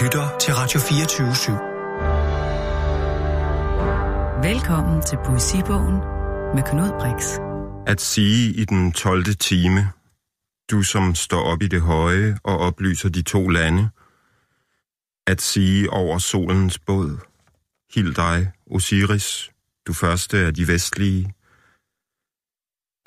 lytter 0.00 0.38
til 0.38 0.54
Radio 0.54 0.80
24 0.80 1.28
/7. 1.32 1.52
Velkommen 4.48 5.02
til 5.02 5.18
Poesibogen 5.24 5.94
med 6.54 6.62
Knud 6.62 6.90
Brix. 7.00 7.38
At 7.86 8.00
sige 8.00 8.52
i 8.52 8.64
den 8.64 8.92
12. 8.92 9.24
time, 9.24 9.92
du 10.70 10.82
som 10.82 11.14
står 11.14 11.42
op 11.42 11.62
i 11.62 11.68
det 11.68 11.80
høje 11.80 12.38
og 12.44 12.58
oplyser 12.58 13.08
de 13.08 13.22
to 13.22 13.48
lande. 13.48 13.88
At 15.26 15.40
sige 15.40 15.90
over 15.90 16.18
solens 16.18 16.78
båd, 16.78 17.18
hild 17.94 18.14
dig, 18.14 18.50
Osiris, 18.70 19.50
du 19.86 19.92
første 19.92 20.38
af 20.38 20.54
de 20.54 20.68
vestlige. 20.68 21.34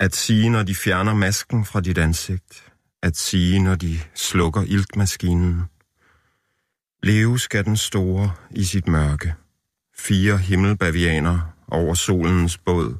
At 0.00 0.14
sige, 0.14 0.50
når 0.50 0.62
de 0.62 0.74
fjerner 0.74 1.14
masken 1.14 1.64
fra 1.64 1.80
dit 1.80 1.98
ansigt. 1.98 2.72
At 3.02 3.16
sige, 3.16 3.62
når 3.62 3.74
de 3.74 3.98
slukker 4.14 4.62
iltmaskinen. 4.62 5.64
Leve 7.06 7.38
skal 7.38 7.64
den 7.64 7.76
store 7.76 8.32
i 8.50 8.64
sit 8.64 8.88
mørke. 8.88 9.34
Fire 9.98 10.38
himmelbavianer 10.38 11.40
over 11.68 11.94
solens 11.94 12.58
båd. 12.58 12.94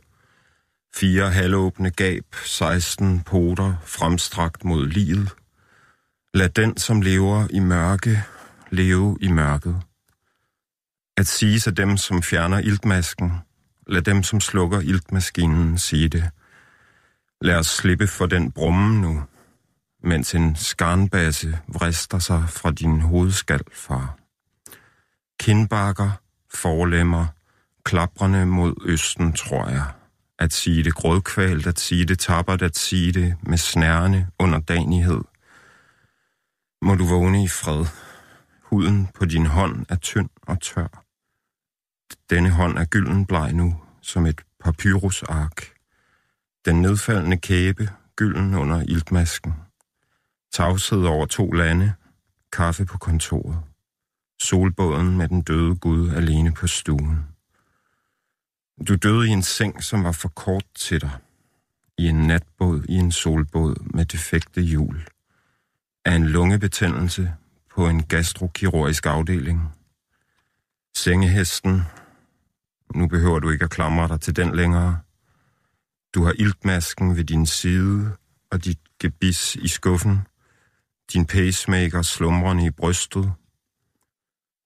Fire 0.96 1.30
halvåbne 1.30 1.90
gab, 1.90 2.24
16 2.44 3.22
poter 3.22 3.74
fremstrakt 3.84 4.64
mod 4.64 4.86
livet. 4.86 5.34
Lad 6.34 6.48
den, 6.48 6.76
som 6.76 7.00
lever 7.00 7.46
i 7.50 7.58
mørke, 7.58 8.22
leve 8.70 9.18
i 9.20 9.28
mørket. 9.28 9.82
At 11.16 11.26
sige 11.26 11.60
sig 11.60 11.76
dem, 11.76 11.96
som 11.96 12.22
fjerner 12.22 12.58
iltmasken. 12.58 13.32
Lad 13.86 14.02
dem, 14.02 14.22
som 14.22 14.40
slukker 14.40 14.80
iltmaskinen, 14.80 15.78
sige 15.78 16.08
det. 16.08 16.30
Lad 17.40 17.56
os 17.56 17.66
slippe 17.66 18.06
for 18.06 18.26
den 18.26 18.52
brumme 18.52 19.00
nu, 19.00 19.22
mens 20.06 20.34
en 20.34 20.56
skarnbasse 20.56 21.58
vrister 21.68 22.18
sig 22.18 22.48
fra 22.48 22.70
din 22.70 23.00
hovedskal, 23.00 23.60
far. 23.72 24.18
Kindbakker, 25.40 26.10
forlemmer, 26.54 27.26
klaprende 27.84 28.46
mod 28.46 28.74
østen, 28.84 29.32
tror 29.32 29.68
jeg. 29.68 29.84
At 30.38 30.52
sige 30.52 30.84
det 30.84 30.94
grådkvalt, 30.94 31.66
at 31.66 31.80
sige 31.80 32.04
det 32.04 32.18
tappert, 32.18 32.62
at 32.62 32.76
sige 32.76 33.12
det 33.12 33.36
med 33.42 33.58
snærende 33.58 34.26
underdanighed. 34.38 35.20
Må 36.82 36.94
du 36.94 37.06
vågne 37.06 37.44
i 37.44 37.48
fred. 37.48 37.86
Huden 38.62 39.08
på 39.14 39.24
din 39.24 39.46
hånd 39.46 39.86
er 39.88 39.96
tynd 39.96 40.28
og 40.42 40.60
tør. 40.60 41.04
Denne 42.30 42.50
hånd 42.50 42.78
er 42.78 42.84
gyldenbleg 42.84 43.52
nu, 43.52 43.80
som 44.02 44.26
et 44.26 44.40
papyrusark. 44.64 45.72
Den 46.64 46.82
nedfaldende 46.82 47.36
kæbe, 47.36 47.90
gylden 48.16 48.54
under 48.54 48.82
iltmasken. 48.82 49.54
Tavshed 50.56 51.04
over 51.04 51.26
to 51.26 51.50
lande, 51.50 51.94
kaffe 52.52 52.84
på 52.84 52.98
kontoret. 52.98 53.58
Solbåden 54.42 55.16
med 55.16 55.28
den 55.28 55.42
døde 55.42 55.76
Gud 55.76 56.10
alene 56.10 56.52
på 56.52 56.66
stuen. 56.66 57.26
Du 58.88 58.94
døde 58.94 59.28
i 59.28 59.30
en 59.30 59.42
seng, 59.42 59.82
som 59.82 60.04
var 60.04 60.12
for 60.12 60.28
kort 60.28 60.64
til 60.74 61.00
dig. 61.00 61.10
I 61.98 62.08
en 62.08 62.26
natbåd 62.26 62.84
i 62.88 62.94
en 62.94 63.12
solbåd 63.12 63.76
med 63.94 64.04
defekte 64.04 64.60
hjul. 64.60 65.08
Af 66.04 66.14
en 66.14 66.26
lungebetændelse 66.26 67.34
på 67.74 67.88
en 67.88 68.02
gastrokirurgisk 68.02 69.06
afdeling. 69.06 69.60
Sengehesten. 70.96 71.82
Nu 72.94 73.08
behøver 73.08 73.38
du 73.38 73.50
ikke 73.50 73.64
at 73.64 73.70
klamre 73.70 74.08
dig 74.08 74.20
til 74.20 74.36
den 74.36 74.56
længere. 74.56 75.00
Du 76.14 76.24
har 76.24 76.32
iltmasken 76.38 77.16
ved 77.16 77.24
din 77.24 77.46
side 77.46 78.16
og 78.50 78.64
dit 78.64 78.78
gebis 79.00 79.56
i 79.56 79.68
skuffen. 79.68 80.20
Din 81.12 81.26
pacemaker 81.26 82.02
slumrende 82.02 82.66
i 82.66 82.70
brystet. 82.70 83.32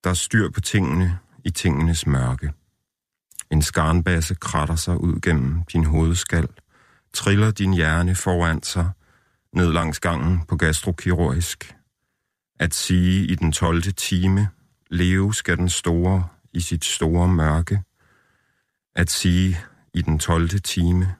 Der 0.04 0.10
er 0.10 0.14
styr 0.14 0.50
på 0.50 0.60
tingene 0.60 1.18
i 1.44 1.50
tingenes 1.50 2.06
mørke. 2.06 2.52
En 3.50 3.62
skarnbasse 3.62 4.34
kratter 4.34 4.76
sig 4.76 5.00
ud 5.00 5.20
gennem 5.20 5.62
din 5.72 5.84
hovedskal, 5.84 6.48
triller 7.12 7.50
din 7.50 7.74
hjerne 7.74 8.14
foran 8.14 8.62
sig, 8.62 8.90
ned 9.52 9.72
langs 9.72 10.00
gangen 10.00 10.44
på 10.48 10.56
gastrokirurgisk. 10.56 11.76
At 12.60 12.74
sige 12.74 13.26
i 13.26 13.34
den 13.34 13.52
12. 13.52 13.82
time, 13.82 14.48
leve 14.90 15.34
skal 15.34 15.56
den 15.56 15.68
store 15.68 16.28
i 16.52 16.60
sit 16.60 16.84
store 16.84 17.28
mørke. 17.28 17.82
At 18.94 19.10
sige 19.10 19.58
i 19.94 20.02
den 20.02 20.18
12. 20.18 20.48
time, 20.48 21.14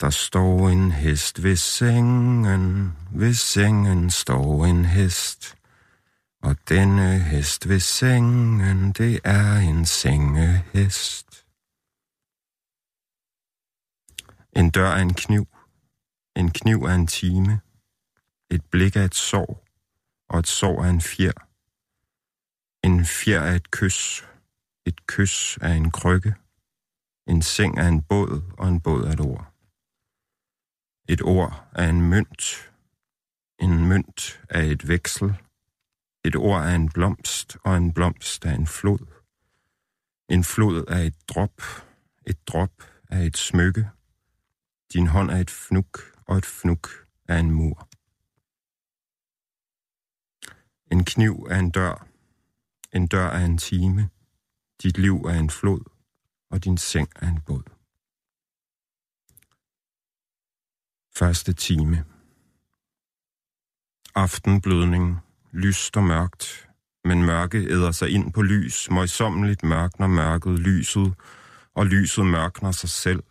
der 0.00 0.10
står 0.10 0.68
en 0.68 0.92
hest 0.92 1.42
ved 1.42 1.56
sengen, 1.56 2.96
ved 3.12 3.34
sengen 3.34 4.10
står 4.10 4.66
en 4.66 4.84
hest. 4.84 5.58
Og 6.42 6.56
denne 6.68 7.18
hest 7.18 7.68
ved 7.68 7.80
sengen, 7.80 8.92
det 8.92 9.20
er 9.24 9.56
en 9.56 9.86
sengehest. 9.86 11.46
En 14.52 14.70
dør 14.70 14.88
er 14.88 15.02
en 15.02 15.14
kniv, 15.14 15.46
en 16.36 16.50
kniv 16.50 16.82
er 16.82 16.94
en 16.94 17.06
time, 17.06 17.60
et 18.50 18.64
blik 18.70 18.96
er 18.96 19.04
et 19.04 19.14
sår, 19.14 19.64
og 20.28 20.38
et 20.38 20.46
sår 20.46 20.84
er 20.84 20.90
en 20.90 21.00
fjer. 21.00 21.32
En 22.84 23.04
fjer 23.04 23.40
er 23.40 23.54
et 23.54 23.70
kys, 23.70 24.24
et 24.86 25.06
kys 25.06 25.58
er 25.60 25.72
en 25.72 25.90
krykke, 25.90 26.34
en 27.26 27.42
seng 27.42 27.78
er 27.78 27.88
en 27.88 28.02
båd, 28.02 28.42
og 28.58 28.68
en 28.68 28.80
båd 28.80 29.04
er 29.04 29.12
et 29.12 29.20
ord. 29.20 29.55
Et 31.08 31.22
ord 31.22 31.68
er 31.72 31.90
en 31.90 32.00
mønt, 32.00 32.72
en 33.58 33.88
mønt 33.88 34.40
er 34.50 34.62
et 34.62 34.88
veksel, 34.88 35.34
et 36.24 36.36
ord 36.36 36.62
er 36.62 36.74
en 36.74 36.88
blomst, 36.88 37.56
og 37.64 37.76
en 37.76 37.92
blomst 37.92 38.44
er 38.44 38.54
en 38.54 38.66
flod. 38.66 39.06
En 40.28 40.44
flod 40.44 40.84
er 40.88 40.98
et 40.98 41.14
drop, 41.28 41.62
et 42.26 42.48
drop 42.48 42.82
er 43.10 43.20
et 43.20 43.36
smykke. 43.36 43.90
Din 44.92 45.06
hånd 45.06 45.30
er 45.30 45.36
et 45.36 45.50
fnuk, 45.50 45.98
og 46.26 46.36
et 46.36 46.46
fnuk 46.46 46.88
er 47.28 47.38
en 47.38 47.50
mur. 47.50 47.88
En 50.90 51.04
kniv 51.04 51.46
er 51.50 51.58
en 51.58 51.70
dør, 51.70 52.06
en 52.92 53.06
dør 53.06 53.26
er 53.26 53.44
en 53.44 53.58
time. 53.58 54.10
Dit 54.82 54.98
liv 54.98 55.14
er 55.14 55.38
en 55.38 55.50
flod, 55.50 55.80
og 56.50 56.64
din 56.64 56.78
seng 56.78 57.08
er 57.16 57.28
en 57.28 57.40
båd. 57.46 57.75
Første 61.18 61.52
time. 61.52 62.04
Aftenblødning 64.14 65.18
lyst 65.52 65.96
og 65.96 66.04
mørkt, 66.04 66.68
men 67.04 67.22
mørke 67.22 67.58
æder 67.58 67.90
sig 67.90 68.10
ind 68.10 68.32
på 68.32 68.42
lys, 68.42 68.90
møjsommeligt 68.90 69.62
mørkner 69.62 70.06
mørket 70.06 70.58
lyset, 70.58 71.14
og 71.74 71.86
lyset 71.86 72.26
mørkner 72.26 72.72
sig 72.72 72.88
selv. 72.88 73.22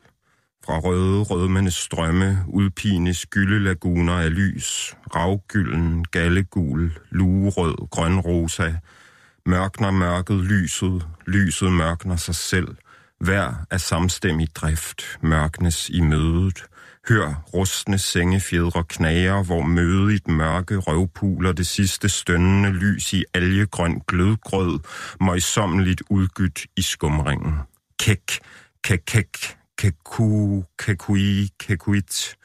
Fra 0.66 0.79
røde, 0.79 1.24
rødmændes 1.24 1.74
strømme 1.74 2.45
udpines 2.47 3.25
gyldelaguner 3.25 4.13
af 4.13 4.35
lys, 4.35 4.95
ravgylden, 5.16 6.06
gallegul, 6.06 7.00
luerød, 7.09 7.90
grønrosa, 7.90 8.74
mørkner 9.45 9.91
mørket 9.91 10.38
lyset, 10.44 11.07
lyset 11.28 11.72
mørkner 11.72 12.16
sig 12.16 12.35
selv, 12.35 12.68
hver 13.19 13.66
er 13.72 13.78
samstemmig 13.78 14.56
drift. 14.56 15.03
Mørknes 15.22 15.90
i 15.90 16.01
mødet, 16.01 16.66
Hør 17.09 17.43
rustne 17.53 17.97
sengefjedre 17.97 18.83
knager, 18.83 19.43
hvor 19.43 19.61
mødigt 19.61 20.27
mørke 20.27 20.77
røvpuler 20.77 21.51
det 21.51 21.67
sidste 21.67 22.09
stønnende 22.09 22.69
lys 22.69 23.13
i 23.13 23.23
algegrøn 23.33 24.01
glødgrød, 24.07 24.79
møjsommeligt 25.21 26.03
udgydt 26.09 26.65
i 26.77 26.81
skumringen. 26.81 27.53
Kæk, 27.99 28.39
kæk, 28.83 29.55
kæku, 29.77 30.63
kækui, 30.79 31.49
kækuit. 31.59 32.35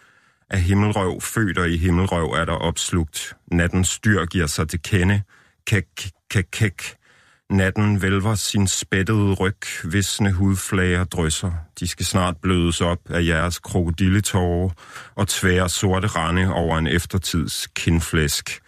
Af 0.50 0.60
himmelrøv, 0.60 1.20
føder 1.20 1.64
i 1.64 1.76
himmelrøv 1.76 2.26
er 2.26 2.44
der 2.44 2.52
opslugt. 2.52 3.36
Nattens 3.52 3.98
dyr 3.98 4.26
giver 4.26 4.46
sig 4.46 4.68
til 4.68 4.82
kende. 4.82 5.22
Kæk, 5.66 6.10
kæk, 6.30 6.46
kæk. 6.52 6.99
Natten 7.50 8.02
vælver 8.02 8.34
sin 8.34 8.66
spættede 8.66 9.32
ryg, 9.32 9.60
visne 9.84 10.32
hudflager 10.32 11.04
drysser. 11.04 11.52
De 11.80 11.88
skal 11.88 12.06
snart 12.06 12.36
blødes 12.42 12.80
op 12.80 12.98
af 13.08 13.24
jeres 13.24 13.58
krokodilletårer 13.58 14.70
og 15.14 15.28
tvære 15.28 15.68
sorte 15.68 16.06
rande 16.06 16.54
over 16.54 16.78
en 16.78 16.86
eftertids 16.86 17.66
kindflæsk. 17.74 18.60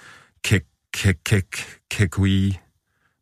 Kæk, 0.44 0.62
kæk, 0.94 1.16
kæk, 1.24 1.66
kækui. 1.90 2.58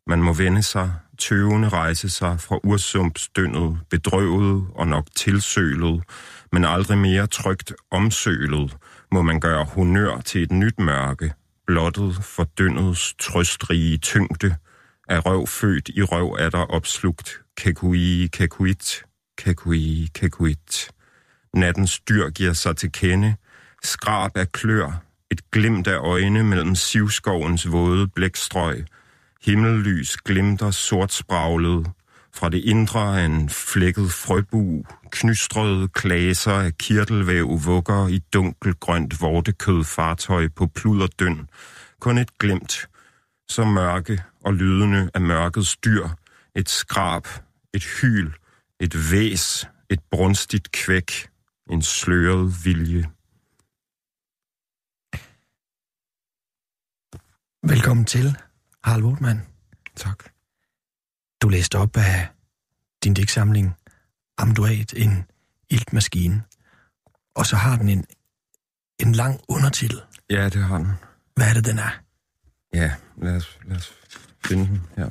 Man 0.07 0.21
må 0.21 0.33
vende 0.33 0.63
sig, 0.63 0.93
tøvende 1.17 1.69
rejse 1.69 2.09
sig 2.09 2.39
fra 2.39 2.59
ursumpstøndet, 2.63 3.79
bedrøvet 3.89 4.67
og 4.75 4.87
nok 4.87 5.07
tilsølet, 5.15 6.03
men 6.51 6.65
aldrig 6.65 6.97
mere 6.97 7.27
trygt 7.27 7.73
omsølet, 7.91 8.77
må 9.11 9.21
man 9.21 9.39
gøre 9.39 9.65
honør 9.65 10.21
til 10.21 10.43
et 10.43 10.51
nyt 10.51 10.79
mørke, 10.79 11.33
blottet 11.67 12.15
for 12.21 12.43
dyndets 12.43 13.15
trøstrige 13.19 13.97
tyngde, 13.97 14.55
af 15.11 15.25
røv 15.25 15.47
født 15.47 15.89
i 15.89 16.01
røv 16.01 16.37
er 16.39 16.49
der 16.49 16.65
opslugt. 16.65 17.41
Kekui, 17.57 18.29
kekuit, 18.33 19.03
kekui, 19.37 20.07
kekuit. 20.13 20.91
Nattens 21.53 21.99
dyr 21.99 22.29
giver 22.29 22.53
sig 22.53 22.77
til 22.77 22.91
kende. 22.91 23.35
Skrab 23.83 24.37
af 24.37 24.51
klør, 24.51 25.03
et 25.31 25.51
glimt 25.51 25.87
af 25.87 25.97
øjne 25.97 26.43
mellem 26.43 26.75
sivskovens 26.75 27.71
våde 27.71 28.07
blækstrøg. 28.07 28.85
Himmellys 29.45 30.17
glimter 30.17 30.71
sort 30.71 31.13
spraglet. 31.13 31.87
Fra 32.33 32.49
det 32.49 32.57
indre 32.65 33.21
af 33.21 33.25
en 33.25 33.49
flækket 33.49 34.11
frøbu, 34.11 34.85
knystrede 35.11 35.87
klaser 35.87 36.53
af 36.53 36.77
kirtelvæv 36.77 37.59
vugger 37.65 38.07
i 38.07 38.19
dunkelgrønt 38.33 39.21
vortekød 39.21 39.83
fartøj 39.83 40.47
på 40.55 40.67
pluderdøn. 40.67 41.49
Kun 41.99 42.17
et 42.17 42.37
glimt, 42.37 42.87
så 43.51 43.65
mørke 43.65 44.23
og 44.41 44.53
lydende 44.53 45.11
af 45.13 45.21
mørkets 45.21 45.77
dyr. 45.77 46.07
Et 46.55 46.69
skrab, 46.69 47.27
et 47.73 47.83
hyl, 47.83 48.31
et 48.79 49.11
væs, 49.11 49.67
et 49.89 49.99
brunstigt 50.11 50.71
kvæk, 50.71 51.29
en 51.69 51.81
sløret 51.81 52.65
vilje. 52.65 53.09
Velkommen 57.63 58.05
til, 58.05 58.37
Harald 58.83 59.03
Wortmann. 59.03 59.41
Tak. 59.95 60.23
Du 61.41 61.49
læste 61.49 61.77
op 61.77 61.97
af 61.97 62.27
din 63.03 63.13
digtsamling 63.13 63.75
Amduat, 64.37 64.93
en 64.93 65.25
iltmaskine. 65.69 66.43
Og 67.35 67.45
så 67.45 67.55
har 67.55 67.77
den 67.77 67.89
en, 67.89 68.05
en 68.99 69.11
lang 69.11 69.41
undertitel. 69.47 70.01
Ja, 70.29 70.49
det 70.49 70.63
har 70.63 70.77
den. 70.77 70.93
Hvad 71.35 71.49
er 71.49 71.53
det, 71.53 71.65
den 71.65 71.79
er? 71.79 72.10
Ja, 72.73 72.91
lad 73.21 73.35
os, 73.35 73.59
lad 73.65 73.77
os 73.77 73.93
finde 74.45 74.67
den 74.67 74.81
her. 74.97 75.09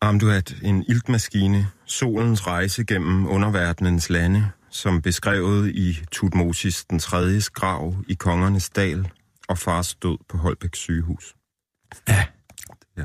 Amduat, 0.00 0.56
en 0.62 0.84
iltmaskine, 0.88 1.66
solens 1.86 2.46
rejse 2.46 2.84
gennem 2.84 3.26
underverdenens 3.26 4.10
lande, 4.10 4.50
som 4.70 5.02
beskrevet 5.02 5.74
i 5.74 5.98
Tutmosis 6.12 6.84
den 6.84 6.98
tredje 6.98 7.40
grav 7.52 7.94
i 8.08 8.14
Kongernes 8.14 8.70
Dal 8.70 9.10
og 9.48 9.58
fars 9.58 9.94
død 9.94 10.18
på 10.28 10.36
Holbæk 10.38 10.74
sygehus. 10.74 11.34
Ja, 12.08 12.26
Ja, 12.96 13.04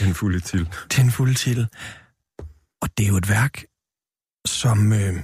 den 0.00 0.14
fulde 0.14 0.40
til. 0.40 0.68
den 0.96 1.10
fulde 1.10 1.34
titel. 1.34 1.68
Og 2.82 2.88
det 2.98 3.04
er 3.04 3.08
jo 3.08 3.16
et 3.16 3.28
værk, 3.28 3.64
som 4.46 4.92
øh, 4.92 5.22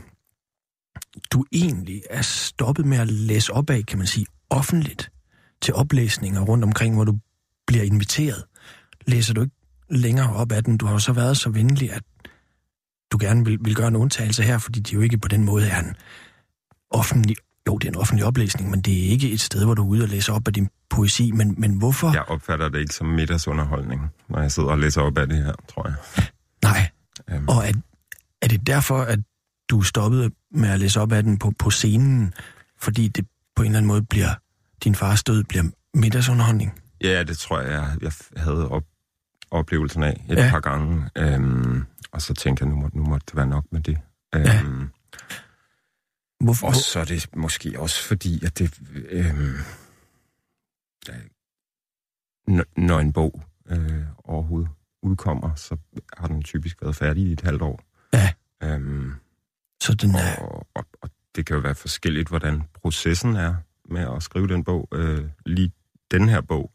du 1.32 1.44
egentlig 1.52 2.02
er 2.10 2.22
stoppet 2.22 2.86
med 2.86 2.98
at 2.98 3.10
læse 3.10 3.52
op 3.52 3.70
af, 3.70 3.86
kan 3.86 3.98
man 3.98 4.06
sige, 4.06 4.26
offentligt 4.50 5.10
til 5.64 5.74
oplæsninger 5.74 6.40
rundt 6.40 6.64
omkring, 6.64 6.94
hvor 6.94 7.04
du 7.04 7.18
bliver 7.66 7.82
inviteret. 7.82 8.44
Læser 9.06 9.34
du 9.34 9.40
ikke 9.40 9.54
længere 9.90 10.34
op 10.34 10.52
af 10.52 10.64
den? 10.64 10.76
Du 10.76 10.86
har 10.86 10.92
jo 10.92 10.98
så 10.98 11.12
været 11.12 11.36
så 11.36 11.50
venlig, 11.50 11.92
at 11.92 12.02
du 13.12 13.18
gerne 13.20 13.44
vil, 13.44 13.58
vil 13.60 13.74
gøre 13.74 13.88
en 13.88 13.96
undtagelse 13.96 14.42
her, 14.42 14.58
fordi 14.58 14.80
det 14.80 14.92
jo 14.92 15.00
ikke 15.00 15.18
på 15.18 15.28
den 15.28 15.44
måde 15.44 15.68
er 15.68 15.78
en 15.80 15.94
offentlig... 16.90 17.36
Jo, 17.68 17.78
det 17.78 17.88
er 17.88 17.92
en 17.92 17.96
offentlig 17.96 18.24
oplæsning, 18.24 18.70
men 18.70 18.80
det 18.80 19.06
er 19.06 19.10
ikke 19.10 19.32
et 19.32 19.40
sted, 19.40 19.64
hvor 19.64 19.74
du 19.74 19.82
er 19.82 19.86
ude 19.86 20.02
og 20.02 20.08
læser 20.08 20.32
op 20.32 20.48
af 20.48 20.52
din 20.54 20.68
poesi. 20.90 21.32
Men, 21.32 21.54
men 21.58 21.78
hvorfor? 21.78 22.12
Jeg 22.12 22.22
opfatter 22.22 22.68
det 22.68 22.78
ikke 22.80 22.94
som 22.94 23.06
middagsunderholdning, 23.06 24.00
når 24.28 24.40
jeg 24.40 24.52
sidder 24.52 24.68
og 24.68 24.78
læser 24.78 25.00
op 25.00 25.18
af 25.18 25.28
det 25.28 25.36
her, 25.44 25.52
tror 25.74 25.88
jeg. 25.88 25.96
Nej. 26.62 26.90
Øhm, 27.30 27.48
Og 27.48 27.68
er, 27.68 27.72
er 28.42 28.48
det 28.48 28.66
derfor, 28.66 28.98
at 28.98 29.18
du 29.70 29.82
stoppede 29.82 30.30
med 30.50 30.68
at 30.68 30.80
læse 30.80 31.00
op 31.00 31.12
af 31.12 31.22
den 31.22 31.38
på, 31.38 31.52
på 31.58 31.70
scenen, 31.70 32.34
fordi 32.80 33.08
det 33.08 33.26
på 33.56 33.62
en 33.62 33.66
eller 33.66 33.78
anden 33.78 33.88
måde 33.88 34.02
bliver, 34.02 34.34
din 34.84 34.94
fars 34.94 35.24
død 35.24 35.44
bliver 35.44 35.64
middagsunderholdning? 35.94 36.80
Ja, 37.00 37.22
det 37.22 37.38
tror 37.38 37.60
jeg, 37.60 37.70
jeg, 37.72 37.98
jeg 38.02 38.12
havde 38.42 38.68
op, 38.68 38.84
oplevelsen 39.50 40.02
af 40.02 40.24
et 40.30 40.36
Ja. 40.36 40.44
ja. 40.44 40.50
par 40.50 40.60
gange. 40.60 41.10
Øhm, 41.18 41.84
og 42.12 42.22
så 42.22 42.34
tænkte 42.34 42.64
jeg, 42.64 42.70
nu 42.70 42.76
må, 42.76 42.90
nu 42.92 43.04
må 43.04 43.18
det 43.18 43.36
være 43.36 43.46
nok 43.46 43.64
med 43.72 43.80
det. 43.80 43.98
Ja. 44.34 44.60
Øhm, 44.64 44.88
Hvorfor? 46.44 46.66
Og 46.66 46.74
så 46.74 47.00
er 47.00 47.04
det 47.04 47.36
måske 47.36 47.74
også 47.80 48.02
fordi, 48.08 48.44
at 48.44 48.58
det... 48.58 48.80
Øhm, 48.94 49.56
ja, 51.08 51.14
når 52.76 52.98
en 53.00 53.12
bog 53.12 53.42
øh, 53.70 54.02
overhovedet 54.24 54.70
udkommer, 55.02 55.54
så 55.54 55.76
har 56.16 56.26
den 56.26 56.42
typisk 56.42 56.82
været 56.82 56.96
færdig 56.96 57.22
i 57.24 57.32
et 57.32 57.40
halvt 57.40 57.62
år. 57.62 57.80
Ja. 58.12 58.32
Øhm, 58.62 59.12
Så 59.82 59.94
den 59.94 60.14
er... 60.14 60.36
og, 60.36 60.66
og, 60.74 60.84
og 61.02 61.10
det 61.36 61.46
kan 61.46 61.54
jo 61.56 61.60
være 61.62 61.74
forskelligt, 61.74 62.28
hvordan 62.28 62.62
processen 62.82 63.36
er 63.36 63.54
med 63.84 64.16
at 64.16 64.22
skrive 64.22 64.48
den 64.48 64.64
bog. 64.64 64.88
Øh, 64.92 65.30
lige 65.46 65.72
den 66.10 66.28
her 66.28 66.40
bog 66.40 66.72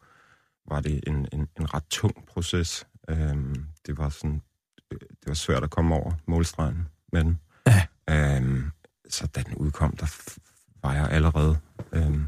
var 0.68 0.80
det 0.80 1.00
en, 1.06 1.28
en, 1.32 1.48
en 1.60 1.74
ret 1.74 1.84
tung 1.90 2.26
proces. 2.26 2.86
Øhm, 3.08 3.66
det 3.86 3.98
var 3.98 4.08
sådan, 4.08 4.42
øh, 4.90 5.00
det 5.00 5.26
var 5.26 5.34
svært 5.34 5.64
at 5.64 5.70
komme 5.70 5.94
over 5.94 6.12
målstregen 6.26 6.88
med 7.12 7.24
den. 7.24 7.40
Ja. 7.66 7.86
Øhm, 8.10 8.70
så 9.08 9.26
da 9.26 9.42
den 9.42 9.54
udkom, 9.54 9.96
der 9.96 10.38
var 10.82 10.94
jeg 10.94 11.08
allerede 11.10 11.58
øhm, 11.92 12.26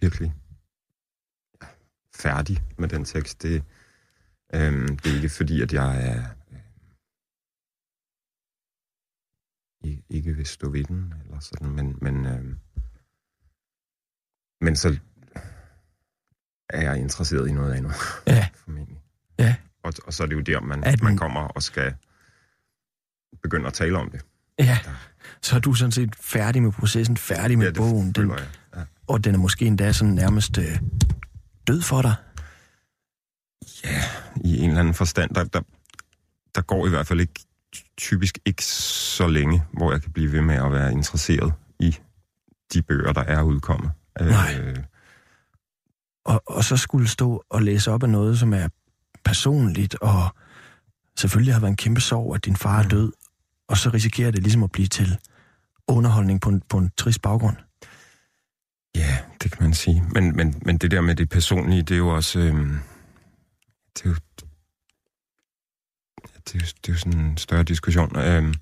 virkelig 0.00 0.34
ja, 1.62 1.66
færdig 2.14 2.62
med 2.78 2.88
den 2.88 3.04
tekst. 3.04 3.42
Det, 3.42 3.64
øhm, 4.54 4.96
det 4.96 5.12
er 5.12 5.16
ikke 5.16 5.28
fordi, 5.28 5.62
at 5.62 5.72
jeg 5.72 6.10
er 6.10 6.24
ikke, 9.84 10.02
ikke 10.08 10.36
vil 10.36 10.46
stå 10.46 10.70
ved 10.70 10.84
den, 10.84 11.14
eller 11.24 11.40
sådan, 11.40 11.70
men, 11.70 11.98
men, 12.02 12.26
øhm, 12.26 12.58
men 14.64 14.76
så 14.76 14.96
er 16.70 16.82
jeg 16.82 16.98
interesseret 16.98 17.48
i 17.48 17.52
noget 17.52 17.74
andet, 17.74 17.92
Ja, 18.26 18.48
formentlig. 18.64 18.98
ja, 19.38 19.54
Og, 19.84 19.92
og 20.06 20.12
så 20.12 20.22
er 20.22 20.26
det 20.26 20.34
jo 20.36 20.40
der, 20.40 20.60
man, 20.60 20.84
At 20.84 21.02
man 21.02 21.16
kommer 21.16 21.40
og 21.40 21.62
skal 21.62 21.94
begynde 23.42 23.66
at 23.66 23.72
tale 23.74 23.98
om 23.98 24.10
det. 24.10 24.20
ja. 24.58 24.78
Så 25.42 25.56
er 25.56 25.60
du 25.60 25.74
sådan 25.74 25.92
set 25.92 26.16
færdig 26.16 26.62
med 26.62 26.72
processen, 26.72 27.16
færdig 27.16 27.58
med 27.58 27.66
ja, 27.66 27.70
det 27.70 27.76
bogen, 27.76 28.12
den, 28.12 28.30
jeg. 28.30 28.46
Ja. 28.76 28.80
og 29.06 29.24
den 29.24 29.34
er 29.34 29.38
måske 29.38 29.64
endda 29.66 29.92
sådan 29.92 30.14
nærmest 30.14 30.58
øh, 30.58 30.78
død 31.66 31.82
for 31.82 32.02
dig. 32.02 32.14
ja, 33.84 34.02
i 34.44 34.58
en 34.58 34.68
eller 34.68 34.80
anden 34.80 34.94
forstand. 34.94 35.34
Der, 35.34 35.44
der, 35.44 35.60
der 36.54 36.60
går 36.62 36.86
i 36.86 36.90
hvert 36.90 37.06
fald 37.06 37.20
ikke 37.20 37.40
typisk 37.96 38.38
ikke 38.44 38.64
så 38.64 39.26
længe, 39.26 39.62
hvor 39.72 39.92
jeg 39.92 40.02
kan 40.02 40.12
blive 40.12 40.32
ved 40.32 40.40
med 40.40 40.54
at 40.54 40.72
være 40.72 40.92
interesseret 40.92 41.52
i 41.80 41.96
de 42.72 42.82
bøger, 42.82 43.12
der 43.12 43.22
er 43.22 43.42
udkommet. 43.42 43.90
Nej. 44.20 44.58
Øh, 44.60 44.76
Og, 46.24 46.42
og 46.46 46.64
så 46.64 46.76
skulle 46.76 47.08
stå 47.08 47.44
og 47.50 47.62
læse 47.62 47.90
op 47.90 48.02
af 48.02 48.08
noget, 48.10 48.38
som 48.38 48.52
er 48.54 48.68
personligt, 49.24 49.94
og 49.94 50.34
selvfølgelig 51.18 51.54
har 51.54 51.60
været 51.60 51.70
en 51.70 51.76
kæmpe 51.76 52.00
sorg, 52.00 52.34
at 52.34 52.44
din 52.44 52.56
far 52.56 52.82
er 52.82 52.88
død, 52.88 53.12
og 53.68 53.76
så 53.76 53.90
risikerer 53.90 54.30
det 54.30 54.42
ligesom 54.42 54.62
at 54.62 54.72
blive 54.72 54.86
til 54.86 55.18
underholdning 55.88 56.40
på 56.40 56.48
en, 56.48 56.62
på 56.68 56.78
en 56.78 56.90
trist 56.96 57.22
baggrund. 57.22 57.56
Ja, 58.96 59.18
det 59.42 59.52
kan 59.52 59.62
man 59.62 59.74
sige. 59.74 60.02
Men, 60.12 60.36
men, 60.36 60.62
men 60.66 60.78
det 60.78 60.90
der 60.90 61.00
med 61.00 61.14
det 61.14 61.28
personlige, 61.28 61.82
det 61.82 61.94
er 61.94 61.98
jo 61.98 62.08
også... 62.08 62.38
Øhm, 62.38 62.78
det, 63.94 64.04
er 64.04 64.08
jo, 64.08 64.14
det, 66.46 66.54
er 66.54 66.58
jo, 66.58 66.60
det 66.60 66.88
er 66.88 66.92
jo 66.92 66.98
sådan 66.98 67.20
en 67.20 67.36
større 67.36 67.62
diskussion. 67.64 68.16
Øhm, 68.18 68.54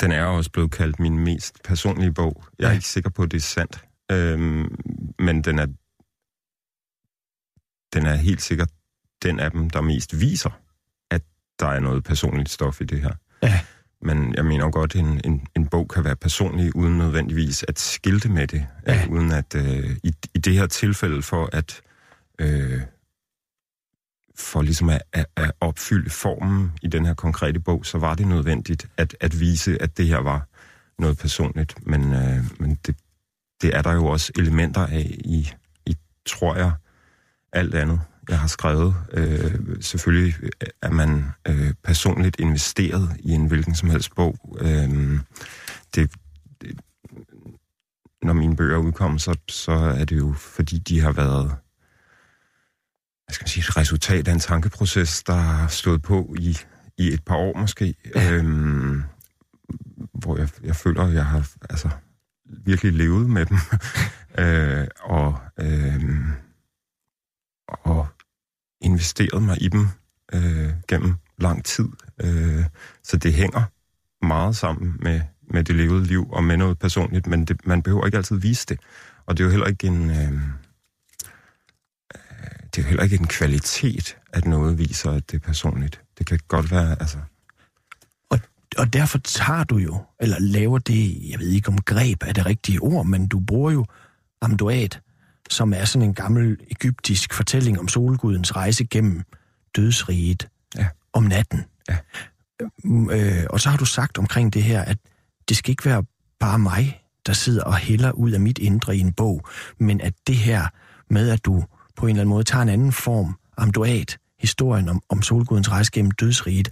den 0.00 0.12
er 0.12 0.24
også 0.24 0.50
blevet 0.50 0.70
kaldt 0.70 1.00
min 1.00 1.18
mest 1.18 1.62
personlige 1.64 2.12
bog. 2.12 2.44
Jeg 2.58 2.64
er 2.64 2.68
Ja. 2.68 2.74
ikke 2.74 2.88
sikker 2.88 3.10
på, 3.10 3.22
at 3.22 3.30
det 3.30 3.36
er 3.36 3.40
sandt. 3.42 3.84
Øhm, 4.12 4.76
men 5.18 5.42
den 5.42 5.58
er, 5.58 5.66
den 7.94 8.06
er 8.06 8.14
helt 8.14 8.42
sikkert 8.42 8.70
den 9.22 9.40
af 9.40 9.50
dem, 9.50 9.70
der 9.70 9.80
mest 9.80 10.20
viser, 10.20 10.60
at 11.10 11.22
der 11.58 11.66
er 11.66 11.80
noget 11.80 12.04
personligt 12.04 12.50
stof 12.50 12.80
i 12.80 12.84
det 12.84 13.00
her. 13.02 13.14
Ja. 13.42 13.60
Men 14.02 14.34
jeg 14.34 14.44
mener 14.44 14.64
jo 14.64 14.70
godt, 14.72 14.94
at 14.94 15.00
en, 15.00 15.20
en, 15.24 15.46
en 15.56 15.66
bog 15.66 15.88
kan 15.88 16.04
være 16.04 16.16
personlig, 16.16 16.76
uden 16.76 16.98
nødvendigvis 16.98 17.64
at 17.68 17.78
skilte 17.78 18.28
med 18.28 18.46
det. 18.46 18.66
Ja. 18.86 19.04
Øh, 19.04 19.10
uden 19.10 19.32
at, 19.32 19.54
øh, 19.54 19.96
i, 20.02 20.14
i 20.34 20.38
det 20.38 20.54
her 20.54 20.66
tilfælde, 20.66 21.22
for 21.22 21.48
at 21.52 21.80
øh, 22.38 22.80
for 24.36 24.62
ligesom 24.62 24.88
at, 24.88 25.02
at, 25.12 25.26
at 25.36 25.52
opfylde 25.60 26.10
formen 26.10 26.72
i 26.82 26.88
den 26.88 27.06
her 27.06 27.14
konkrete 27.14 27.60
bog, 27.60 27.86
så 27.86 27.98
var 27.98 28.14
det 28.14 28.26
nødvendigt 28.26 28.88
at, 28.96 29.16
at 29.20 29.40
vise, 29.40 29.82
at 29.82 29.96
det 29.96 30.06
her 30.06 30.18
var 30.18 30.48
noget 30.98 31.18
personligt. 31.18 31.86
Men, 31.86 32.12
øh, 32.12 32.44
men 32.60 32.78
det, 32.86 32.96
det 33.62 33.76
er 33.76 33.82
der 33.82 33.92
jo 33.92 34.06
også 34.06 34.32
elementer 34.38 34.86
af 34.86 35.16
i, 35.24 35.50
i 35.86 35.96
tror 36.26 36.56
jeg, 36.56 36.72
alt 37.52 37.74
andet, 37.74 38.00
jeg 38.28 38.38
har 38.38 38.48
skrevet. 38.48 38.94
Øh, 39.12 39.54
selvfølgelig 39.80 40.34
er 40.82 40.90
man 40.90 41.24
øh, 41.48 41.74
personligt 41.84 42.40
investeret 42.40 43.16
i 43.18 43.30
en 43.30 43.46
hvilken 43.46 43.74
som 43.74 43.90
helst 43.90 44.14
bog. 44.14 44.58
Øh, 44.60 45.18
det, 45.94 46.12
det, 46.60 46.80
når 48.22 48.32
mine 48.32 48.56
bøger 48.56 48.78
udkommer, 48.78 49.18
så, 49.18 49.36
så 49.48 49.72
er 49.72 50.04
det 50.04 50.18
jo, 50.18 50.32
fordi 50.32 50.78
de 50.78 51.00
har 51.00 51.12
været 51.12 51.56
hvad 53.26 53.34
skal 53.34 53.44
man 53.44 53.48
sige, 53.48 53.62
et 53.62 53.76
resultat 53.76 54.28
af 54.28 54.32
en 54.32 54.38
tankeproces, 54.38 55.22
der 55.22 55.34
har 55.34 55.68
stået 55.68 56.02
på 56.02 56.34
i, 56.38 56.58
i 56.98 57.12
et 57.12 57.24
par 57.24 57.36
år 57.36 57.58
måske. 57.58 57.94
Ja. 58.14 58.32
Øhm, 58.32 59.02
hvor 60.12 60.38
jeg, 60.38 60.48
jeg 60.62 60.76
føler, 60.76 61.02
at 61.02 61.14
jeg 61.14 61.26
har 61.26 61.48
altså, 61.70 61.88
virkelig 62.44 62.92
levet 62.92 63.30
med 63.30 63.46
dem. 63.46 63.56
øh, 64.44 64.86
og, 65.00 65.38
øh, 65.60 66.04
og 67.68 68.06
investeret 68.80 69.42
mig 69.42 69.62
i 69.62 69.68
dem 69.68 69.88
øh, 70.32 70.72
gennem 70.88 71.14
lang 71.38 71.64
tid. 71.64 71.88
Øh, 72.20 72.64
så 73.02 73.16
det 73.16 73.34
hænger 73.34 73.62
meget 74.26 74.56
sammen 74.56 74.96
med, 75.00 75.20
med 75.50 75.64
det 75.64 75.74
levede 75.74 76.04
liv 76.04 76.30
og 76.30 76.44
med 76.44 76.56
noget 76.56 76.78
personligt, 76.78 77.26
men 77.26 77.44
det, 77.44 77.66
man 77.66 77.82
behøver 77.82 78.06
ikke 78.06 78.18
altid 78.18 78.36
vise 78.36 78.66
det. 78.66 78.80
Og 79.26 79.36
det 79.36 79.42
er 79.42 79.44
jo 79.44 79.50
heller 79.50 79.66
ikke 79.66 79.86
en... 79.86 80.10
Øh, 80.10 80.32
øh 82.14 82.20
det 82.64 82.80
er 82.80 82.82
jo 82.82 82.88
heller 82.88 83.04
ikke 83.04 83.16
en 83.16 83.26
kvalitet, 83.26 84.16
at 84.32 84.44
noget 84.44 84.78
viser, 84.78 85.10
at 85.10 85.30
det 85.30 85.36
er 85.36 85.46
personligt. 85.46 86.00
Det 86.18 86.26
kan 86.26 86.40
godt 86.48 86.70
være, 86.70 87.00
altså... 87.00 87.18
Og, 88.78 88.92
derfor 88.92 89.18
tager 89.18 89.64
du 89.64 89.76
jo, 89.76 90.02
eller 90.20 90.36
laver 90.40 90.78
det, 90.78 91.30
jeg 91.30 91.38
ved 91.40 91.48
ikke 91.48 91.68
om 91.68 91.78
greb 91.78 92.22
er 92.26 92.32
det 92.32 92.46
rigtige 92.46 92.78
ord, 92.80 93.06
men 93.06 93.26
du 93.28 93.40
bruger 93.40 93.70
jo 93.70 93.86
amduat, 94.42 95.00
som 95.50 95.72
er 95.72 95.84
sådan 95.84 96.08
en 96.08 96.14
gammel 96.14 96.56
egyptisk 96.70 97.34
fortælling 97.34 97.80
om 97.80 97.88
solgudens 97.88 98.56
rejse 98.56 98.84
gennem 98.84 99.22
dødsriget 99.76 100.48
Ja. 100.76 100.86
om 101.12 101.22
natten. 101.22 101.64
Ja. 101.88 101.96
Øh, 103.10 103.44
og 103.50 103.60
så 103.60 103.70
har 103.70 103.76
du 103.76 103.84
sagt 103.84 104.18
omkring 104.18 104.52
det 104.54 104.62
her, 104.62 104.82
at 104.82 104.98
det 105.48 105.56
skal 105.56 105.70
ikke 105.70 105.84
være 105.84 106.04
bare 106.40 106.58
mig, 106.58 107.02
der 107.26 107.32
sidder 107.32 107.64
og 107.64 107.76
hælder 107.76 108.12
ud 108.12 108.30
af 108.30 108.40
mit 108.40 108.58
indre 108.58 108.96
i 108.96 109.00
en 109.00 109.12
bog, 109.12 109.48
men 109.80 110.00
at 110.00 110.14
det 110.26 110.36
her 110.36 110.66
med, 111.10 111.30
at 111.30 111.44
du 111.44 111.64
på 111.96 112.06
en 112.06 112.10
eller 112.10 112.20
anden 112.20 112.28
måde 112.30 112.44
tager 112.44 112.62
en 112.62 112.68
anden 112.68 112.92
form, 112.92 113.36
amduat, 113.56 114.18
historien 114.40 114.88
om, 114.88 115.02
om 115.08 115.22
solgudens 115.22 115.70
rejse 115.70 115.90
gennem 115.92 116.10
dødsriget, 116.10 116.68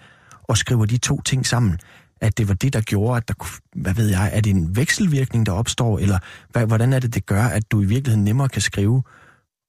og 0.52 0.58
skriver 0.58 0.86
de 0.86 0.98
to 0.98 1.20
ting 1.20 1.46
sammen, 1.46 1.78
at 2.20 2.38
det 2.38 2.48
var 2.48 2.54
det, 2.54 2.72
der 2.72 2.80
gjorde, 2.80 3.16
at 3.16 3.28
der 3.28 3.34
hvad 3.76 3.94
ved 3.94 4.08
jeg, 4.08 4.30
er 4.32 4.40
det 4.40 4.50
en 4.50 4.76
vekselvirkning, 4.76 5.46
der 5.46 5.52
opstår, 5.52 5.98
eller 5.98 6.18
hvad, 6.50 6.66
hvordan 6.66 6.92
er 6.92 6.98
det, 6.98 7.14
det 7.14 7.26
gør, 7.26 7.44
at 7.44 7.72
du 7.72 7.82
i 7.82 7.84
virkeligheden 7.84 8.24
nemmere 8.24 8.48
kan 8.48 8.62
skrive 8.62 9.02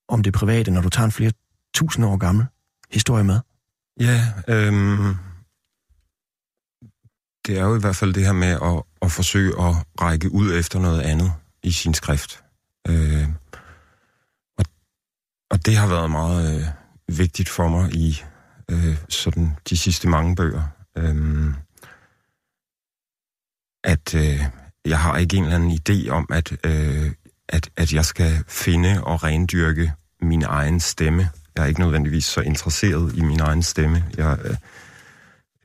om 0.08 0.24
det 0.24 0.34
private, 0.34 0.72
når 0.72 0.82
du 0.82 0.90
tager 0.90 1.06
en 1.06 1.12
flere 1.12 1.32
tusind 1.74 2.06
år 2.06 2.18
gammel 2.18 2.46
historie 2.92 3.24
med? 3.24 3.40
Ja, 4.00 4.22
øhm, 4.48 5.16
det 7.48 7.60
er 7.60 7.64
jo 7.64 7.76
i 7.76 7.80
hvert 7.80 7.96
fald 7.96 8.14
det 8.14 8.26
her 8.26 8.34
med 8.34 8.54
at, 8.70 8.84
at 9.02 9.12
forsøge 9.12 9.52
at 9.62 9.76
række 10.02 10.32
ud 10.32 10.54
efter 10.54 10.80
noget 10.80 11.02
andet 11.02 11.32
i 11.64 11.72
sin 11.72 11.94
skrift. 11.94 12.44
Øh, 12.88 13.28
og, 14.58 14.66
og 15.50 15.66
det 15.66 15.78
har 15.78 15.88
været 15.88 16.12
meget 16.12 16.56
øh, 16.56 16.68
vigtigt 17.18 17.50
for 17.50 17.68
mig 17.68 17.94
i 17.94 18.24
øh, 18.74 18.98
sådan 19.10 19.56
de 19.70 19.78
sidste 19.78 20.08
mange 20.08 20.36
bøger. 20.36 20.64
Øh, 20.98 21.54
at 23.84 24.16
øh, 24.16 24.40
jeg 24.86 25.00
har 25.00 25.18
ikke 25.18 25.38
en 25.38 25.44
eller 25.44 25.56
anden 25.56 25.80
idé 25.90 26.10
om, 26.10 26.30
at, 26.32 26.52
øh, 26.66 27.12
at, 27.50 27.70
at 27.78 27.94
jeg 27.94 28.06
skal 28.06 28.44
finde 28.48 29.04
og 29.04 29.24
rendyrke 29.24 29.94
min 30.22 30.44
egen 30.44 30.80
stemme. 30.80 31.30
Jeg 31.56 31.64
er 31.64 31.68
ikke 31.68 31.80
nødvendigvis 31.80 32.26
så 32.26 32.42
interesseret 32.42 33.16
i 33.16 33.22
min 33.22 33.40
egen 33.40 33.64
stemme. 33.64 34.04
Jeg, 34.18 34.40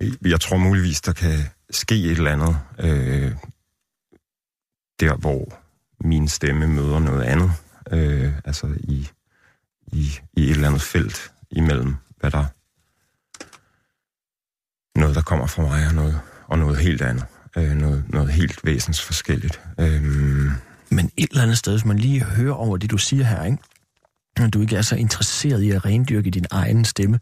øh, 0.01 0.13
jeg 0.31 0.41
tror 0.41 0.57
muligvis, 0.57 1.01
der 1.01 1.13
kan 1.13 1.39
ske 1.71 1.95
et 1.95 2.11
eller 2.11 2.33
andet 2.33 2.59
øh, 2.79 3.33
der, 5.01 5.17
hvor 5.17 5.61
min 6.01 6.29
stemme 6.29 6.67
møder 6.67 6.99
noget 6.99 7.23
andet. 7.23 7.53
Øh, 7.91 8.33
altså 8.45 8.67
i, 8.81 9.09
i, 9.87 10.19
i 10.33 10.45
et 10.45 10.51
eller 10.51 10.69
andet 10.69 10.83
felt 10.83 11.33
imellem, 11.51 11.95
hvad 12.21 12.31
der 12.31 12.45
noget, 14.99 15.15
der 15.15 15.23
kommer 15.23 15.47
fra 15.47 15.63
mig, 15.63 15.87
og 15.87 15.95
noget, 15.95 16.21
og 16.47 16.59
noget 16.59 16.79
helt 16.79 17.03
andet. 17.03 17.25
Øh, 17.57 17.71
noget, 17.71 18.05
noget 18.09 18.29
helt 18.29 18.61
væsensforskelligt. 18.65 19.61
Øh, 19.81 20.03
Men 20.91 21.11
et 21.17 21.31
eller 21.31 21.43
andet 21.43 21.59
sted, 21.59 21.73
hvis 21.73 21.85
man 21.85 21.99
lige 21.99 22.25
hører 22.25 22.55
over 22.55 22.77
det, 22.77 22.91
du 22.91 22.99
siger 22.99 23.25
her, 23.25 23.45
ikke? 23.45 23.59
Når 24.39 24.47
du 24.47 24.61
ikke 24.61 24.77
er 24.77 24.83
så 24.83 24.97
interesseret 24.97 25.63
i 25.63 25.71
at 25.71 25.85
rendyrke 25.85 26.31
din 26.31 26.47
egen 26.51 26.85
stemme. 26.85 27.21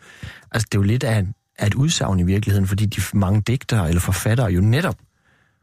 Altså, 0.52 0.68
det 0.73 0.78
er 0.78 0.83
jo 0.83 0.87
lidt 0.87 1.04
af, 1.04 1.26
af 1.59 1.66
et 1.66 1.75
udsagn 1.75 2.21
i 2.21 2.23
virkeligheden, 2.23 2.66
fordi 2.66 2.87
de 2.87 3.02
mange 3.14 3.40
digtere 3.40 3.88
eller 3.88 4.00
forfattere 4.00 4.47
jo 4.47 4.61
netop 4.61 4.97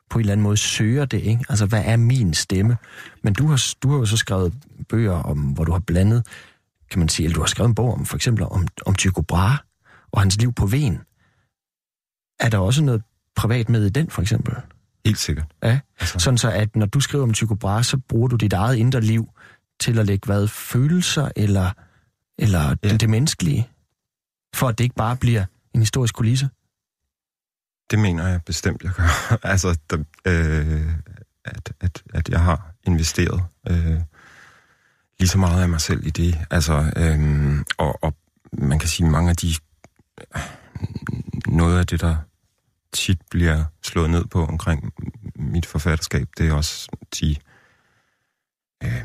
på 0.09 0.19
en 0.19 0.19
eller 0.19 0.31
anden 0.31 0.43
måde 0.43 0.57
søger 0.57 1.05
det, 1.05 1.21
ikke? 1.21 1.45
Altså, 1.49 1.65
hvad 1.65 1.81
er 1.85 1.97
min 1.97 2.33
stemme? 2.33 2.77
Men 3.23 3.33
du 3.33 3.47
har, 3.47 3.73
du 3.83 3.91
har 3.91 3.97
jo 3.97 4.05
så 4.05 4.17
skrevet 4.17 4.53
bøger, 4.89 5.13
om, 5.13 5.37
hvor 5.37 5.63
du 5.63 5.71
har 5.71 5.79
blandet, 5.79 6.27
kan 6.91 6.99
man 6.99 7.09
sige, 7.09 7.25
eller 7.25 7.35
du 7.35 7.41
har 7.41 7.47
skrevet 7.47 7.69
en 7.69 7.75
bog 7.75 7.93
om, 7.93 8.05
for 8.05 8.15
eksempel 8.15 8.43
om, 8.43 8.67
om 8.85 8.95
Tycho 8.95 9.21
Brahe 9.21 9.57
og 10.11 10.21
hans 10.21 10.37
liv 10.37 10.53
på 10.53 10.65
Ven. 10.65 10.99
Er 12.43 12.49
der 12.49 12.57
også 12.57 12.83
noget 12.83 13.03
privat 13.35 13.69
med 13.69 13.85
i 13.85 13.89
den, 13.89 14.09
for 14.09 14.21
eksempel? 14.21 14.55
helt 15.05 15.17
sikkert. 15.19 15.45
Ja, 15.63 15.79
Altså. 15.99 16.19
sådan 16.19 16.37
så 16.37 16.51
at 16.51 16.75
når 16.75 16.85
du 16.85 16.99
skriver 16.99 17.23
om 17.23 17.33
Tycho 17.33 17.55
Brahe, 17.55 17.83
så 17.83 17.97
bruger 17.97 18.27
du 18.27 18.35
dit 18.35 18.53
eget 18.53 18.75
indre 18.75 19.01
liv 19.01 19.29
til 19.79 19.99
at 19.99 20.05
lægge 20.05 20.25
hvad, 20.25 20.47
følelser 20.47 21.29
eller, 21.35 21.71
eller 22.37 22.59
Ja. 22.83 22.89
ja. 22.89 22.97
det 22.97 23.09
menneskelige, 23.09 23.69
for 24.55 24.67
at 24.67 24.77
det 24.77 24.83
ikke 24.83 24.95
bare 24.95 25.15
bliver 25.17 25.45
en 25.73 25.79
historisk 25.81 26.15
kulisse. 26.15 26.49
Det 27.91 27.99
mener 27.99 28.27
jeg 28.27 28.41
bestemt, 28.45 28.83
jeg 28.83 28.91
gør. 28.91 29.37
altså, 29.53 29.77
der, 29.89 29.97
øh, 30.25 30.87
at, 31.45 31.73
at, 31.81 32.03
at 32.13 32.29
jeg 32.29 32.39
har 32.39 32.73
investeret 32.83 33.43
øh, 33.69 33.99
lige 35.19 35.29
så 35.29 35.37
meget 35.37 35.61
af 35.61 35.69
mig 35.69 35.81
selv 35.81 36.07
i 36.07 36.09
det. 36.09 36.37
Altså, 36.51 36.93
øh, 36.95 37.59
og, 37.77 38.03
og 38.03 38.15
man 38.53 38.79
kan 38.79 38.89
sige, 38.89 39.09
mange 39.09 39.29
af 39.29 39.35
de... 39.35 39.53
Noget 41.47 41.79
af 41.79 41.87
det, 41.87 42.01
der 42.01 42.15
tit 42.93 43.19
bliver 43.31 43.63
slået 43.83 44.09
ned 44.09 44.25
på 44.25 44.45
omkring 44.45 44.93
mit 45.35 45.65
forfatterskab, 45.65 46.27
det 46.37 46.47
er 46.47 46.53
også 46.53 46.89
de 47.21 47.35
øh, 48.83 49.01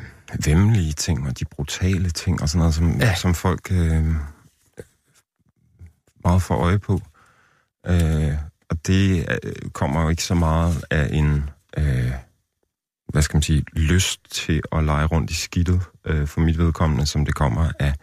vemmelige 0.47 0.93
ting 0.93 1.27
og 1.29 1.39
de 1.39 1.45
brutale 1.45 2.11
ting 2.11 2.43
og 2.43 2.49
sådan 2.49 2.59
noget, 2.59 2.75
som, 2.75 3.01
Ja. 3.01 3.15
som 3.15 3.35
folk 3.35 3.73
øh, 3.73 4.07
meget 6.25 6.43
får 6.43 6.55
øje 6.57 6.79
på. 6.79 7.01
Øh, 7.87 8.35
og 8.71 8.87
det 8.87 9.27
øh, 9.45 9.71
kommer 9.71 10.03
jo 10.03 10.09
ikke 10.09 10.25
så 10.25 10.35
meget 10.35 10.85
af 10.91 11.09
en, 11.13 11.51
øh, 11.79 12.13
hvad 13.09 13.23
skal 13.23 13.37
man 13.37 13.43
sige, 13.43 13.65
lyst 13.73 14.21
til 14.31 14.63
at 14.73 14.85
lege 14.85 15.07
rundt 15.07 15.31
i 15.31 15.35
skidtet 15.35 15.81
øh, 16.05 16.27
for 16.27 16.41
mit 16.41 16.59
vedkommende, 16.59 17.07
som 17.07 17.25
det 17.25 17.35
kommer 17.35 17.73
af 17.79 17.95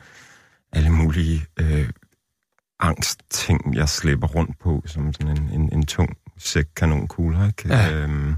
alle 0.71 0.89
mulige 0.89 1.45
øh, 1.57 1.89
angstting, 2.79 3.75
jeg 3.75 3.89
slæber 3.89 4.27
rundt 4.27 4.59
på, 4.59 4.83
som 4.85 5.13
sådan 5.13 5.37
en, 5.37 5.49
en, 5.49 5.73
en 5.73 5.85
tung 5.85 6.17
sæk 6.37 6.65
kanonkugler, 6.75 7.47
ikke? 7.47 7.73
Ja. 7.73 7.93
Øhm, 7.93 8.35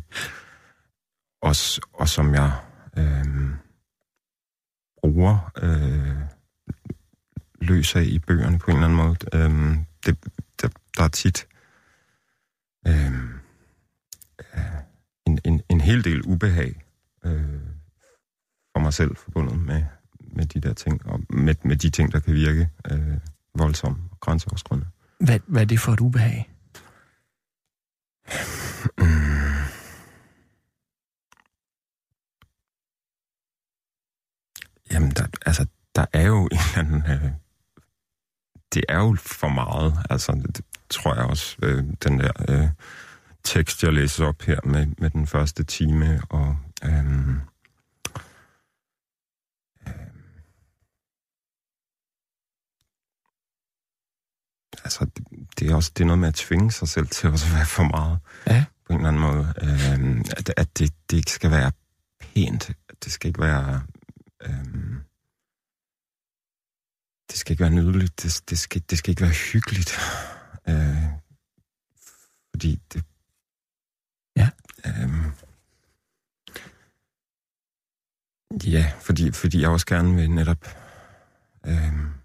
og, 1.42 1.56
og 1.94 2.10
som 2.10 2.34
jeg 2.34 2.52
øhm, 2.98 3.54
bruger 5.02 5.52
øh, 5.62 6.18
løs 7.62 7.96
af 7.96 8.04
i 8.04 8.20
bøgerne 8.20 8.60
på 8.60 8.72
en 8.72 8.78
eller 8.78 8.88
anden 8.88 8.98
måde. 8.98 9.18
Øhm, 9.34 9.86
det, 10.06 10.18
der, 10.62 10.70
der 10.98 11.04
er 11.04 11.08
tit 11.08 11.48
øhm, 12.88 13.30
øh, 14.56 14.82
en, 15.26 15.40
en, 15.46 15.62
en 15.70 15.82
hel 15.82 16.04
del 16.04 16.22
ubehag 16.26 16.86
øh, 17.26 17.62
for 18.76 18.80
mig 18.80 18.94
selv 18.94 19.16
forbundet 19.16 19.60
med, 19.60 19.86
med 20.20 20.46
de 20.46 20.62
der 20.62 20.74
ting, 20.74 21.06
og 21.06 21.20
med, 21.30 21.56
med 21.64 21.76
de 21.76 21.90
ting, 21.90 22.12
der 22.12 22.20
kan 22.20 22.34
virke 22.34 22.70
øh, 22.92 23.18
voldsomme 23.60 23.98
og 24.12 24.20
grænseoverskridende. 24.20 24.88
Hvad, 25.20 25.40
hvad 25.48 25.62
er 25.62 25.66
det 25.66 25.80
for 25.80 25.94
et 25.94 26.00
ubehag? 26.00 26.50
Jamen, 34.92 35.12
der, 35.12 35.28
altså, 35.46 35.66
der 35.96 36.06
er 36.14 36.28
jo 36.28 36.46
en 36.46 36.58
eller 36.76 36.78
anden... 36.78 37.12
Øh, 37.12 37.32
det 38.74 38.84
er 38.90 38.98
jo 38.98 39.16
for 39.20 39.48
meget. 39.48 39.94
Altså, 40.10 40.32
det, 40.32 40.58
det 40.58 40.66
tror 40.90 41.16
jeg 41.16 41.26
også, 41.26 41.58
øh, 41.64 41.84
den 42.04 42.20
der 42.20 42.32
øh, 42.50 42.70
tekst, 43.44 43.84
jeg 43.84 43.94
læser 43.94 44.26
op 44.26 44.42
her 44.42 44.60
med, 44.64 44.86
med 44.98 45.10
den 45.10 45.28
første 45.28 45.64
time, 45.64 46.22
og... 46.30 46.58
Øh, 46.84 47.36
altså, 54.88 55.08
det, 55.60 55.72
er 55.72 55.76
også 55.76 55.92
det 55.98 56.04
er 56.04 56.06
noget 56.06 56.20
med 56.20 56.28
at 56.28 56.36
tvinge 56.36 56.72
sig 56.72 56.88
selv 56.88 57.08
til 57.08 57.30
også 57.30 57.46
at 57.48 57.54
være 57.54 57.66
for 57.66 57.84
meget. 57.84 58.20
Ja. 58.48 58.66
På 58.86 58.94
en 58.94 59.00
eller 59.00 59.08
anden 59.08 59.22
måde. 59.22 59.54
Øh, 59.62 60.24
at 60.38 60.54
at 60.58 60.78
det, 60.78 60.94
det 61.12 61.18
ikke 61.18 61.32
skal 61.32 61.52
være 61.52 61.72
pænt. 62.20 62.70
At 62.70 63.04
det 63.04 63.12
skal 63.12 63.28
ikke 63.28 63.42
være... 63.42 63.84
Øh, 64.44 64.66
det 67.30 67.38
skal 67.40 67.52
ikke 67.54 67.62
være 67.62 67.74
nydeligt. 67.74 68.24
Det, 68.24 68.42
det, 68.50 68.60
skal, 68.60 68.84
det 68.90 68.98
skal 68.98 69.10
ikke 69.10 69.22
være 69.22 69.32
hyggeligt. 69.54 69.92
Øh, 70.70 71.04
fordi 72.52 72.82
det... 72.94 73.04
Ja. 74.36 74.50
Øh, 74.86 75.10
ja, 78.74 78.92
fordi, 79.02 79.32
fordi 79.32 79.62
jeg 79.62 79.70
også 79.70 79.86
gerne 79.86 80.16
vil 80.16 80.32
netop... 80.32 80.66
Øh, 81.66 82.17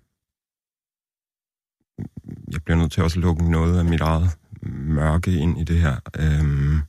jeg 2.52 2.62
bliver 2.64 2.78
nødt 2.78 2.92
til 2.92 3.02
også 3.02 3.18
at 3.18 3.22
lukke 3.22 3.50
noget 3.50 3.78
af 3.78 3.84
mit 3.84 4.00
eget 4.00 4.30
mørke 4.72 5.32
ind 5.32 5.58
i 5.58 5.64
det 5.64 5.80
her. 5.80 5.96
Øhm, 6.18 6.80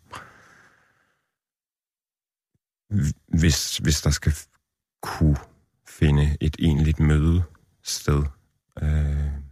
hvis, 3.39 3.77
hvis 3.77 4.01
der 4.01 4.09
skal 4.09 4.33
kunne 5.01 5.37
finde 5.89 6.37
et 6.41 6.55
egentligt 6.59 6.99
møde 6.99 7.43
sted. 7.83 8.23
Øh, 8.81 9.43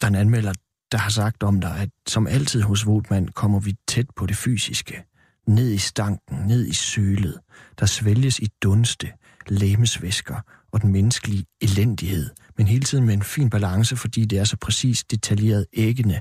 Der 0.00 0.06
er 0.06 0.08
en 0.08 0.14
anmelder, 0.14 0.52
der 0.92 0.98
har 0.98 1.10
sagt 1.10 1.42
om 1.42 1.60
dig, 1.60 1.76
at 1.78 1.90
som 2.06 2.26
altid 2.26 2.62
hos 2.62 2.86
Votman 2.86 3.28
kommer 3.28 3.60
vi 3.60 3.76
tæt 3.88 4.06
på 4.16 4.26
det 4.26 4.36
fysiske. 4.36 5.04
Ned 5.46 5.72
i 5.72 5.78
stanken, 5.78 6.38
ned 6.38 6.66
i 6.66 6.72
sølet. 6.74 7.40
Der 7.78 7.86
svælges 7.86 8.38
i 8.38 8.48
dunste. 8.62 9.12
lægemesvæsker 9.48 10.40
og 10.72 10.82
den 10.82 10.92
menneskelige 10.92 11.46
elendighed, 11.60 12.30
men 12.56 12.66
hele 12.66 12.84
tiden 12.84 13.06
med 13.06 13.14
en 13.14 13.22
fin 13.22 13.50
balance, 13.50 13.96
fordi 13.96 14.24
det 14.24 14.38
er 14.38 14.44
så 14.44 14.56
præcis 14.56 15.04
detaljeret 15.04 15.66
æggende, 15.72 16.20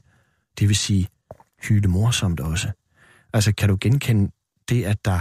det 0.60 0.68
vil 0.68 0.75
sige 0.75 1.08
hyle 1.64 1.88
morsomt 1.88 2.40
også. 2.40 2.72
Altså, 3.34 3.54
kan 3.54 3.70
du 3.70 3.78
genkende 3.82 4.32
det, 4.70 4.84
at 4.84 5.06
der 5.06 5.20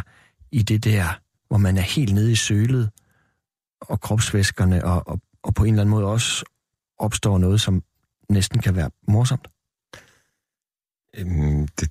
i 0.53 0.63
det 0.63 0.85
der, 0.85 1.21
hvor 1.49 1.59
man 1.59 1.77
er 1.77 1.83
helt 1.83 2.15
nede 2.15 2.33
i 2.33 2.37
sølet, 2.37 2.91
og 3.81 4.01
kropsvæskerne, 4.01 4.85
og, 4.85 5.09
og, 5.09 5.21
og 5.43 5.55
på 5.55 5.65
en 5.65 5.75
eller 5.75 5.83
anden 5.83 5.91
måde 5.91 6.07
også 6.07 6.45
opstår 6.99 7.39
noget, 7.39 7.61
som 7.61 7.83
næsten 8.29 8.61
kan 8.61 8.77
være 8.77 8.91
morsomt? 9.09 9.49
Øhm, 11.15 11.69
det... 11.69 11.91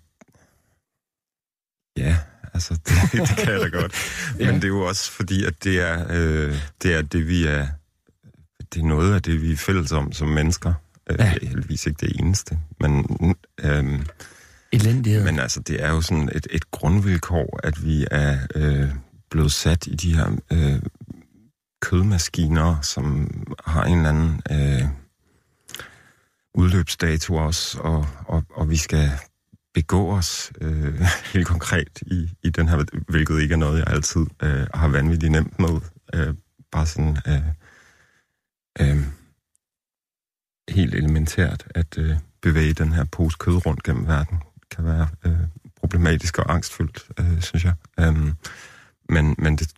Ja, 1.97 2.17
altså, 2.53 2.73
det, 2.85 3.11
det 3.11 3.37
kan 3.37 3.53
jeg 3.53 3.61
da 3.61 3.67
godt. 3.67 3.93
ja. 4.39 4.45
Men 4.45 4.55
det 4.55 4.63
er 4.63 4.67
jo 4.67 4.81
også 4.81 5.11
fordi, 5.11 5.45
at 5.45 5.63
det 5.63 5.79
er, 5.79 6.05
øh, 6.09 6.55
det 6.83 6.93
er 6.93 7.01
det, 7.01 7.27
vi 7.27 7.45
er... 7.45 7.67
Det 8.73 8.81
er 8.81 8.85
noget 8.85 9.15
af 9.15 9.21
det, 9.21 9.41
vi 9.41 9.51
er 9.51 9.57
fælles 9.57 9.91
om 9.91 10.11
som 10.11 10.27
mennesker. 10.27 10.73
Øh, 11.09 11.15
ja. 11.19 11.33
Heldigvis 11.41 11.85
ikke 11.87 12.05
det 12.05 12.19
eneste, 12.19 12.59
men... 12.79 13.05
Øh, 13.59 13.99
Elendighed. 14.71 15.23
Men 15.23 15.39
altså, 15.39 15.59
det 15.59 15.83
er 15.83 15.89
jo 15.89 16.01
sådan 16.01 16.29
et, 16.35 16.47
et 16.51 16.71
grundvilkår, 16.71 17.59
at 17.63 17.85
vi 17.85 18.05
er 18.11 18.37
øh, 18.55 18.89
blevet 19.31 19.51
sat 19.51 19.87
i 19.87 19.95
de 19.95 20.15
her 20.15 20.37
øh, 20.51 20.81
kødmaskiner, 21.81 22.81
som 22.81 23.29
har 23.65 23.83
en 23.83 23.97
eller 23.97 24.09
anden 24.09 24.41
øh, 24.51 24.87
udløbsdato 26.55 27.35
også, 27.35 27.79
og, 27.79 28.07
og, 28.25 28.43
og 28.53 28.69
vi 28.69 28.77
skal 28.77 29.11
begå 29.73 30.11
os 30.11 30.51
øh, 30.61 31.01
helt 31.33 31.47
konkret 31.47 32.01
i, 32.01 32.29
i 32.43 32.49
den 32.49 32.67
her, 32.67 32.83
hvilket 33.11 33.41
ikke 33.41 33.53
er 33.53 33.57
noget, 33.57 33.79
jeg 33.79 33.87
altid 33.87 34.25
øh, 34.43 34.67
har 34.73 34.87
vanvittigt 34.87 35.31
nemt 35.31 35.59
med. 35.59 35.81
Øh, 36.13 36.35
bare 36.71 36.85
sådan 36.85 37.17
øh, 37.27 37.47
øh, 38.81 39.03
helt 40.69 40.95
elementært 40.95 41.67
at 41.75 41.97
øh, 41.97 42.17
bevæge 42.41 42.73
den 42.73 42.93
her 42.93 43.05
pose 43.11 43.37
kød 43.39 43.65
rundt 43.65 43.83
gennem 43.83 44.07
verden 44.07 44.37
kan 44.71 44.85
være 44.85 45.07
øh, 45.25 45.39
problematisk 45.75 46.39
og 46.39 46.53
angstfyldt, 46.53 47.07
øh, 47.19 47.41
synes 47.41 47.65
jeg. 47.65 47.73
Øh, 47.99 48.15
men, 49.09 49.35
men, 49.37 49.55
det, 49.55 49.73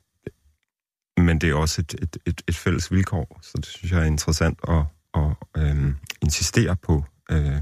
men 1.18 1.42
det 1.42 1.50
er 1.50 1.54
også 1.54 1.82
et, 1.82 1.96
et, 2.02 2.18
et, 2.26 2.42
et 2.48 2.56
fælles 2.56 2.92
vilkår, 2.92 3.40
så 3.42 3.52
det 3.56 3.66
synes 3.66 3.92
jeg 3.92 4.02
er 4.02 4.06
interessant 4.06 4.60
at, 4.68 4.84
at 5.14 5.36
øh, 5.58 5.94
insistere 6.22 6.76
på 6.76 7.04
øh, 7.32 7.62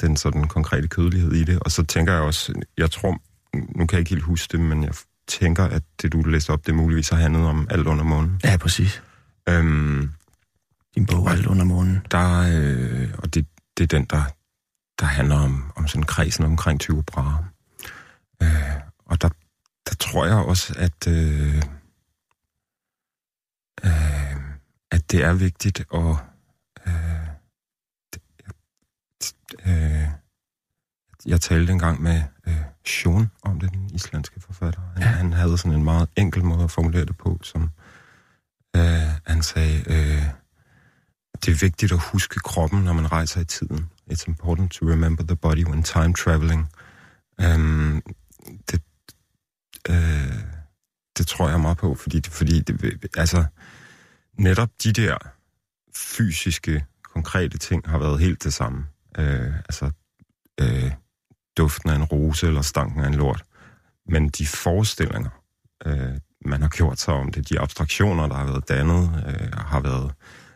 den 0.00 0.16
sådan 0.16 0.48
konkrete 0.48 0.88
kødelighed 0.88 1.32
i 1.32 1.44
det. 1.44 1.58
Og 1.60 1.70
så 1.70 1.82
tænker 1.82 2.12
jeg 2.12 2.22
også, 2.22 2.54
jeg 2.78 2.90
tror, 2.90 3.20
nu 3.78 3.86
kan 3.86 3.96
jeg 3.96 3.98
ikke 3.98 4.10
helt 4.10 4.22
huske 4.22 4.52
det, 4.52 4.60
men 4.60 4.84
jeg 4.84 4.94
tænker, 5.28 5.64
at 5.64 5.82
det 6.02 6.12
du 6.12 6.22
læste 6.22 6.50
op, 6.50 6.66
det 6.66 6.74
muligvis 6.74 7.08
har 7.08 7.16
handlet 7.16 7.46
om 7.46 7.66
alt 7.70 7.86
under 7.86 8.04
månen. 8.04 8.40
Ja, 8.44 8.56
præcis. 8.56 9.02
Øhm, 9.48 10.10
Din 10.94 11.06
bog 11.06 11.30
Alt 11.30 11.46
under 11.46 11.64
månen. 11.64 12.06
Der, 12.10 12.40
øh, 12.40 13.14
og 13.18 13.34
det, 13.34 13.46
det 13.78 13.84
er 13.84 13.98
den, 13.98 14.04
der, 14.04 14.22
der 15.00 15.06
handler 15.06 15.36
om, 15.36 15.72
om 15.76 15.88
sådan 15.88 16.02
kredsen 16.02 16.44
omkring 16.44 16.80
20 16.80 17.02
Brahe. 17.02 17.44
Øh, 18.42 18.48
og 19.06 19.22
der, 19.22 19.28
der 19.88 19.94
tror 20.00 20.26
jeg 20.26 20.36
også, 20.36 20.74
at, 20.78 21.08
øh, 21.08 21.62
øh, 23.84 24.36
at 24.90 25.10
det 25.10 25.24
er 25.24 25.32
vigtigt 25.32 25.84
at... 25.94 26.16
Øh, 26.86 27.26
øh, 29.66 30.08
jeg 31.26 31.40
talte 31.40 31.72
engang 31.72 32.02
med 32.02 32.22
øh, 32.46 32.54
Sean 32.86 33.30
om 33.42 33.60
det, 33.60 33.72
den 33.72 33.90
islandske 33.90 34.40
forfatter. 34.40 34.80
Han, 34.94 35.02
ja. 35.02 35.08
han 35.08 35.32
havde 35.32 35.58
sådan 35.58 35.78
en 35.78 35.84
meget 35.84 36.08
enkel 36.16 36.44
måde 36.44 36.64
at 36.64 36.70
formulere 36.70 37.04
det 37.04 37.16
på, 37.16 37.40
som 37.42 37.70
øh, 38.76 39.10
han 39.26 39.42
sagde, 39.42 39.76
øh, 39.86 40.24
det 41.44 41.52
er 41.52 41.58
vigtigt 41.60 41.92
at 41.92 41.98
huske 42.12 42.40
kroppen, 42.40 42.84
når 42.84 42.92
man 42.92 43.12
rejser 43.12 43.40
i 43.40 43.44
tiden. 43.44 43.90
It's 44.12 44.24
important 44.26 44.72
to 44.72 44.86
remember 44.86 45.24
the 45.24 45.36
body 45.36 45.64
when 45.66 45.82
time 45.82 46.14
traveling. 46.14 46.68
Um, 47.44 48.02
det, 48.70 48.82
uh, 49.88 50.34
det 51.18 51.26
tror 51.26 51.48
jeg 51.48 51.60
meget 51.60 51.78
på, 51.78 51.94
fordi, 51.94 52.22
fordi 52.30 52.60
det, 52.60 53.06
altså, 53.16 53.44
netop 54.38 54.68
de 54.84 54.92
der 54.92 55.18
fysiske, 55.96 56.84
konkrete 57.02 57.58
ting 57.58 57.88
har 57.88 57.98
været 57.98 58.20
helt 58.20 58.44
det 58.44 58.54
samme 58.54 58.86
øh, 59.18 59.54
altså, 59.56 59.90
øh, 60.60 60.92
duften 61.56 61.90
af 61.90 61.94
en 61.94 62.04
rose 62.04 62.46
eller 62.46 62.62
stanken 62.62 63.00
af 63.00 63.06
en 63.06 63.14
lort. 63.14 63.42
Men 64.06 64.28
de 64.28 64.46
forestillinger, 64.46 65.30
øh, 65.86 66.18
man 66.44 66.62
har 66.62 66.68
gjort 66.68 67.00
sig 67.00 67.14
om 67.14 67.32
det, 67.32 67.48
de 67.48 67.60
abstraktioner, 67.60 68.28
der 68.28 68.34
har 68.34 68.46
været 68.46 68.68
dannet, 68.68 69.24
øh, 69.26 69.52
har 69.52 69.80
været 69.80 70.14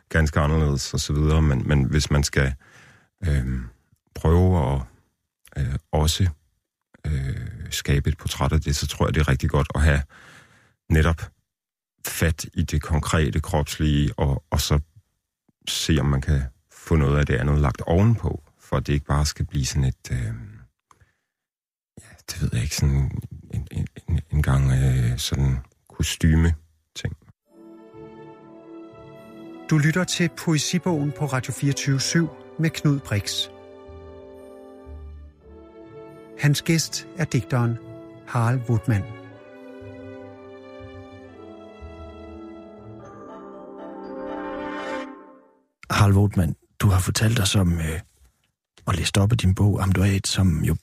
ganske 0.08 0.40
anderledes 0.40 0.94
osv., 0.94 1.16
men, 1.16 1.68
men 1.68 1.84
hvis 1.84 2.10
man 2.10 2.24
skal 2.24 2.54
øh, 3.26 3.60
prøve 4.14 4.74
at 4.74 4.82
øh, 5.56 5.74
også 5.92 6.28
øh, 7.06 7.36
skabe 7.70 8.08
et 8.08 8.18
portræt 8.18 8.52
af 8.52 8.60
det, 8.60 8.76
så 8.76 8.86
tror 8.86 9.06
jeg, 9.06 9.14
det 9.14 9.20
er 9.20 9.28
rigtig 9.28 9.50
godt 9.50 9.68
at 9.74 9.82
have 9.82 10.02
netop 10.90 11.22
fat 12.06 12.46
i 12.54 12.62
det 12.62 12.82
konkrete 12.82 13.40
kropslige, 13.40 14.12
og, 14.16 14.44
og 14.50 14.60
så 14.60 14.80
se, 15.68 15.96
om 16.00 16.06
man 16.06 16.20
kan 16.20 16.42
få 16.72 16.96
noget 16.96 17.18
af 17.18 17.26
det 17.26 17.34
andet 17.34 17.58
lagt 17.58 17.80
ovenpå, 17.80 18.43
for 18.74 18.78
at 18.78 18.86
det 18.86 18.92
ikke 18.92 19.06
bare 19.06 19.26
skal 19.26 19.46
blive 19.46 19.64
sådan 19.64 19.84
et, 19.84 20.10
øh, 20.10 20.18
ja, 22.00 22.10
det 22.30 22.42
ved 22.42 22.50
jeg 22.52 22.62
ikke, 22.62 22.76
sådan 22.76 23.10
en, 23.54 23.68
en, 23.70 23.86
en, 24.08 24.20
en 24.32 24.42
gang 24.42 24.72
øh, 24.72 25.18
sådan 25.18 25.56
kostyme 25.88 26.54
ting. 26.96 27.16
Du 29.70 29.78
lytter 29.78 30.04
til 30.04 30.30
Poesibogen 30.36 31.12
på 31.18 31.24
Radio 31.26 31.52
24 31.52 32.28
med 32.58 32.70
Knud 32.70 33.00
Brix. 33.00 33.48
Hans 36.38 36.62
gæst 36.62 37.08
er 37.16 37.24
digteren 37.24 37.78
Harald 38.26 38.60
Woodman. 38.68 39.02
Harald 45.90 46.14
Woodman, 46.14 46.54
du 46.80 46.88
har 46.88 47.00
fortalt 47.00 47.40
os 47.40 47.56
om 47.56 47.78
øh, 47.78 48.00
og 48.86 48.94
læst 48.94 49.18
op 49.18 49.32
i 49.32 49.36
din 49.36 49.54
bog 49.54 49.82
Amduat, 49.82 50.26
som 50.26 50.64
jo 50.64 50.76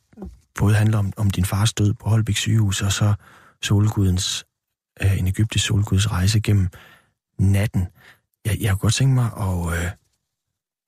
både 0.59 0.75
handler 0.75 0.97
om, 0.97 1.13
om 1.17 1.29
din 1.29 1.45
fars 1.45 1.73
død 1.73 1.93
på 1.93 2.09
Holbæk 2.09 2.37
sygehus, 2.37 2.81
og 2.81 2.91
så 2.91 3.13
solgudens, 3.61 4.45
øh, 5.01 5.19
en 5.19 5.27
egyptisk 5.27 5.65
solguds 5.65 6.11
rejse 6.11 6.41
gennem 6.41 6.69
natten. 7.39 7.87
Jeg, 8.45 8.57
jeg 8.61 8.71
kunne 8.71 8.79
godt 8.79 8.93
tænke 8.93 9.13
mig 9.13 9.31
at, 9.37 9.83
øh, 9.83 9.91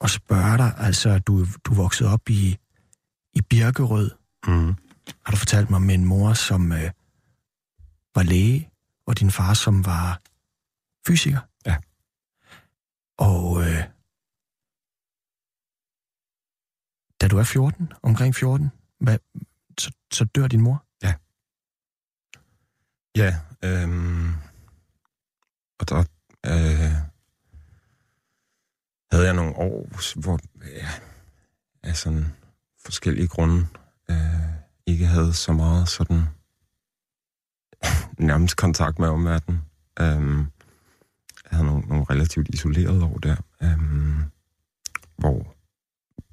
at 0.01 0.09
spørge 0.09 0.57
dig, 0.57 0.73
altså 0.77 1.19
du, 1.19 1.45
du 1.65 1.73
voksede 1.73 2.09
op 2.09 2.29
i, 2.29 2.57
i 3.33 3.41
Birkerød. 3.41 4.11
Mm. 4.47 4.75
Har 5.25 5.31
du 5.31 5.37
fortalt 5.37 5.69
mig 5.69 5.81
med 5.81 5.95
en 5.95 6.05
mor, 6.05 6.33
som 6.33 6.71
øh, 6.71 6.91
var 8.15 8.23
læge, 8.23 8.69
og 9.07 9.19
din 9.19 9.31
far, 9.31 9.53
som 9.53 9.85
var 9.85 10.21
fysiker? 11.07 11.39
Ja. 11.65 11.77
Og 13.17 13.61
øh, 13.61 13.83
da 17.23 17.27
du 17.27 17.37
er 17.37 17.43
14, 17.43 17.91
omkring 18.01 18.35
14, 18.35 18.71
hvad, 18.99 19.17
så, 19.79 19.91
så 20.13 20.25
dør 20.25 20.47
din 20.47 20.61
mor? 20.61 20.85
Ja. 21.03 21.13
Ja, 23.15 23.39
øhm, 23.63 24.33
og 25.79 25.89
der, 25.89 26.03
øh, 26.45 26.93
havde 29.11 29.25
jeg 29.25 29.33
nogle 29.33 29.55
år, 29.55 29.89
hvor 30.21 30.39
jeg 30.61 30.89
af 31.83 31.95
sådan 31.95 32.25
forskellige 32.85 33.27
grunde 33.27 33.67
øh, 34.09 34.17
ikke 34.85 35.05
havde 35.05 35.33
så 35.33 35.53
meget 35.53 35.89
sådan 35.89 36.23
nærmest 38.29 38.57
kontakt 38.57 38.99
med 38.99 39.07
omverdenen. 39.07 39.61
Øhm, 39.99 40.37
jeg 41.43 41.51
havde 41.51 41.65
nogle, 41.65 41.87
nogle 41.87 42.05
relativt 42.09 42.49
isolerede 42.49 43.03
år 43.03 43.17
der, 43.17 43.35
øhm, 43.61 44.23
hvor, 45.17 45.52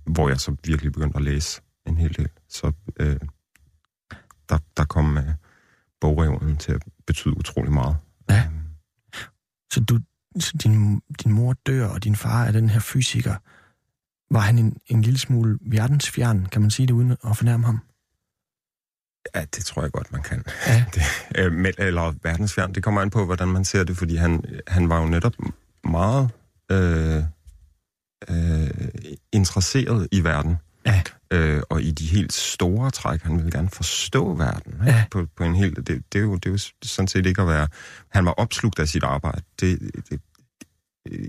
hvor 0.04 0.28
jeg 0.28 0.40
så 0.40 0.56
virkelig 0.64 0.92
begyndte 0.92 1.16
at 1.16 1.22
læse 1.22 1.60
en 1.86 1.96
hel 1.96 2.16
del. 2.16 2.28
Så 2.48 2.72
øh, 3.00 3.16
der, 4.48 4.58
der 4.76 4.84
kom 4.84 5.18
øh, 5.18 5.34
bogreolen 6.00 6.56
til 6.56 6.72
at 6.72 6.82
betyde 7.06 7.36
utrolig 7.36 7.72
meget. 7.72 7.96
Ja. 8.30 8.44
Øhm. 8.46 8.60
Så 9.72 9.80
du, 9.80 10.00
så 10.38 10.52
din, 10.62 11.00
din 11.22 11.32
mor 11.32 11.52
dør, 11.52 11.86
og 11.86 12.04
din 12.04 12.16
far 12.16 12.44
er 12.44 12.52
den 12.52 12.68
her 12.68 12.80
fysiker. 12.80 13.34
Var 14.34 14.40
han 14.40 14.58
en, 14.58 14.76
en 14.86 15.02
lille 15.02 15.18
smule 15.18 15.58
verdensfjern, 15.62 16.46
kan 16.46 16.60
man 16.60 16.70
sige 16.70 16.86
det, 16.86 16.92
uden 16.92 17.10
at 17.10 17.36
fornærme 17.36 17.66
ham? 17.66 17.80
Ja, 19.34 19.40
det 19.40 19.64
tror 19.64 19.82
jeg 19.82 19.92
godt, 19.92 20.12
man 20.12 20.22
kan. 20.22 20.44
Ja. 20.66 20.84
Det, 20.94 21.02
øh, 21.38 21.72
eller 21.78 22.14
verdensfjern, 22.22 22.74
det 22.74 22.82
kommer 22.82 23.00
an 23.00 23.10
på, 23.10 23.24
hvordan 23.24 23.48
man 23.48 23.64
ser 23.64 23.84
det, 23.84 23.96
fordi 23.96 24.16
han, 24.16 24.44
han 24.66 24.88
var 24.88 25.00
jo 25.00 25.06
netop 25.06 25.34
meget 25.84 26.30
øh, 26.70 27.22
øh, 28.28 28.70
interesseret 29.33 30.09
i 30.12 30.24
verden. 30.24 30.56
Ja. 30.87 31.02
Øh, 31.33 31.62
og 31.70 31.83
i 31.83 31.90
de 31.90 32.06
helt 32.06 32.33
store 32.33 32.90
træk, 32.90 33.22
han 33.22 33.37
ville 33.37 33.50
gerne 33.50 33.68
forstå 33.70 34.35
verden. 34.35 34.72
Ikke? 34.72 34.85
Ja. 34.85 35.04
På, 35.11 35.26
på 35.37 35.44
en 35.44 35.54
helt, 35.54 35.76
det, 35.76 35.87
det, 36.12 36.18
er 36.18 36.22
jo, 36.22 36.35
det 36.35 36.46
er 36.46 36.50
jo 36.50 36.59
sådan 36.83 37.09
set 37.09 37.26
ikke 37.26 37.42
at 37.42 37.48
være... 37.48 37.68
Han 38.11 38.24
var 38.24 38.30
opslugt 38.33 38.78
af 38.78 38.88
sit 38.88 39.04
arbejde. 39.04 39.42
Det, 39.61 39.78
det, 40.11 40.20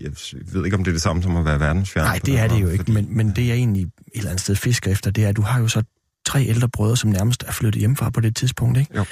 jeg 0.01 0.12
ved 0.54 0.65
ikke, 0.65 0.77
om 0.77 0.84
det 0.84 0.91
er 0.91 0.95
det 0.95 1.01
samme 1.01 1.23
som 1.23 1.38
at 1.38 1.45
være 1.45 1.60
verdensfjern. 1.60 2.06
Nej, 2.06 2.19
det 2.25 2.39
er 2.39 2.47
det 2.47 2.62
jo 2.62 2.67
ikke, 2.69 2.82
fordi- 2.84 2.91
men, 2.91 3.17
men 3.17 3.36
det 3.36 3.47
jeg 3.47 3.56
egentlig 3.56 3.84
et 3.84 3.91
eller 4.13 4.30
andet 4.30 4.41
sted 4.41 4.56
fisker 4.56 4.91
efter, 4.91 5.12
det 5.12 5.23
er, 5.23 5.30
at 5.30 5.36
du 5.36 5.41
har 5.41 5.60
jo 5.60 5.67
så 5.67 5.84
tre 6.25 6.45
ældre 6.45 6.69
brødre, 6.69 6.97
som 6.97 7.10
nærmest 7.10 7.43
er 7.47 7.51
flyttet 7.51 7.80
hjemmefra 7.80 8.10
på 8.10 8.21
det 8.21 8.36
tidspunkt, 8.36 8.77
ikke? 8.77 8.97
Jo. 8.97 9.06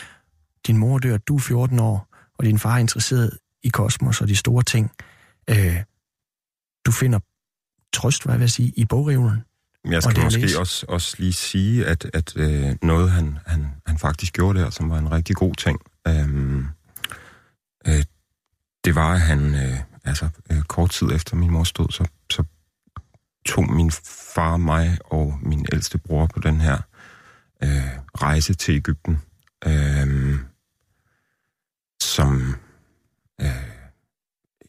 Din 0.67 0.77
mor 0.77 0.97
dør, 0.97 1.17
du 1.17 1.35
er 1.35 1.39
14 1.39 1.79
år, 1.79 2.07
og 2.39 2.45
din 2.45 2.59
far 2.59 2.73
er 2.75 2.77
interesseret 2.79 3.31
i 3.63 3.69
kosmos 3.69 4.21
og 4.21 4.27
de 4.27 4.35
store 4.35 4.63
ting. 4.63 4.91
Øh, 5.49 5.77
du 6.85 6.91
finder 6.91 7.19
trøst, 7.93 8.23
hvad 8.23 8.33
jeg 8.33 8.39
vil 8.39 8.49
sige, 8.49 8.73
i 8.75 8.85
bogreolen. 8.85 9.43
Jeg 9.85 9.97
Og 9.97 10.03
skal 10.03 10.17
at 10.17 10.23
måske 10.23 10.41
læse. 10.41 10.59
også, 10.59 10.85
også 10.89 11.15
lige 11.19 11.33
sige, 11.33 11.85
at, 11.85 12.09
at 12.13 12.33
øh, 12.35 12.75
noget, 12.81 13.11
han, 13.11 13.37
han, 13.45 13.67
han 13.85 13.97
faktisk 13.97 14.33
gjorde 14.33 14.59
der, 14.59 14.69
som 14.69 14.89
var 14.89 14.97
en 14.97 15.11
rigtig 15.11 15.35
god 15.35 15.55
ting, 15.55 15.79
øhm, 16.07 16.65
øh, 17.87 18.03
det 18.85 18.95
var, 18.95 19.13
at 19.13 19.21
han, 19.21 19.55
øh, 19.55 19.77
altså 20.03 20.29
øh, 20.51 20.61
kort 20.61 20.89
tid 20.89 21.07
efter 21.11 21.35
min 21.35 21.51
mor 21.51 21.63
stod, 21.63 21.87
så, 21.91 22.05
så 22.31 22.43
tog 23.45 23.71
min 23.73 23.91
far, 24.35 24.57
mig 24.57 24.97
og 25.05 25.39
min 25.41 25.65
ældste 25.73 25.97
bror 25.97 26.25
på 26.25 26.39
den 26.39 26.61
her 26.61 26.77
øh, 27.63 27.97
rejse 28.21 28.53
til 28.53 28.75
Ægypten, 28.75 29.21
øh, 29.67 30.35
som 32.01 32.55
øh, 33.41 33.47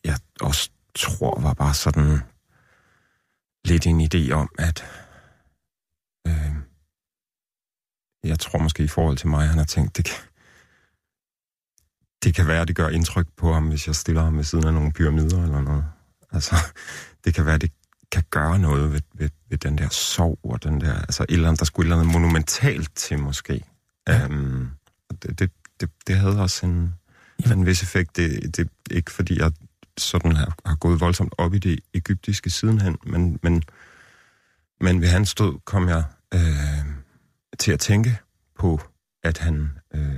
jeg 0.04 0.18
også 0.40 0.70
tror 0.94 1.40
var 1.40 1.54
bare 1.54 1.74
sådan 1.74 2.20
lidt 3.64 3.86
en 3.86 4.00
idé 4.00 4.32
om, 4.32 4.50
at 4.58 4.84
øh, 6.26 6.54
jeg 8.24 8.38
tror 8.38 8.58
måske 8.58 8.84
i 8.84 8.88
forhold 8.88 9.16
til 9.16 9.28
mig, 9.28 9.48
han 9.48 9.58
har 9.58 9.64
tænkt, 9.64 9.96
det 9.96 10.04
kan, 10.04 10.16
det 12.22 12.34
kan 12.34 12.46
være, 12.46 12.64
det 12.64 12.76
gør 12.76 12.88
indtryk 12.88 13.26
på 13.36 13.52
ham, 13.52 13.68
hvis 13.68 13.86
jeg 13.86 13.94
stiller 13.94 14.22
ham 14.22 14.36
ved 14.36 14.44
siden 14.44 14.66
af 14.66 14.74
nogle 14.74 14.92
pyramider 14.92 15.42
eller 15.42 15.60
noget. 15.60 15.84
Altså, 16.32 16.56
det 17.24 17.34
kan 17.34 17.46
være, 17.46 17.58
det 17.58 17.72
kan 18.12 18.24
gøre 18.30 18.58
noget 18.58 18.92
ved, 18.92 19.00
ved, 19.14 19.30
ved 19.48 19.58
den 19.58 19.78
der 19.78 19.88
sorg 19.88 20.38
og 20.42 20.62
den 20.62 20.80
der, 20.80 20.94
altså 20.94 21.22
et 21.22 21.32
eller 21.32 21.48
andet, 21.48 21.60
der 21.60 21.64
skulle 21.64 21.86
et 21.86 21.92
eller 21.92 22.00
andet 22.00 22.20
monumentalt 22.20 22.96
til 22.96 23.18
måske. 23.18 23.64
Ja. 24.08 24.26
Um, 24.26 24.70
det, 25.22 25.38
det, 25.38 25.50
det, 25.80 25.90
det 26.06 26.16
havde 26.16 26.40
også 26.40 26.66
en, 26.66 26.94
en 27.52 27.66
vis 27.66 27.82
effekt. 27.82 28.16
Det, 28.16 28.56
det 28.56 28.70
ikke 28.90 29.10
fordi 29.10 29.38
jeg 29.38 29.52
sådan 30.00 30.36
har, 30.36 30.54
har 30.66 30.76
gået 30.76 31.00
voldsomt 31.00 31.34
op 31.38 31.54
i 31.54 31.58
det 31.58 31.80
egyptiske 31.94 32.50
sidenhen, 32.50 32.98
men, 33.02 33.38
men, 33.42 33.62
men 34.80 35.00
ved 35.00 35.08
hans 35.08 35.34
død 35.34 35.58
kom 35.64 35.88
jeg 35.88 36.04
øh, 36.34 36.84
til 37.58 37.72
at 37.72 37.80
tænke 37.80 38.18
på, 38.58 38.80
at 39.22 39.38
han 39.38 39.70
øh, 39.94 40.14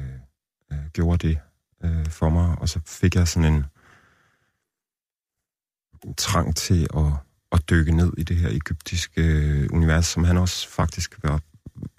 øh, 0.72 0.78
gjorde 0.92 1.28
det 1.28 1.38
øh, 1.84 2.06
for 2.06 2.28
mig, 2.28 2.58
og 2.58 2.68
så 2.68 2.80
fik 2.86 3.14
jeg 3.14 3.28
sådan 3.28 3.54
en, 3.54 3.64
trang 6.18 6.56
til 6.56 6.86
at, 6.96 7.12
at 7.52 7.70
dykke 7.70 7.92
ned 7.92 8.12
i 8.18 8.22
det 8.22 8.36
her 8.36 8.48
egyptiske 8.48 9.22
øh, 9.22 9.68
univers, 9.72 10.06
som 10.06 10.24
han 10.24 10.36
også 10.36 10.68
faktisk 10.68 11.18
var 11.22 11.40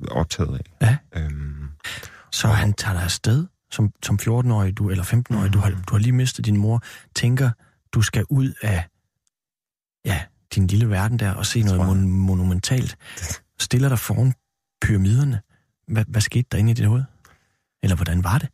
optaget 0.08 0.60
af. 0.60 0.88
Ja. 0.88 1.22
Øhm, 1.22 1.70
Så 2.32 2.48
han 2.48 2.74
tager 2.74 2.94
dig 2.94 3.04
afsted 3.04 3.46
som, 3.72 3.92
som 4.04 4.20
14-årig, 4.22 4.78
du, 4.78 4.90
eller 4.90 5.04
15-årig, 5.04 5.54
du 5.54 5.60
har, 5.60 5.70
du 5.70 5.92
har 5.92 5.98
lige 5.98 6.12
mistet 6.12 6.46
din 6.46 6.58
mor, 6.58 6.84
tænker, 7.16 7.50
du 7.94 8.02
skal 8.02 8.26
ud 8.30 8.54
af 8.62 8.88
ja, 10.06 10.26
din 10.56 10.68
lille 10.68 10.90
verden 10.90 11.20
der 11.20 11.32
og 11.34 11.46
se 11.46 11.62
noget 11.62 11.80
mon- 11.80 12.08
monumentalt. 12.08 12.98
Stiller 13.60 13.90
dig 13.90 14.00
foran 14.00 14.34
pyramiderne. 14.82 15.42
Hvad, 15.88 16.06
hvad 16.08 16.22
skete 16.22 16.48
der 16.52 16.58
inde 16.58 16.72
i 16.72 16.74
dit 16.74 16.86
hoved? 16.86 17.04
Eller 17.84 17.96
hvordan 17.96 18.24
var 18.24 18.38
det? 18.38 18.50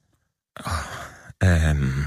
Um, 1.44 2.06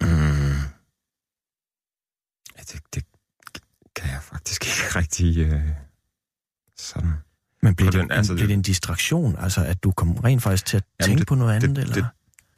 mm, 0.00 0.60
ja, 2.56 2.62
det, 2.72 2.80
det 2.94 3.04
kan 3.96 4.10
jeg 4.10 4.22
faktisk 4.22 4.62
ikke 4.66 4.76
rigtig 5.00 5.38
øh, 5.38 5.68
sådan. 6.76 7.12
Men 7.62 7.74
blev, 7.74 7.86
det, 7.86 7.94
den- 7.94 8.04
en, 8.04 8.10
altså, 8.10 8.34
blev 8.34 8.48
det 8.48 8.54
en 8.54 8.62
distraktion? 8.62 9.36
Altså, 9.38 9.64
at 9.64 9.82
du 9.82 9.90
kom 9.92 10.16
rent 10.16 10.42
faktisk 10.42 10.66
til 10.66 10.76
at 10.76 10.84
Jamen, 11.00 11.08
tænke 11.08 11.18
det- 11.20 11.26
på 11.28 11.34
noget 11.34 11.54
andet? 11.54 11.76
det, 11.76 11.82
eller? 11.82 11.94
det, 11.94 12.06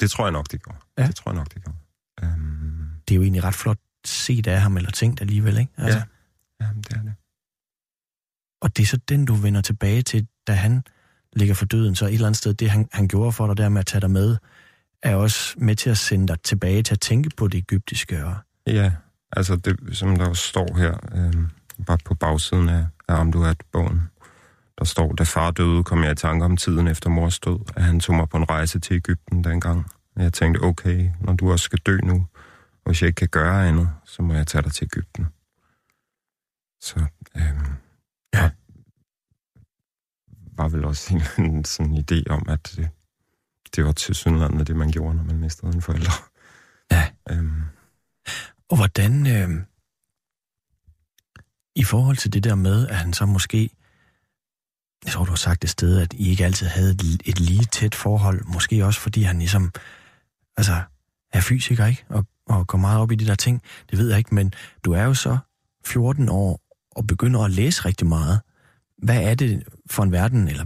det 0.01 0.11
tror 0.11 0.25
jeg 0.25 0.33
nok, 0.33 0.51
det 0.51 0.63
gjorde. 0.63 0.79
Ja. 0.99 1.07
Det 1.07 1.17
tror 1.17 1.31
jeg 1.31 1.37
nok, 1.37 1.55
det 1.55 1.65
gjorde. 1.65 1.79
Um, 2.23 2.91
det 3.09 3.15
er 3.15 3.17
jo 3.17 3.23
egentlig 3.23 3.45
ret 3.45 3.55
flot 3.55 3.79
set 4.05 4.47
af 4.47 4.61
ham, 4.61 4.77
eller 4.77 4.91
tænkt 4.91 5.21
alligevel, 5.21 5.59
ikke? 5.59 5.73
Altså, 5.77 5.99
ja, 6.61 6.67
jamen, 6.67 6.83
det 6.83 6.93
er 6.93 7.03
det. 7.03 7.15
Og 8.61 8.77
det 8.77 8.83
er 8.83 8.87
så 8.87 8.97
den, 8.97 9.25
du 9.25 9.35
vender 9.35 9.61
tilbage 9.61 10.03
til, 10.03 10.27
da 10.47 10.53
han 10.53 10.83
ligger 11.33 11.55
for 11.55 11.65
døden. 11.65 11.95
Så 11.95 12.07
et 12.07 12.15
eller 12.15 12.27
andet 12.27 12.39
sted, 12.39 12.55
det 12.55 12.71
han, 12.71 12.89
han 12.93 13.09
gjorde 13.09 13.33
for 13.33 13.47
dig 13.47 13.57
der 13.57 13.69
med 13.69 13.81
at 13.81 13.87
tage 13.87 14.01
dig 14.01 14.11
med, 14.11 14.37
er 15.03 15.15
også 15.15 15.55
med 15.59 15.75
til 15.77 15.91
at 15.91 15.99
sende 15.99 16.29
dig 16.29 16.41
tilbage 16.41 16.83
til 16.83 16.95
at 16.95 17.01
tænke 17.01 17.31
på 17.37 17.49
det 17.49 17.59
egyptiske. 17.59 18.25
Og, 18.25 18.35
Ja, 18.67 18.93
altså 19.33 19.57
det, 19.57 19.97
som 19.97 20.17
der 20.17 20.29
jo 20.29 20.35
står 20.35 20.77
her, 20.77 20.99
øh, 21.15 21.35
bare 21.87 21.99
på 22.05 22.15
bagsiden 22.15 22.69
af, 22.69 22.87
af 23.09 23.15
Amduat 23.15 23.63
bogen 23.73 24.03
der 24.79 24.85
står, 24.85 25.13
da 25.13 25.23
far 25.25 25.51
døde, 25.51 25.85
kom 25.85 26.03
jeg 26.05 26.13
i 26.13 26.15
tanke 26.15 26.45
om 26.45 26.57
tiden 26.57 26.89
efter 26.89 27.11
mors 27.11 27.41
død, 27.41 27.59
at 27.77 27.83
han 27.83 28.01
tog 28.01 28.15
mig 28.17 28.29
på 28.29 28.37
en 28.37 28.51
rejse 28.51 28.81
til 28.81 28.95
Ægypten 28.97 29.45
dengang. 29.45 29.87
Jeg 30.17 30.33
tænkte, 30.33 30.59
okay, 30.59 31.11
når 31.21 31.33
du 31.33 31.53
også 31.53 31.63
skal 31.63 31.79
dø 31.79 31.99
nu, 32.03 32.27
og 32.85 32.91
hvis 32.91 33.03
jeg 33.03 33.09
ikke 33.09 33.19
kan 33.19 33.29
gøre 33.29 33.69
andet, 33.69 33.91
så 34.05 34.23
må 34.23 34.35
jeg 34.35 34.47
tage 34.47 34.63
dig 34.63 34.73
til 34.73 34.85
Ægypten. 34.85 35.27
Så 36.81 37.05
øh, 37.37 37.43
Ja. 38.35 38.51
var 40.57 40.69
vel 40.69 40.85
også 40.85 41.15
en, 41.15 41.21
eller 41.21 41.31
anden 41.39 41.65
sådan 41.65 42.05
idé 42.11 42.23
om, 42.31 42.47
at 42.49 42.73
det, 42.77 42.89
det 43.77 43.85
var 43.85 43.93
til 43.93 44.15
synligheden 44.15 44.67
det, 44.67 44.77
man 44.77 44.91
gjorde, 44.91 45.17
når 45.17 45.25
man 45.25 45.39
mistede 45.39 45.75
en 45.75 45.83
forælder. 45.83 46.31
Ja. 46.91 47.09
Øhm, 47.31 47.63
og 48.69 48.77
hvordan, 48.77 49.27
øh, 49.27 49.65
i 51.75 51.85
forhold 51.85 52.17
til 52.17 52.33
det 52.33 52.45
der 52.45 52.55
med, 52.55 52.89
at 52.89 52.97
han 52.97 53.13
så 53.13 53.27
måske, 53.27 53.71
jeg 55.05 55.13
tror, 55.13 55.25
du 55.25 55.31
har 55.31 55.37
sagt 55.37 55.65
et 55.65 55.71
sted, 55.71 56.01
at 56.01 56.13
I 56.13 56.31
ikke 56.31 56.45
altid 56.45 56.67
havde 56.67 56.91
et, 56.91 57.23
et 57.25 57.41
lige 57.41 57.65
tæt 57.65 57.95
forhold, 57.95 58.45
måske 58.45 58.85
også 58.85 59.01
fordi 59.01 59.23
han 59.23 59.39
ligesom, 59.39 59.73
altså, 60.57 60.83
er 61.33 61.41
fysiker, 61.41 61.87
ikke? 61.87 62.05
Og, 62.09 62.27
og 62.47 62.67
går 62.67 62.79
meget 62.79 63.01
op 63.01 63.13
i 63.13 63.15
de 63.15 63.27
der 63.27 63.35
ting, 63.35 63.63
det 63.91 63.99
ved 63.99 64.09
jeg 64.09 64.19
ikke, 64.19 64.35
men 64.35 64.53
du 64.85 64.93
er 64.93 65.03
jo 65.03 65.15
så 65.15 65.39
14 65.85 66.29
år 66.29 66.61
og 66.91 67.07
begynder 67.07 67.41
at 67.41 67.51
læse 67.51 67.85
rigtig 67.85 68.07
meget. 68.07 68.41
Hvad 69.03 69.23
er 69.23 69.35
det 69.35 69.63
for 69.91 70.03
en 70.03 70.13
verden, 70.13 70.49
eller 70.49 70.65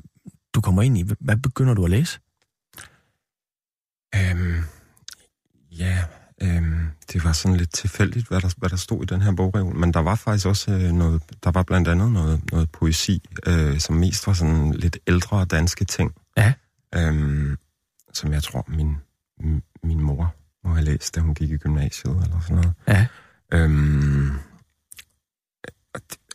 du 0.55 0.61
kommer 0.61 0.83
ind 0.83 0.99
i? 0.99 1.05
Hvad 1.21 1.37
begynder 1.37 1.75
du 1.75 1.85
at 1.85 1.91
læse? 1.91 2.21
Øhm, 4.15 4.65
ja, 5.71 6.05
øhm, 6.43 6.91
det 7.13 7.25
var 7.25 7.33
sådan 7.33 7.57
lidt 7.57 7.73
tilfældigt, 7.73 8.29
hvad 8.29 8.41
der, 8.41 8.55
hvad 8.57 8.71
der 8.71 8.77
stod 8.77 9.03
i 9.03 9.07
den 9.07 9.23
her 9.23 9.33
bogreol, 9.33 9.77
men 9.77 9.95
der 9.95 10.01
var 10.01 10.15
faktisk 10.15 10.47
også 10.47 10.73
øh, 10.73 10.93
noget, 10.93 11.23
der 11.45 11.51
var 11.51 11.63
blandt 11.63 11.89
andet 11.89 12.13
noget, 12.13 12.53
noget 12.53 12.71
poesi, 12.71 13.23
øh, 13.47 13.79
som 13.79 13.97
mest 13.97 14.27
var 14.27 14.33
sådan 14.33 14.73
lidt 14.73 14.99
ældre 15.07 15.45
danske 15.45 15.85
ting. 15.85 16.15
Ja. 16.37 16.53
Øhm, 16.95 17.57
som 18.13 18.33
jeg 18.33 18.43
tror, 18.43 18.65
min, 18.69 18.97
min 19.83 20.01
mor 20.01 20.35
må 20.65 20.75
have 20.75 20.85
læst, 20.85 21.15
da 21.15 21.21
hun 21.21 21.35
gik 21.35 21.51
i 21.51 21.57
gymnasiet 21.57 22.17
eller 22.25 22.41
sådan 22.41 22.57
noget. 22.57 22.75
Ja. 22.89 23.07
Øhm, 23.53 24.31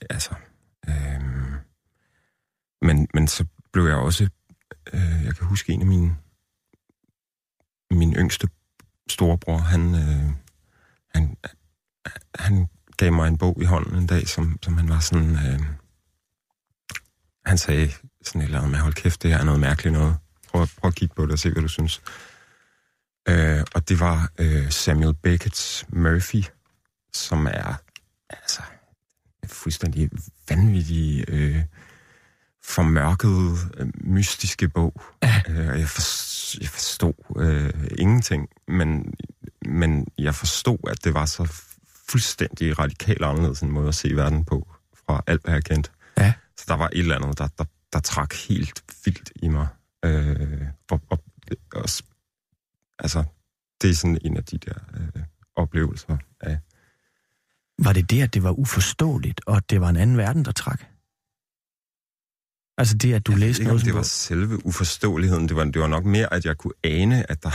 altså, 0.10 0.36
øhm, 0.90 1.54
men, 2.82 3.08
men 3.14 3.28
så 3.28 3.46
blev 3.74 3.86
jeg 3.86 3.96
også, 3.96 4.30
øh, 4.94 5.24
jeg 5.26 5.36
kan 5.36 5.48
huske 5.48 5.74
en 5.74 5.82
af 5.82 5.88
mine, 5.88 6.16
min 7.92 8.14
yngste 8.14 8.48
storebror, 9.12 9.58
han, 9.58 9.96
øh, 9.96 10.32
han, 11.16 11.38
han 12.36 12.68
gav 12.98 13.14
mig 13.14 13.28
en 13.28 13.38
bog 13.38 13.62
i 13.62 13.66
hånden 13.66 13.96
en 13.96 14.08
dag, 14.08 14.28
som, 14.28 14.60
som 14.64 14.78
han 14.78 14.90
var 14.90 15.00
sådan, 15.00 15.32
øh, 15.32 15.60
han 17.46 17.58
sagde 17.58 17.92
sådan 18.24 18.42
et 18.42 18.46
eller 18.46 18.58
andet 18.58 18.72
med, 18.72 18.80
hold 18.80 18.94
kæft, 18.94 19.24
det 19.24 19.32
her 19.32 19.38
er 19.38 19.44
noget 19.44 19.60
mærkeligt 19.60 19.94
noget. 19.94 20.18
Prøv, 20.48 20.68
prøv 20.78 20.88
at 20.88 20.96
kigge 20.96 21.16
på 21.16 21.24
det 21.24 21.32
og 21.32 21.40
se, 21.40 21.52
hvad 21.52 21.62
du 21.62 21.68
synes. 21.68 22.02
Øh, 23.30 23.64
og 23.76 23.90
det 23.90 24.00
var 24.00 24.32
øh, 24.40 24.72
Samuel 24.72 25.16
Beckett's 25.28 25.84
Murphy, 25.90 26.44
som 27.14 27.48
er 27.48 27.74
altså 28.30 28.62
en 29.44 29.50
fuldstændig 29.50 30.10
vanvittig 30.50 31.26
øh, 31.28 31.64
formørket, 32.68 33.58
øh, 33.78 33.88
mystiske 33.96 34.70
bog. 34.70 35.02
Ja. 35.24 35.42
Øh, 35.50 35.80
jeg, 35.80 35.90
for, 35.90 36.02
jeg 36.62 36.70
forstod 36.70 37.14
øh, 37.38 37.88
ingenting, 37.98 38.50
men, 38.68 39.14
men 39.66 40.08
jeg 40.18 40.36
forstod, 40.36 40.78
at 40.90 41.04
det 41.04 41.14
var 41.14 41.26
så 41.26 41.64
fuldstændig 42.10 42.80
radikalt 42.80 43.24
anderledes 43.24 43.62
en 43.62 43.72
måde 43.72 43.88
at 43.88 43.96
se 43.96 44.16
verden 44.16 44.46
på, 44.46 44.68
fra 45.08 45.24
alt, 45.28 45.44
hvad 45.44 45.54
jeg 45.54 45.64
kendte. 45.64 45.90
Ja. 46.18 46.34
Så 46.58 46.66
der 46.68 46.74
var 46.74 46.88
et 46.88 47.00
eller 47.00 47.16
andet, 47.16 47.38
der, 47.38 47.48
der, 47.58 47.64
der 47.94 48.00
trak 48.00 48.34
helt 48.34 48.84
vildt 49.06 49.32
i 49.36 49.48
mig. 49.48 49.68
Øh, 50.06 50.62
og, 50.92 51.02
og, 51.10 51.24
og, 51.74 51.90
altså, 53.00 53.24
det 53.82 53.90
er 53.90 53.94
sådan 53.94 54.20
en 54.26 54.38
af 54.38 54.44
de 54.44 54.58
der 54.58 54.74
øh, 54.94 55.24
oplevelser 55.56 56.18
af, 56.42 56.58
Var 57.80 57.94
det 57.94 58.10
det, 58.10 58.22
at 58.22 58.34
det 58.34 58.44
var 58.44 58.52
uforståeligt, 58.52 59.42
og 59.46 59.58
at 59.58 59.70
det 59.70 59.82
var 59.82 59.90
en 59.90 59.96
anden 59.96 60.18
verden, 60.18 60.46
der 60.46 60.52
trak? 60.52 60.97
Altså 62.78 62.98
det, 62.98 63.14
at 63.14 63.28
du 63.28 63.32
jeg 63.32 63.40
læste 63.40 63.62
ikke, 63.62 63.68
noget, 63.68 63.86
det 63.86 63.94
var 63.94 64.02
selve 64.02 64.66
uforståeligheden. 64.66 65.48
Det 65.48 65.56
var, 65.56 65.64
det 65.64 65.82
var 65.82 65.88
nok 65.88 66.06
mere, 66.06 66.34
at 66.34 66.46
jeg 66.46 66.58
kunne 66.58 66.74
ane, 66.84 67.32
at 67.32 67.44
der, 67.44 67.52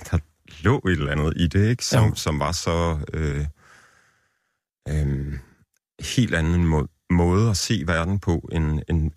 at 0.00 0.10
der 0.10 0.18
lå 0.62 0.78
et 0.78 0.92
eller 0.92 1.12
andet 1.12 1.32
i 1.36 1.46
det, 1.46 1.68
ikke? 1.70 1.84
Som, 1.84 2.08
Jo. 2.08 2.14
som 2.14 2.38
var 2.38 2.52
så 2.52 2.98
øh, 3.12 3.46
øh, 4.88 5.38
helt 6.16 6.34
anden 6.34 6.64
må, 6.64 6.88
måde 7.10 7.50
at 7.50 7.56
se 7.56 7.82
verden 7.86 8.18
på, 8.18 8.48
end, 8.52 8.80
end, 8.88 9.10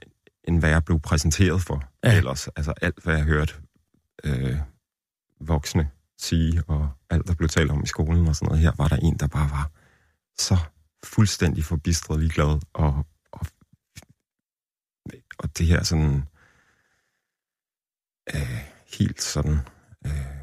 end 0.43 0.59
hvad 0.59 0.69
jeg 0.69 0.85
blev 0.85 0.99
præsenteret 0.99 1.61
for. 1.61 1.83
Ja. 2.03 2.09
Ja. 2.09 2.17
Ellers, 2.17 2.47
altså 2.47 2.73
alt, 2.81 3.03
hvad 3.03 3.15
jeg 3.15 3.23
hørte 3.23 3.53
øh, 4.23 4.57
voksne 5.41 5.89
sige, 6.17 6.63
og 6.67 6.89
alt, 7.09 7.27
der 7.27 7.33
blev 7.33 7.49
talt 7.49 7.71
om 7.71 7.83
i 7.83 7.87
skolen 7.87 8.27
og 8.27 8.35
sådan 8.35 8.45
noget, 8.47 8.61
her 8.61 8.71
var 8.77 8.87
der 8.87 8.95
en, 8.95 9.17
der 9.17 9.27
bare 9.27 9.49
var 9.51 9.71
så 10.37 10.57
fuldstændig 11.03 11.65
forbistret 11.65 12.19
ligeglad, 12.19 12.59
og, 12.73 13.05
og, 15.37 15.57
det 15.57 15.65
her 15.67 15.83
sådan 15.83 16.23
øh, 18.35 18.59
helt 18.99 19.21
sådan 19.21 19.59
øh, 20.05 20.35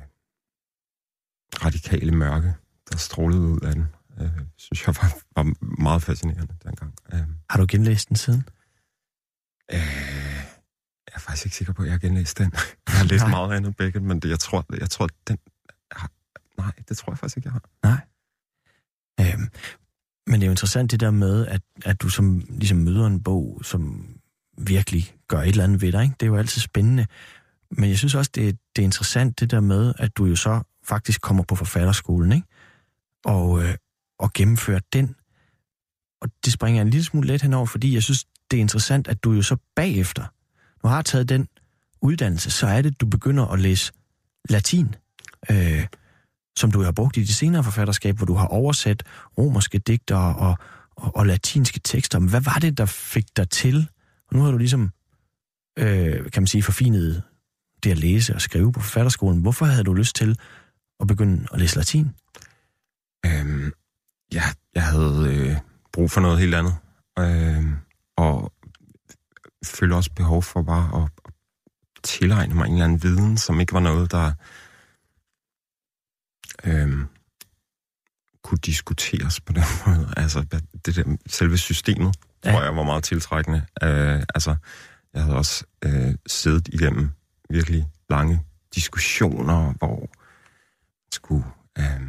radikale 1.64 2.12
mørke, 2.12 2.54
der 2.90 2.96
strålede 2.98 3.40
ud 3.40 3.60
af 3.60 3.74
den, 3.74 3.86
øh, 4.20 4.30
synes 4.56 4.86
jeg 4.86 4.94
var, 4.96 5.18
var 5.36 5.54
meget 5.82 6.02
fascinerende 6.02 6.54
dengang. 6.64 6.94
Øh, 7.12 7.20
Har 7.50 7.58
du 7.58 7.66
genlæst 7.70 8.08
den 8.08 8.16
siden? 8.16 8.48
øh, 9.72 9.78
jeg 11.06 11.14
er 11.14 11.20
faktisk 11.20 11.46
ikke 11.46 11.56
sikker 11.56 11.72
på, 11.72 11.82
at 11.82 11.86
jeg 11.86 11.92
har 11.92 11.98
genlæst 11.98 12.38
den. 12.38 12.52
Jeg 12.88 12.98
har 12.98 13.04
læst 13.04 13.22
Nej. 13.22 13.30
meget 13.30 13.56
andet 13.56 13.76
Beckett, 13.76 14.04
men 14.04 14.20
det, 14.20 14.28
jeg 14.28 14.38
tror, 14.38 14.66
jeg 14.80 14.90
tror 14.90 15.08
den... 15.28 15.38
Har, 15.92 16.10
nej, 16.58 16.72
det 16.88 16.96
tror 16.98 17.12
jeg 17.12 17.18
faktisk 17.18 17.36
ikke, 17.36 17.46
jeg 17.48 17.52
har. 17.52 18.06
Øhm, 19.20 19.48
men 20.26 20.40
det 20.40 20.42
er 20.42 20.46
jo 20.46 20.52
interessant 20.52 20.90
det 20.90 21.00
der 21.00 21.10
med, 21.10 21.46
at, 21.46 21.62
at 21.84 22.02
du 22.02 22.08
som 22.08 22.44
ligesom 22.48 22.78
møder 22.78 23.06
en 23.06 23.22
bog, 23.22 23.60
som 23.64 24.06
virkelig 24.66 25.14
gør 25.28 25.40
et 25.40 25.48
eller 25.48 25.64
andet 25.64 25.82
ved 25.82 25.92
dig. 25.92 26.02
Ikke? 26.02 26.14
Det 26.20 26.26
er 26.26 26.30
jo 26.30 26.36
altid 26.36 26.60
spændende. 26.60 27.06
Men 27.70 27.90
jeg 27.90 27.98
synes 27.98 28.14
også, 28.14 28.30
det 28.34 28.48
er, 28.48 28.52
det 28.76 28.82
er 28.82 28.86
interessant 28.86 29.40
det 29.40 29.50
der 29.50 29.60
med, 29.60 29.94
at 29.98 30.16
du 30.16 30.24
jo 30.24 30.36
så 30.36 30.60
faktisk 30.84 31.20
kommer 31.20 31.42
på 31.42 31.54
forfatterskolen, 31.54 32.32
ikke? 32.32 32.46
Og, 33.24 33.62
øh, 33.62 33.74
og 34.18 34.32
gennemfører 34.32 34.80
den. 34.92 35.14
Og 36.20 36.28
det 36.44 36.52
springer 36.52 36.80
jeg 36.80 36.86
en 36.86 36.90
lille 36.90 37.04
smule 37.04 37.28
let 37.28 37.42
henover, 37.42 37.66
fordi 37.66 37.94
jeg 37.94 38.02
synes, 38.02 38.24
det 38.50 38.56
er 38.56 38.60
interessant, 38.60 39.08
at 39.08 39.24
du 39.24 39.32
jo 39.32 39.42
så 39.42 39.56
bagefter, 39.76 40.24
nu 40.84 40.88
har 40.90 41.02
taget 41.02 41.28
den 41.28 41.48
uddannelse, 42.00 42.50
så 42.50 42.66
er 42.66 42.82
det, 42.82 43.00
du 43.00 43.06
begynder 43.06 43.46
at 43.46 43.60
læse 43.60 43.92
latin. 44.50 44.94
Øh, 45.50 45.86
som 46.56 46.72
du 46.72 46.82
har 46.82 46.92
brugt 46.92 47.16
i 47.16 47.22
de 47.22 47.34
senere 47.34 47.64
forfatterskab, 47.64 48.16
hvor 48.16 48.26
du 48.26 48.34
har 48.34 48.46
oversat 48.46 49.02
romerske 49.38 49.78
digter 49.78 50.16
og, 50.16 50.56
og, 50.96 51.16
og 51.16 51.26
latinske 51.26 51.80
tekster. 51.84 52.18
Men 52.18 52.28
hvad 52.28 52.40
var 52.40 52.58
det, 52.60 52.78
der 52.78 52.86
fik 52.86 53.36
dig 53.36 53.50
til? 53.50 53.88
Og 54.32 54.38
nu 54.38 54.44
har 54.44 54.50
du 54.50 54.58
ligesom, 54.58 54.90
øh, 55.78 56.30
kan 56.30 56.42
man 56.42 56.46
sige, 56.46 56.62
forfinet 56.62 57.22
det 57.82 57.90
at 57.90 57.98
læse 57.98 58.34
og 58.34 58.40
skrive 58.40 58.72
på 58.72 58.80
forfatterskolen. 58.80 59.42
Hvorfor 59.42 59.64
havde 59.64 59.84
du 59.84 59.94
lyst 59.94 60.16
til 60.16 60.38
at 61.00 61.06
begynde 61.06 61.46
at 61.52 61.60
læse 61.60 61.76
latin? 61.76 62.10
Øhm, 63.26 63.72
ja, 64.32 64.42
jeg 64.74 64.86
havde 64.86 65.28
øh, 65.30 65.56
brug 65.92 66.10
for 66.10 66.20
noget 66.20 66.38
helt 66.38 66.54
andet. 66.54 66.76
Øh, 67.18 67.64
og 68.16 68.52
følte 69.64 69.94
også 69.94 70.10
behov 70.16 70.42
for 70.42 70.62
bare 70.62 71.02
at, 71.02 71.10
at 71.24 71.34
tilegne 72.02 72.54
mig 72.54 72.66
en 72.66 72.72
eller 72.72 72.84
anden 72.84 73.02
viden, 73.02 73.38
som 73.38 73.60
ikke 73.60 73.72
var 73.72 73.80
noget, 73.80 74.10
der 74.10 74.32
øh, 76.64 77.06
kunne 78.42 78.58
diskuteres 78.58 79.40
på 79.40 79.52
den 79.52 79.64
måde. 79.86 80.14
Altså, 80.16 80.60
det 80.86 80.96
der, 80.96 81.16
selve 81.26 81.58
systemet, 81.58 82.16
Ja. 82.44 82.52
tror 82.52 82.62
jeg, 82.62 82.76
var 82.76 82.82
meget 82.82 83.04
tiltrækkende. 83.04 83.62
Øh, 83.82 84.22
altså, 84.34 84.56
jeg 85.14 85.22
havde 85.22 85.36
også 85.36 85.64
øh, 85.84 86.14
siddet 86.26 86.68
igennem 86.68 87.10
virkelig 87.50 87.88
lange 88.10 88.42
diskussioner, 88.74 89.72
hvor 89.78 90.08
skulle... 91.12 91.44
Øh, 91.78 92.00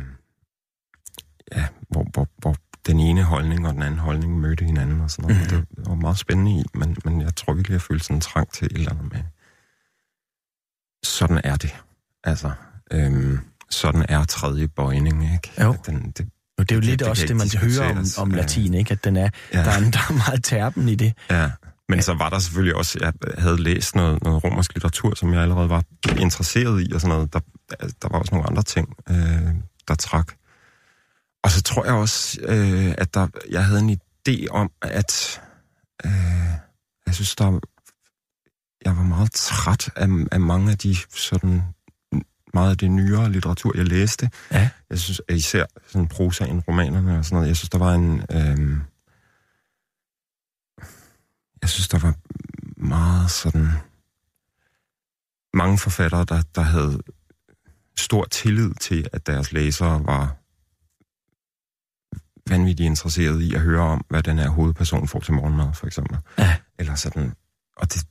ja, 1.52 1.68
hvor, 1.90 2.04
hvor, 2.14 2.28
hvor 2.38 2.56
den 2.88 3.00
ene 3.00 3.24
holdning 3.24 3.68
og 3.68 3.74
den 3.74 3.82
anden 3.82 4.00
holdning 4.00 4.40
mødte 4.40 4.66
hinanden 4.66 5.02
og 5.02 5.12
sådan 5.12 5.36
noget. 5.36 5.52
Mm. 5.52 5.58
Det, 5.60 5.78
det 5.78 5.90
var 5.90 5.96
meget 5.96 6.18
spændende 6.18 6.52
i, 6.52 6.64
men, 6.74 6.98
men 7.06 7.22
jeg 7.22 7.36
tror 7.36 7.54
virkelig, 7.54 7.74
jeg 7.74 7.82
følte 7.82 8.06
sådan 8.06 8.18
en 8.18 8.22
trang 8.22 8.52
til 8.52 8.66
et 8.66 8.72
eller 8.72 8.92
andet 8.92 9.12
med. 9.12 9.24
Sådan 11.04 11.42
er 11.44 11.56
det. 11.56 11.76
Altså, 12.24 12.52
øhm, 12.92 13.40
sådan 13.70 14.06
er 14.10 14.24
tredje 14.24 14.68
bøjning, 14.68 15.34
ikke? 15.34 15.64
Jo. 15.64 15.76
Den, 15.86 16.12
det, 16.12 16.30
Og 16.58 16.70
det 16.70 16.72
er 16.72 16.76
jo 16.76 16.80
Det- 16.82 16.90
lidt 16.90 17.00
det 17.00 17.08
også 17.08 17.26
det, 17.28 17.36
man 17.36 17.48
hører 17.62 17.92
om, 17.92 18.06
om 18.18 18.32
Ja. 18.32 18.38
latin, 18.38 18.74
ikke? 18.74 18.92
At 18.92 19.04
den 19.04 19.18
er, 19.18 19.30
ja, 19.54 19.58
der, 19.64 19.72
er, 19.72 19.80
der 19.92 20.00
er 20.10 20.14
meget 20.14 20.44
terpen 20.44 20.90
i 20.90 20.96
det. 20.96 21.14
ja. 21.30 21.52
Men 21.90 22.02
så 22.02 22.14
var 22.14 22.30
der 22.30 22.40
selvfølgelig 22.40 22.76
også, 22.76 22.98
jeg 23.02 23.14
havde 23.38 23.58
læst 23.64 23.96
noget, 23.96 24.24
noget 24.24 24.44
romersk 24.44 24.74
litteratur, 24.74 25.16
som 25.16 25.34
jeg 25.34 25.42
allerede 25.42 25.70
var 25.70 25.84
interesseret 26.20 26.88
i, 26.90 26.92
og 26.94 27.02
sådan 27.02 27.16
noget. 27.16 27.34
Der, 27.34 27.40
der 28.02 28.08
var 28.12 28.20
også 28.20 28.36
nogle 28.36 28.48
andre 28.50 28.64
ting, 28.64 28.94
øh, 29.10 29.54
der 29.88 29.96
trak. 29.96 30.34
Og 31.44 31.52
så 31.52 31.62
tror 31.62 31.86
jeg 31.86 31.94
også, 31.94 32.38
øh, 32.42 32.96
at 32.98 33.14
der, 33.14 33.28
jeg 33.52 33.66
havde 33.66 33.80
en 33.80 34.00
idé 34.30 34.48
om, 34.52 34.72
at 34.82 35.42
øh, 36.06 36.12
jeg 37.08 37.16
synes, 37.16 37.36
der 37.36 37.60
jeg 38.86 38.98
var 38.98 39.04
meget 39.04 39.32
træt 39.32 39.90
af, 39.96 40.08
af 40.32 40.40
mange 40.40 40.72
af 40.72 40.78
de 40.78 40.96
sådan 41.16 41.62
meget 42.54 42.72
af 42.72 42.78
det 42.78 42.92
nyere 42.92 43.32
litteratur, 43.32 43.72
jeg 43.76 43.88
læste. 43.88 44.30
Ja. 44.52 44.70
Jeg 44.90 45.00
synes, 45.00 45.22
at 45.28 45.36
især 45.36 45.66
sådan 45.88 46.08
prosaen, 46.08 46.60
romanerne 46.60 47.18
og 47.18 47.26
sådan 47.26 47.36
noget, 47.36 47.48
jeg 47.48 47.58
synes, 47.58 47.70
der 47.70 47.78
var 47.78 47.94
en... 47.94 48.22
Øh, 48.32 48.78
jeg 51.62 51.70
synes, 51.70 51.88
der 51.88 52.00
var 52.00 52.16
meget 52.78 53.32
sådan... 53.32 53.70
Mange 55.56 55.78
forfattere, 55.78 56.26
der, 56.26 56.42
der 56.56 56.62
havde 56.62 57.02
stor 57.98 58.26
tillid 58.26 58.74
til, 58.74 59.08
at 59.14 59.28
deres 59.28 59.52
læsere 59.52 60.06
var 60.06 60.36
vanvittigt 62.50 62.88
interesseret 62.88 63.42
i 63.42 63.54
at 63.54 63.62
høre 63.62 63.82
om, 63.82 64.06
hvad 64.10 64.24
den 64.24 64.38
her 64.40 64.50
hovedperson 64.50 65.08
får 65.08 65.20
til 65.20 65.34
morgenmad, 65.34 65.74
for 65.74 65.88
eksempel. 65.88 66.18
Ja. 66.38 66.58
Eller 66.80 66.96
sådan. 66.96 67.34
Og 67.78 67.94
det 67.94 68.08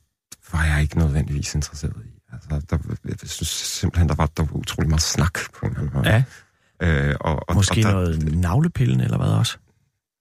var 0.51 0.65
jeg 0.65 0.81
ikke 0.81 0.97
nødvendigvis 0.97 1.55
interesseret 1.55 2.05
i. 2.05 2.12
Altså, 2.33 2.61
der, 2.69 2.77
jeg 3.21 3.29
synes 3.29 3.49
simpelthen, 3.49 4.09
der 4.09 4.15
var, 4.15 4.25
der 4.25 4.43
var 4.43 4.53
utrolig 4.53 4.89
meget 4.89 5.01
snak 5.01 5.33
på 5.53 5.65
en 5.65 5.71
eller 5.71 5.81
anden 5.81 5.93
måde. 5.97 6.09
Ja, 6.09 6.23
Øh, 6.81 7.15
og, 7.19 7.49
og, 7.49 7.55
måske 7.55 7.71
og 7.71 7.83
der, 7.83 7.91
noget 7.91 8.35
navlepillen 8.35 8.99
eller 8.99 9.17
hvad 9.17 9.27
også? 9.27 9.57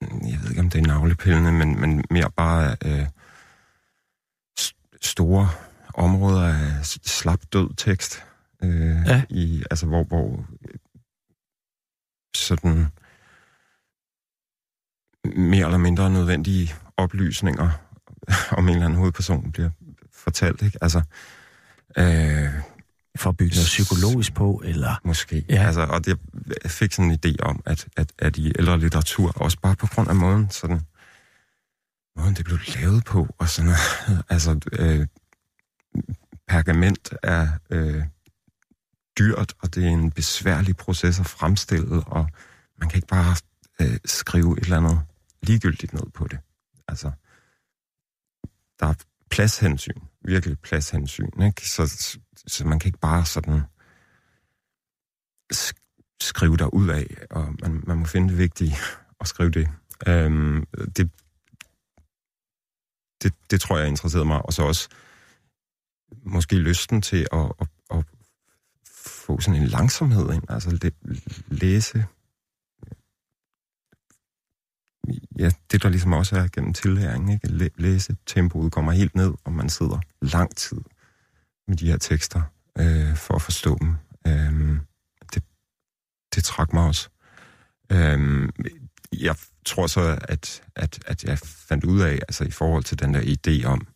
jeg 0.03 0.39
ved 0.43 0.51
ikke, 0.51 0.61
om 0.61 0.71
det 0.71 0.79
er 0.79 0.87
navlepillende, 0.87 1.53
men, 1.53 1.81
men 1.81 2.05
mere 2.11 2.31
bare 2.37 2.77
øh, 2.85 3.07
store 5.03 5.49
områder 5.95 6.43
af 6.49 6.87
slap 6.87 7.41
død 7.53 7.77
tekst. 7.77 8.23
Øh, 8.63 8.97
Ja. 9.07 9.23
i, 9.29 9.65
altså, 9.71 9.87
hvor, 9.87 10.05
hvor 10.05 10.47
øh, 10.69 10.75
sådan 12.37 12.87
mere 15.37 15.65
eller 15.67 15.79
mindre 15.79 16.11
nødvendige 16.11 16.75
oplysninger 16.97 17.71
om 18.59 18.65
en 18.69 18.75
eller 18.75 18.85
anden 18.85 18.99
hovedperson 18.99 19.53
bliver 19.53 19.71
fortalt, 20.13 20.63
ikke? 20.63 20.79
Altså, 20.81 21.03
øh, 21.99 22.51
For 23.17 23.31
at 23.31 23.37
bygge 23.37 23.55
noget 23.55 23.67
psykologisk 23.67 24.35
på, 24.35 24.63
eller... 24.65 25.01
Måske. 25.05 25.45
Ja. 25.49 25.67
Altså, 25.67 25.81
og 25.83 26.07
det, 26.07 26.19
jeg 26.63 26.71
fik 26.71 26.93
sådan 26.93 27.11
en 27.11 27.19
idé 27.25 27.37
om, 27.43 27.63
at, 27.67 27.89
at, 27.97 28.13
at 28.19 28.37
i 28.37 28.53
ældre 28.59 28.79
litteratur, 28.79 29.33
også 29.37 29.59
bare 29.61 29.77
på 29.77 29.87
grund 29.87 30.09
af 30.09 30.15
måden, 30.15 30.51
sådan, 30.51 30.81
måden 32.17 32.35
det 32.35 32.45
blev 32.45 32.59
lavet 32.81 33.05
på, 33.05 33.35
og 33.39 33.49
sådan 33.49 33.67
noget, 33.67 34.25
altså, 34.35 34.61
øh, 34.73 35.07
pergament 36.49 37.15
er 37.23 37.49
øh, 37.71 38.03
dyrt, 39.19 39.55
og 39.63 39.75
det 39.75 39.85
er 39.85 39.91
en 39.91 40.11
besværlig 40.11 40.77
proces 40.77 41.21
at 41.21 41.27
fremstille, 41.27 42.05
og 42.07 42.29
man 42.79 42.89
kan 42.89 42.97
ikke 42.97 43.09
bare 43.09 43.37
øh, 43.81 43.99
skrive 44.05 44.59
et 44.59 44.65
eller 44.65 44.77
andet 44.77 45.01
ligegyldigt 45.43 45.93
ned 45.93 46.11
på 46.15 46.27
det. 46.29 46.39
Altså, 46.89 47.11
der 48.81 48.87
er 48.87 48.95
pladshensyn, 49.33 50.01
virkelig 50.25 50.59
pladshensyn, 50.59 51.43
ikke? 51.43 51.69
Så, 51.69 52.11
så 52.47 52.67
man 52.67 52.79
kan 52.79 52.89
ikke 52.89 52.99
bare 52.99 53.27
sådan 53.27 53.61
skrive 56.21 56.57
der 56.57 56.67
ud 56.67 56.89
af, 56.89 57.07
og 57.31 57.55
man, 57.63 57.83
man 57.87 57.99
må 57.99 58.05
finde 58.05 58.29
det 58.29 58.39
vigtige 58.39 58.77
og 59.19 59.27
skrive 59.27 59.51
det. 59.51 59.69
Øhm, 60.07 60.67
det, 60.97 61.11
det. 63.23 63.35
Det 63.51 63.61
tror 63.61 63.79
jeg 63.79 63.89
interesserede 63.89 64.27
mig, 64.27 64.47
og 64.47 64.53
så 64.53 64.63
også 64.63 64.89
måske 66.23 66.57
lysten 66.57 67.03
til 67.03 67.27
at, 67.33 67.53
at, 67.61 67.69
at 67.91 68.05
få 68.97 69.41
sådan 69.41 69.63
en 69.63 69.69
langsomhed 69.69 70.33
ind, 70.33 70.43
altså 70.49 70.71
det, 70.71 70.95
læse 71.49 72.07
ja, 75.39 75.51
det 75.71 75.83
der 75.83 75.89
ligesom 75.89 76.13
også 76.13 76.37
er 76.37 76.49
gennem 76.53 76.73
tillæring, 76.73 77.33
ikke? 77.33 77.71
Læse 77.77 78.17
tempoet 78.27 78.73
kommer 78.73 78.93
helt 78.93 79.15
ned, 79.15 79.35
og 79.45 79.53
man 79.53 79.69
sidder 79.69 80.01
lang 80.21 80.57
tid 80.57 80.81
med 81.69 81.77
de 81.77 81.87
her 81.87 81.99
tekster 81.99 82.43
øh, 82.79 83.17
for 83.17 83.35
at 83.35 83.43
forstå 83.43 83.79
dem. 83.81 83.95
Øh, 84.27 84.79
det, 85.35 85.43
det 86.35 86.45
trak 86.45 86.73
mig 86.73 86.87
også. 86.87 87.09
Øh, 87.93 88.49
jeg 89.13 89.37
tror 89.65 89.87
så, 89.87 90.19
at, 90.29 90.63
at, 90.77 90.99
at 91.07 91.25
jeg 91.25 91.39
fandt 91.39 91.85
ud 91.85 92.01
af, 92.01 92.13
altså 92.15 92.45
i 92.45 92.51
forhold 92.51 92.85
til 92.85 92.99
den 92.99 93.15
der 93.15 93.21
idé 93.21 93.67
om, 93.67 93.87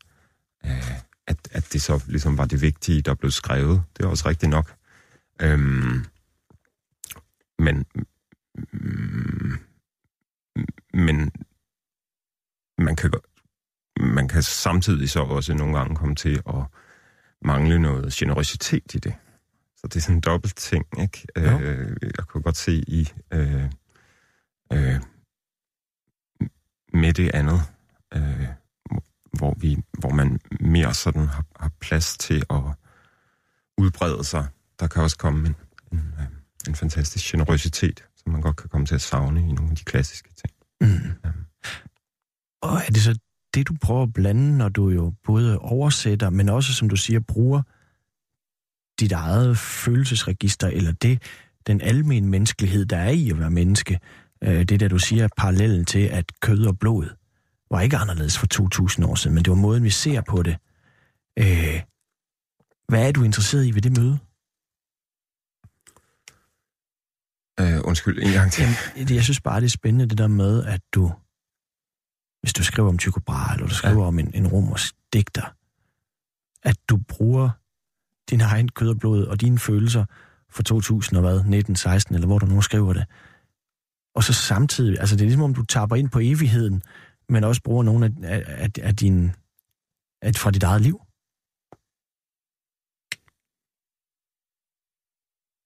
øh, 0.65 1.01
at, 1.27 1.49
at 1.51 1.73
det 1.73 1.83
så 1.83 2.05
ligesom 2.07 2.39
var 2.39 2.45
det 2.45 2.61
vigtige, 2.61 3.03
der 3.03 3.15
blev 3.15 3.31
skrevet. 3.31 3.83
Det 3.97 4.05
er 4.05 4.09
også 4.09 4.29
rigtigt 4.29 4.51
nok. 4.51 4.75
Øhm, 5.41 6.05
men, 7.59 7.87
mm, 8.73 9.59
men 10.97 11.33
man 12.79 12.97
kan, 12.97 13.13
man 14.01 14.29
kan 14.29 14.43
samtidig 14.43 15.11
så 15.11 15.21
også 15.21 15.55
nogle 15.55 15.79
gange 15.79 15.97
komme 15.97 16.15
til 16.15 16.43
at 16.47 16.65
mangle 17.43 17.79
noget 17.79 18.13
generøsitet 18.13 18.95
i 18.95 18.99
det. 18.99 19.15
Så 19.77 19.87
det 19.87 19.97
er 19.97 20.01
sådan 20.01 20.17
en 20.17 20.21
dobbelt 20.21 20.57
ting, 20.57 20.87
ikke? 21.01 21.27
Jo. 21.37 21.59
Øh, 21.59 21.97
jeg 22.03 22.27
kunne 22.27 22.43
godt 22.43 22.57
se 22.57 22.73
i 22.73 23.09
øh, 23.33 23.65
øh, 24.73 25.01
med 26.93 27.13
det 27.13 27.31
andet, 27.35 27.61
øh, 28.15 28.49
hvor, 29.33 29.55
vi, 29.59 29.77
hvor 29.99 30.11
man 30.11 30.41
mere 30.61 30.95
sådan 30.95 31.27
har, 31.27 31.45
har 31.61 31.71
plads 31.81 32.17
til 32.19 32.43
at 32.51 32.63
udbrede 33.79 34.25
sig. 34.25 34.47
Der 34.81 34.87
kan 34.87 35.03
også 35.03 35.19
komme 35.19 35.49
en, 35.49 35.57
en, 35.93 36.15
øh, 36.19 36.27
en 36.69 36.75
fantastisk 36.75 37.33
generøsitet, 37.33 38.05
som 38.17 38.33
man 38.33 38.41
godt 38.41 38.57
kan 38.57 38.69
komme 38.69 38.87
til 38.87 38.95
at 38.95 39.01
savne 39.01 39.41
i 39.41 39.53
nogle 39.53 39.71
af 39.71 39.77
de 39.77 39.85
klassiske 39.85 40.29
ting. 40.35 40.56
Mm. 40.81 41.31
Og 42.63 42.77
er 42.77 42.91
det 42.91 43.03
så 43.03 43.19
det, 43.55 43.69
du 43.69 43.75
prøver 43.83 44.03
at 44.03 44.13
blande, 44.13 44.59
når 44.59 44.69
du 44.69 44.89
jo 44.89 45.13
både 45.25 45.59
oversætter, 45.59 46.31
men 46.31 46.49
også, 46.49 46.73
som 46.75 46.89
du 46.89 46.97
siger, 46.97 47.21
bruger 47.21 47.63
dit 49.01 49.13
eget 49.13 49.59
følelsesregister, 49.59 50.69
eller 50.69 50.93
det, 50.93 51.23
den 51.67 51.81
almen 51.81 52.29
menneskelighed, 52.29 52.87
der 52.87 52.97
er 52.97 53.11
i 53.11 53.31
at 53.31 53.39
være 53.39 53.51
menneske, 53.51 54.01
øh, 54.45 54.65
det 54.65 54.81
der, 54.81 54.89
du 54.89 54.99
siger, 54.99 55.29
parallellen 55.37 55.85
til, 55.85 56.01
at 56.01 56.41
kød 56.41 56.67
og 56.67 56.79
blod 56.79 57.09
var 57.71 57.81
ikke 57.81 57.97
anderledes 57.97 58.39
for 58.39 58.47
2000 58.47 59.07
år 59.07 59.15
siden, 59.15 59.35
men 59.35 59.45
det 59.45 59.51
var 59.51 59.57
måden, 59.57 59.85
vi 59.85 59.91
ser 59.91 60.21
på 60.21 60.43
det. 60.43 60.57
Øh, 61.39 61.83
hvad 62.89 63.09
er 63.09 63.13
du 63.13 63.23
interesseret 63.23 63.67
i 63.67 63.75
ved 63.75 63.83
det 63.83 63.99
møde? 63.99 64.19
Øh, 67.61 67.81
undskyld, 67.85 68.23
en 68.23 68.33
gang 68.33 68.53
til. 68.53 68.65
Jamen, 68.97 69.15
jeg 69.15 69.25
synes 69.25 69.41
bare, 69.41 69.61
det 69.61 69.67
er 69.67 69.71
spændende, 69.71 70.07
det 70.07 70.19
der 70.19 70.27
med, 70.27 70.65
at 70.65 70.81
du, 70.95 71.13
hvis 72.43 72.53
du 72.53 72.65
skriver 72.65 72.89
om 72.89 72.99
Tycho 72.99 73.21
Brahe, 73.21 73.55
eller 73.55 73.69
du 73.69 73.75
skriver 73.75 74.03
ja. 74.03 74.09
om 74.09 74.19
en, 74.19 74.31
en 74.35 74.47
romersk 74.47 74.95
digter, 75.13 75.55
at 76.69 76.77
du 76.89 76.97
bruger 76.97 77.51
din 78.31 78.41
egen 78.41 78.69
kød 78.69 78.89
og 78.89 78.99
blod 78.99 79.25
og 79.25 79.41
dine 79.41 79.59
følelser 79.59 80.05
for 80.51 80.63
2000 80.63 81.17
og 81.19 81.23
hvad, 81.23 81.45
19, 81.45 81.77
16, 81.77 82.15
eller 82.15 82.27
hvor 82.27 82.39
du 82.39 82.47
nu 82.47 82.63
skriver 82.63 82.93
det. 82.93 83.05
Og 84.15 84.25
så 84.25 84.33
samtidig, 84.33 85.01
altså 85.01 85.17
det 85.17 85.23
er 85.23 85.27
ligesom 85.27 85.43
om 85.43 85.55
du 85.55 85.65
tapper 85.65 85.97
ind 85.97 86.11
på 86.11 86.19
evigheden, 86.23 86.83
men 87.29 87.45
også 87.45 87.63
bruger 87.63 87.83
nogle 87.83 88.07
af, 88.07 88.11
af, 88.23 88.45
af, 88.47 88.71
af 88.83 88.97
din, 88.97 89.33
af, 90.23 90.35
fra 90.35 90.51
dit 90.51 90.63
eget 90.63 90.81
liv. 90.81 91.01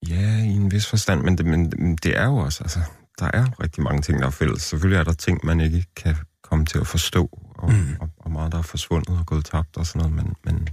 Ja, 0.09 0.37
i 0.43 0.47
en 0.55 0.71
vis 0.71 0.87
forstand, 0.87 1.21
men 1.21 1.37
det, 1.37 1.45
men 1.45 1.95
det 1.95 2.17
er 2.17 2.25
jo 2.25 2.37
også, 2.37 2.63
altså, 2.63 2.79
der 3.19 3.29
er 3.33 3.63
rigtig 3.63 3.83
mange 3.83 4.01
ting, 4.01 4.19
der 4.19 4.25
er 4.27 4.31
fælles. 4.31 4.61
Selvfølgelig 4.61 4.99
er 4.99 5.03
der 5.03 5.13
ting, 5.13 5.39
man 5.43 5.59
ikke 5.61 5.85
kan 5.95 6.15
komme 6.43 6.65
til 6.65 6.77
at 6.79 6.87
forstå, 6.87 7.29
og, 7.55 7.71
Mm. 7.73 7.95
og, 7.99 8.09
og 8.17 8.31
meget, 8.31 8.51
der 8.51 8.57
er 8.57 8.61
forsvundet 8.61 9.09
og 9.19 9.25
gået 9.25 9.45
tabt 9.45 9.77
og 9.77 9.85
sådan 9.85 9.99
noget, 10.11 10.15
men, 10.15 10.35
men, 10.43 10.67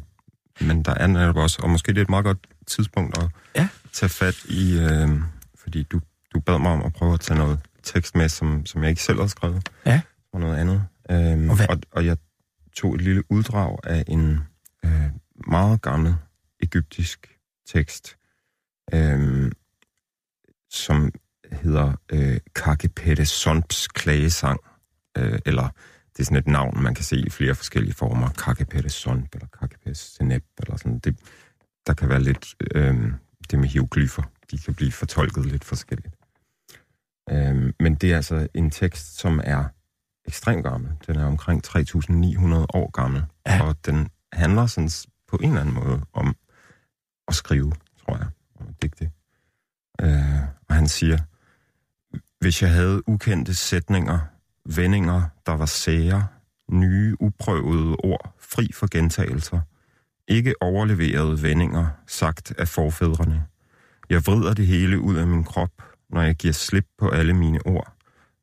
men 0.68 0.82
der 0.82 0.94
er 0.94 1.06
netop 1.06 1.36
også, 1.36 1.58
og 1.62 1.70
måske 1.70 1.92
det 1.92 1.98
er 1.98 2.02
et 2.02 2.10
meget 2.10 2.24
godt 2.24 2.46
tidspunkt 2.66 3.18
at 3.18 3.28
Ja. 3.56 3.68
tage 3.92 4.10
fat 4.10 4.44
i, 4.44 4.78
øh, 4.78 5.08
fordi 5.58 5.82
du, 5.82 6.00
du 6.34 6.40
bad 6.40 6.58
mig 6.58 6.72
om 6.72 6.82
at 6.84 6.92
prøve 6.92 7.14
at 7.14 7.20
tage 7.20 7.38
noget 7.38 7.60
tekst 7.82 8.14
med, 8.16 8.28
som, 8.28 8.66
som 8.66 8.82
jeg 8.82 8.90
ikke 8.90 9.02
selv 9.02 9.20
har 9.20 9.26
skrevet, 9.26 9.68
Ja. 9.86 10.00
og 10.32 10.40
noget 10.40 10.56
andet. 10.56 10.84
Øhm, 11.10 11.50
Og 11.50 11.56
hvad- 11.56 11.68
og, 11.68 11.78
og 11.92 12.06
jeg 12.06 12.16
tog 12.76 12.94
et 12.94 13.00
lille 13.00 13.22
uddrag 13.32 13.78
af 13.84 14.04
en 14.06 14.38
øh, 14.84 15.02
meget 15.46 15.82
gammel 15.82 16.14
egyptisk 16.62 17.28
tekst, 17.72 18.16
øh, 18.94 19.52
som 20.70 21.12
hedder 21.52 21.92
øh, 22.12 22.40
Kakepete 22.54 23.26
Sonps 23.26 23.88
klagesang, 23.88 24.60
øh, 25.18 25.38
eller 25.46 25.68
det 26.12 26.20
er 26.20 26.24
sådan 26.24 26.38
et 26.38 26.46
navn, 26.46 26.82
man 26.82 26.94
kan 26.94 27.04
se 27.04 27.16
i 27.16 27.30
flere 27.30 27.54
forskellige 27.54 27.94
former. 27.94 28.28
Kakepete 28.30 28.88
Sonp, 28.90 29.34
eller 29.34 29.46
Kakepete 29.58 29.94
Senep, 29.94 30.44
eller 30.58 30.76
sådan. 30.76 30.98
Det, 30.98 31.18
der 31.86 31.94
kan 31.94 32.08
være 32.08 32.20
lidt, 32.22 32.54
øh, 32.74 33.12
det 33.50 33.58
med 33.58 33.68
hieroglyfer, 33.68 34.22
de 34.50 34.58
kan 34.58 34.74
blive 34.74 34.92
fortolket 34.92 35.46
lidt 35.46 35.64
forskelligt. 35.64 36.14
Øh, 37.30 37.72
men 37.80 37.94
det 37.94 38.12
er 38.12 38.16
altså 38.16 38.48
en 38.54 38.70
tekst, 38.70 39.18
som 39.18 39.40
er 39.44 39.64
ekstremt 40.24 40.64
gammel. 40.64 40.90
Den 41.06 41.16
er 41.16 41.24
omkring 41.24 41.66
3.900 41.66 41.74
år 42.74 42.90
gammel, 42.90 43.22
Ja. 43.46 43.62
og 43.62 43.86
den 43.86 44.08
handler 44.32 44.66
sådan 44.66 44.90
på 45.28 45.36
en 45.36 45.48
eller 45.48 45.60
anden 45.60 45.74
måde 45.74 46.00
om 46.12 46.36
at 47.28 47.34
skrive, 47.34 47.72
tror 48.06 48.16
jeg, 48.16 48.26
digte. 48.82 49.10
Øh, 50.00 50.42
og 50.68 50.74
han 50.74 50.88
siger, 50.88 51.18
hvis 52.40 52.62
jeg 52.62 52.70
havde 52.70 53.08
ukendte 53.08 53.54
sætninger, 53.54 54.18
vendinger, 54.76 55.22
der 55.46 55.52
var 55.52 55.66
sære, 55.66 56.26
nye, 56.70 57.16
uprøvede 57.20 57.96
ord, 57.96 58.34
fri 58.40 58.70
for 58.74 58.86
gentagelser, 58.90 59.60
ikke 60.28 60.54
overleverede 60.60 61.42
vendinger, 61.42 61.86
sagt 62.06 62.52
af 62.58 62.68
forfædrene. 62.68 63.46
Jeg 64.10 64.26
vrider 64.26 64.54
det 64.54 64.66
hele 64.66 65.00
ud 65.00 65.16
af 65.16 65.26
min 65.26 65.44
krop, 65.44 65.82
når 66.10 66.22
jeg 66.22 66.34
giver 66.34 66.54
slip 66.54 66.86
på 66.98 67.08
alle 67.08 67.34
mine 67.34 67.66
ord, 67.66 67.92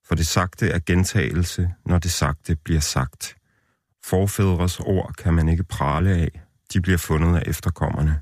for 0.08 0.16
det 0.16 0.28
sagte 0.28 0.70
er 0.70 0.80
gentagelse, 0.86 1.74
når 1.86 2.00
det 2.00 2.12
sagte 2.12 2.56
bliver 2.56 2.80
sagt. 2.80 3.36
Forfædres 4.04 4.80
ord 4.80 5.14
kan 5.14 5.34
man 5.34 5.50
ikke 5.50 5.64
prale 5.64 6.10
af, 6.10 6.42
de 6.74 6.82
bliver 6.82 6.98
fundet 6.98 7.36
af 7.36 7.44
efterkommerne. 7.46 8.22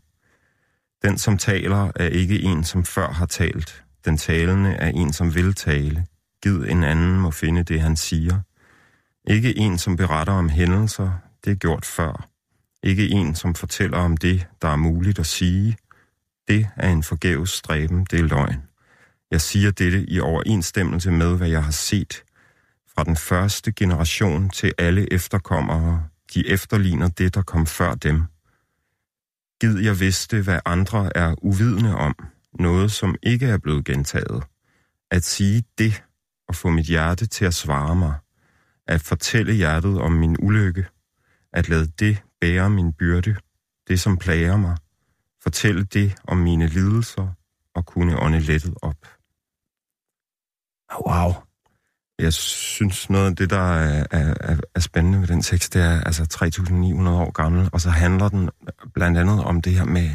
Den, 1.04 1.18
som 1.18 1.38
taler, 1.38 1.92
er 1.96 2.08
ikke 2.08 2.42
en, 2.42 2.64
som 2.64 2.86
før 2.86 3.12
har 3.12 3.26
talt. 3.26 3.84
Den 4.06 4.18
talende 4.18 4.70
er 4.70 4.90
en, 4.90 5.14
som 5.14 5.36
vil 5.36 5.54
tale. 5.54 6.06
Gid 6.44 6.58
en 6.58 6.84
anden 6.84 7.20
må 7.20 7.32
finde 7.32 7.64
det, 7.64 7.82
han 7.82 7.96
siger. 7.96 8.40
Ikke 9.28 9.58
en, 9.58 9.78
som 9.78 9.98
beretter 9.98 10.34
om 10.34 10.50
hændelser, 10.50 11.12
det 11.46 11.52
er 11.52 11.56
gjort 11.56 11.86
før. 11.86 12.28
Ikke 12.84 13.10
en, 13.10 13.36
som 13.36 13.56
fortæller 13.56 13.98
om 13.98 14.18
det, 14.18 14.48
der 14.62 14.68
er 14.68 14.76
muligt 14.76 15.20
at 15.20 15.26
sige. 15.26 15.78
Det 16.48 16.68
er 16.78 16.90
en 16.90 17.04
forgæves 17.04 17.50
stræben, 17.50 18.08
det 18.12 18.20
er 18.20 18.24
løgn. 18.24 18.64
Jeg 19.32 19.42
siger 19.42 19.72
dette 19.72 20.10
i 20.10 20.20
overensstemmelse 20.20 21.12
med, 21.12 21.38
hvad 21.38 21.50
jeg 21.50 21.64
har 21.64 21.72
set. 21.72 22.24
Fra 22.96 23.04
den 23.04 23.16
første 23.16 23.72
generation 23.72 24.50
til 24.50 24.74
alle 24.78 25.14
efterkommere, 25.14 26.04
de 26.34 26.48
efterligner 26.48 27.08
det, 27.08 27.36
der 27.36 27.42
kom 27.42 27.66
før 27.66 27.96
dem. 27.96 28.24
Gid 29.64 29.80
jeg 29.80 30.00
vidste, 30.00 30.42
hvad 30.42 30.60
andre 30.66 31.18
er 31.18 31.36
uvidende 31.42 31.96
om, 31.96 32.16
noget 32.60 32.92
som 32.92 33.16
ikke 33.24 33.48
er 33.48 33.58
blevet 33.58 33.86
gentaget. 33.86 34.44
At 35.12 35.24
sige 35.24 35.64
det 35.78 36.04
og 36.48 36.56
få 36.56 36.70
mit 36.70 36.86
hjerte 36.86 37.26
til 37.26 37.46
at 37.46 37.54
svare 37.54 37.96
mig. 37.96 38.16
At 38.88 39.02
fortælle 39.02 39.54
hjertet 39.54 40.02
om 40.02 40.12
min 40.12 40.36
ulykke. 40.40 40.88
At 41.54 41.70
lade 41.70 41.88
det 41.88 42.24
bære 42.42 42.70
min 42.70 42.94
byrde, 42.94 43.36
det 43.88 44.00
som 44.00 44.18
plager 44.18 44.58
mig. 44.58 44.78
Fortælle 45.44 45.84
det 45.84 46.16
om 46.24 46.38
mine 46.38 46.68
lidelser 46.68 47.28
og 47.76 47.86
kunne 47.86 48.20
ånde 48.20 48.40
lettet 48.40 48.74
op. 48.82 49.08
Wow. 51.08 51.34
Jeg 52.20 52.34
synes, 52.34 53.10
noget 53.10 53.30
af 53.30 53.36
det, 53.36 53.50
der 53.50 53.74
er, 53.78 54.06
er, 54.12 54.58
er 54.76 54.80
spændende 54.80 55.22
ved 55.22 55.28
den 55.28 55.42
tekst, 55.42 55.74
det 55.74 55.82
er 55.82 56.02
altså 56.02 56.24
3.900 57.04 57.10
år 57.10 57.32
gammel, 57.32 57.70
og 57.72 57.82
så 57.82 57.90
handler 57.90 58.30
den 58.30 58.50
blandt 58.94 59.18
andet 59.18 59.44
om 59.44 59.62
det 59.62 59.74
her 59.74 59.86
med 59.86 60.10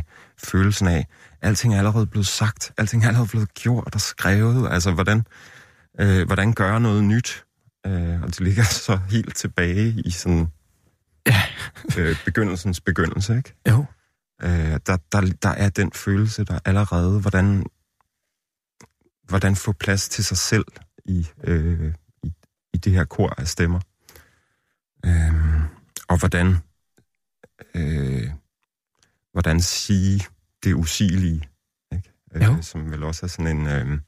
følelsen 0.45 0.89
af, 0.89 1.07
alting 1.43 1.75
er 1.75 1.79
allerede 1.79 2.07
blevet 2.07 2.27
sagt, 2.27 2.73
alting 2.79 3.05
er 3.05 3.09
allerede 3.09 3.29
blevet 3.29 3.55
gjort 3.55 3.95
og 3.95 4.01
skrevet, 4.01 4.69
altså 4.71 4.91
hvordan, 4.91 5.27
øh, 6.01 6.27
hvordan 6.27 6.53
gøre 6.53 6.81
noget 6.81 7.05
nyt, 7.05 7.45
øh, 7.87 8.23
og 8.23 8.29
det 8.29 8.41
ligger 8.41 8.65
så 8.87 8.99
helt 9.11 9.37
tilbage 9.37 10.03
i 10.05 10.11
sådan 10.11 10.49
Ja. 11.27 11.43
øh, 11.99 12.16
begyndelsens 12.25 12.81
begyndelse, 12.81 13.37
ikke? 13.37 13.55
Jo. 13.68 13.85
Øh, 14.43 14.81
der, 14.87 14.97
der, 15.12 15.33
der 15.43 15.49
er 15.49 15.68
den 15.68 15.93
følelse, 15.93 16.45
der 16.45 16.59
allerede, 16.64 17.20
hvordan, 17.20 17.64
hvordan 19.29 19.57
få 19.57 19.72
plads 19.72 20.09
til 20.09 20.25
sig 20.25 20.37
selv 20.37 20.64
i, 21.09 21.27
øh, 21.45 21.95
i, 22.23 22.33
i 22.75 22.77
det 22.77 22.93
her 22.93 23.05
kor 23.05 23.35
af 23.39 23.49
stemmer. 23.49 23.81
Øh, 25.07 25.63
og 26.09 26.19
hvordan, 26.19 26.57
øh, 27.75 28.31
hvordan 29.33 29.61
sige 29.61 30.27
det 30.65 30.75
usigelige, 30.75 31.49
ikke? 31.93 32.13
Jo. 32.35 32.53
Øh, 32.53 32.63
som 32.63 32.91
vel 32.91 33.03
også 33.03 33.27
er 33.27 33.29
sådan 33.29 33.57
en, 33.57 33.67
øh, 33.67 33.99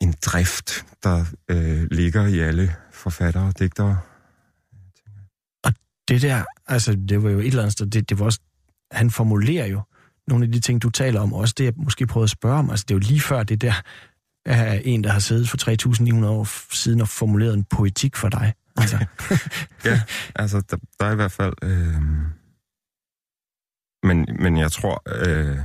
en 0.00 0.14
drift, 0.22 0.86
der 1.02 1.24
øh, 1.48 1.88
ligger 1.90 2.26
i 2.26 2.38
alle 2.38 2.76
forfattere 2.92 3.44
og 3.44 3.58
digtere. 3.58 4.00
det 6.08 6.22
der, 6.22 6.44
altså 6.66 6.92
det 7.08 7.22
var 7.22 7.30
jo 7.30 7.38
et 7.38 7.46
eller 7.46 7.62
andet 7.62 7.72
sted, 7.72 7.86
det, 7.86 8.08
det 8.08 8.18
var 8.18 8.24
også, 8.24 8.40
han 8.92 9.10
formulerer 9.10 9.66
jo 9.66 9.82
nogle 10.28 10.44
af 10.44 10.52
de 10.52 10.60
ting, 10.60 10.82
du 10.82 10.90
taler 10.90 11.20
om, 11.20 11.32
også 11.32 11.54
det 11.58 11.64
jeg 11.64 11.72
måske 11.76 12.06
prøvede 12.06 12.24
at 12.24 12.30
spørge 12.30 12.58
om, 12.58 12.70
altså 12.70 12.84
det 12.88 12.94
er 12.94 12.98
jo 12.98 13.08
lige 13.08 13.20
før 13.20 13.42
det 13.42 13.60
der 13.60 13.82
af 14.44 14.82
en, 14.84 15.04
der 15.04 15.10
har 15.10 15.20
siddet 15.20 15.48
for 15.48 15.56
3.900 16.22 16.26
år 16.26 16.74
siden 16.74 17.00
og 17.00 17.08
formuleret 17.08 17.54
en 17.54 17.64
poetik 17.64 18.16
for 18.16 18.28
dig. 18.28 18.54
Altså. 18.76 19.06
ja, 19.90 20.02
altså, 20.34 20.60
der, 20.70 20.76
der 21.00 21.06
er 21.06 21.12
i 21.12 21.16
hvert 21.16 21.32
fald... 21.32 21.54
Øh... 21.62 22.02
Men, 24.02 24.28
men 24.40 24.56
jeg 24.58 24.72
tror... 24.72 25.02
Øh... 25.06 25.58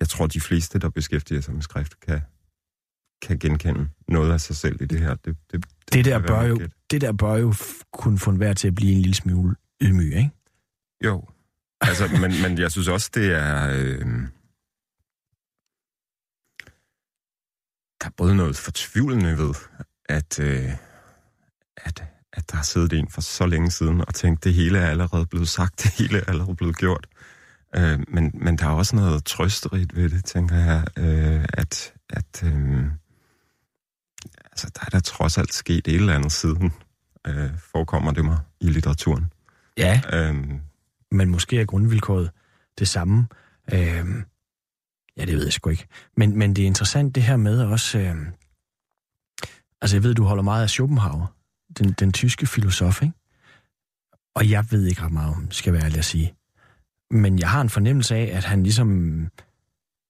Jeg 0.00 0.08
tror, 0.08 0.26
de 0.26 0.40
fleste, 0.40 0.78
der 0.78 0.88
beskæftiger 0.88 1.40
sig 1.40 1.54
med 1.54 1.62
skrift, 1.62 2.00
kan, 2.00 2.20
kan 3.22 3.38
genkende 3.38 3.88
noget 4.08 4.32
af 4.32 4.40
sig 4.40 4.56
selv 4.56 4.82
i 4.82 4.86
det 4.86 5.00
her. 5.00 5.14
Det, 5.14 5.24
det, 5.24 5.36
det, 5.52 5.92
det, 5.92 6.04
der, 6.04 6.18
bør 6.18 6.42
jo, 6.42 6.58
det 6.90 7.00
der 7.00 7.12
bør 7.12 7.36
jo 7.36 7.54
kunne 7.92 8.18
få 8.18 8.30
enhver 8.30 8.52
til 8.52 8.68
at 8.68 8.74
blive 8.74 8.92
en 8.92 9.02
lille 9.02 9.14
smule 9.14 9.54
ydmyg, 9.80 10.16
ikke? 10.16 10.30
Jo. 11.04 11.24
Altså, 11.80 12.08
men, 12.20 12.32
men 12.42 12.58
jeg 12.58 12.70
synes 12.70 12.88
også, 12.88 13.10
det 13.14 13.34
er... 13.34 13.70
Øh... 13.74 14.28
Der 18.00 18.06
er 18.06 18.12
både 18.16 18.36
noget 18.36 18.56
fortvivlende 18.56 19.38
ved, 19.38 19.54
at, 20.08 20.40
øh, 20.40 20.70
at, 21.76 22.04
at 22.32 22.50
der 22.50 22.56
har 22.56 22.64
siddet 22.64 22.92
en 22.92 23.08
for 23.08 23.20
så 23.20 23.46
længe 23.46 23.70
siden 23.70 24.00
og 24.00 24.14
tænkt, 24.14 24.44
det 24.44 24.54
hele 24.54 24.78
er 24.78 24.90
allerede 24.90 25.26
blevet 25.26 25.48
sagt, 25.48 25.82
det 25.82 25.90
hele 25.90 26.18
er 26.18 26.24
allerede 26.28 26.56
blevet 26.56 26.76
gjort. 26.76 27.06
Øh, 27.76 28.00
men, 28.08 28.30
men 28.34 28.58
der 28.58 28.66
er 28.66 28.70
også 28.70 28.96
noget 28.96 29.24
trøsterigt 29.24 29.96
ved 29.96 30.08
det, 30.10 30.24
tænker 30.24 30.56
jeg, 30.56 30.84
øh, 30.96 31.44
at, 31.52 31.94
at 32.10 32.42
øh, 32.44 32.84
altså, 34.44 34.70
der 34.74 34.80
er 34.86 34.90
der 34.90 35.00
trods 35.00 35.38
alt 35.38 35.54
sket 35.54 35.88
et 35.88 35.94
eller 35.94 36.14
andet 36.14 36.32
siden, 36.32 36.72
øh, 37.26 37.50
forekommer 37.58 38.12
det 38.12 38.24
mig 38.24 38.38
i 38.60 38.68
litteraturen. 38.68 39.32
Ja, 39.76 40.00
øhm, 40.12 40.60
men 41.10 41.30
måske 41.30 41.60
er 41.60 41.64
grundvilkåret 41.64 42.30
det 42.78 42.88
samme. 42.88 43.26
Øhm, 43.72 44.24
ja, 45.18 45.24
det 45.24 45.34
ved 45.34 45.44
jeg 45.44 45.52
sgu 45.52 45.70
ikke. 45.70 45.86
Men, 46.16 46.38
men 46.38 46.56
det 46.56 46.62
er 46.62 46.66
interessant 46.66 47.14
det 47.14 47.22
her 47.22 47.36
med 47.36 47.60
også... 47.60 47.98
Øhm, 47.98 48.26
altså, 49.82 49.96
jeg 49.96 50.02
ved, 50.02 50.14
du 50.14 50.24
holder 50.24 50.42
meget 50.42 50.62
af 50.62 50.70
Schopenhauer, 50.70 51.26
den, 51.78 51.92
den 51.92 52.12
tyske 52.12 52.46
filosof, 52.46 53.02
ikke? 53.02 53.14
Og 54.34 54.50
jeg 54.50 54.64
ved 54.70 54.86
ikke 54.86 55.02
ret 55.02 55.12
meget 55.12 55.34
om, 55.34 55.50
skal 55.50 55.72
være 55.72 55.84
ærlig 55.84 55.98
at 55.98 56.04
sige. 56.04 56.34
Men 57.10 57.38
jeg 57.38 57.50
har 57.50 57.60
en 57.60 57.70
fornemmelse 57.70 58.14
af, 58.16 58.30
at 58.36 58.44
han 58.44 58.62
ligesom 58.62 58.88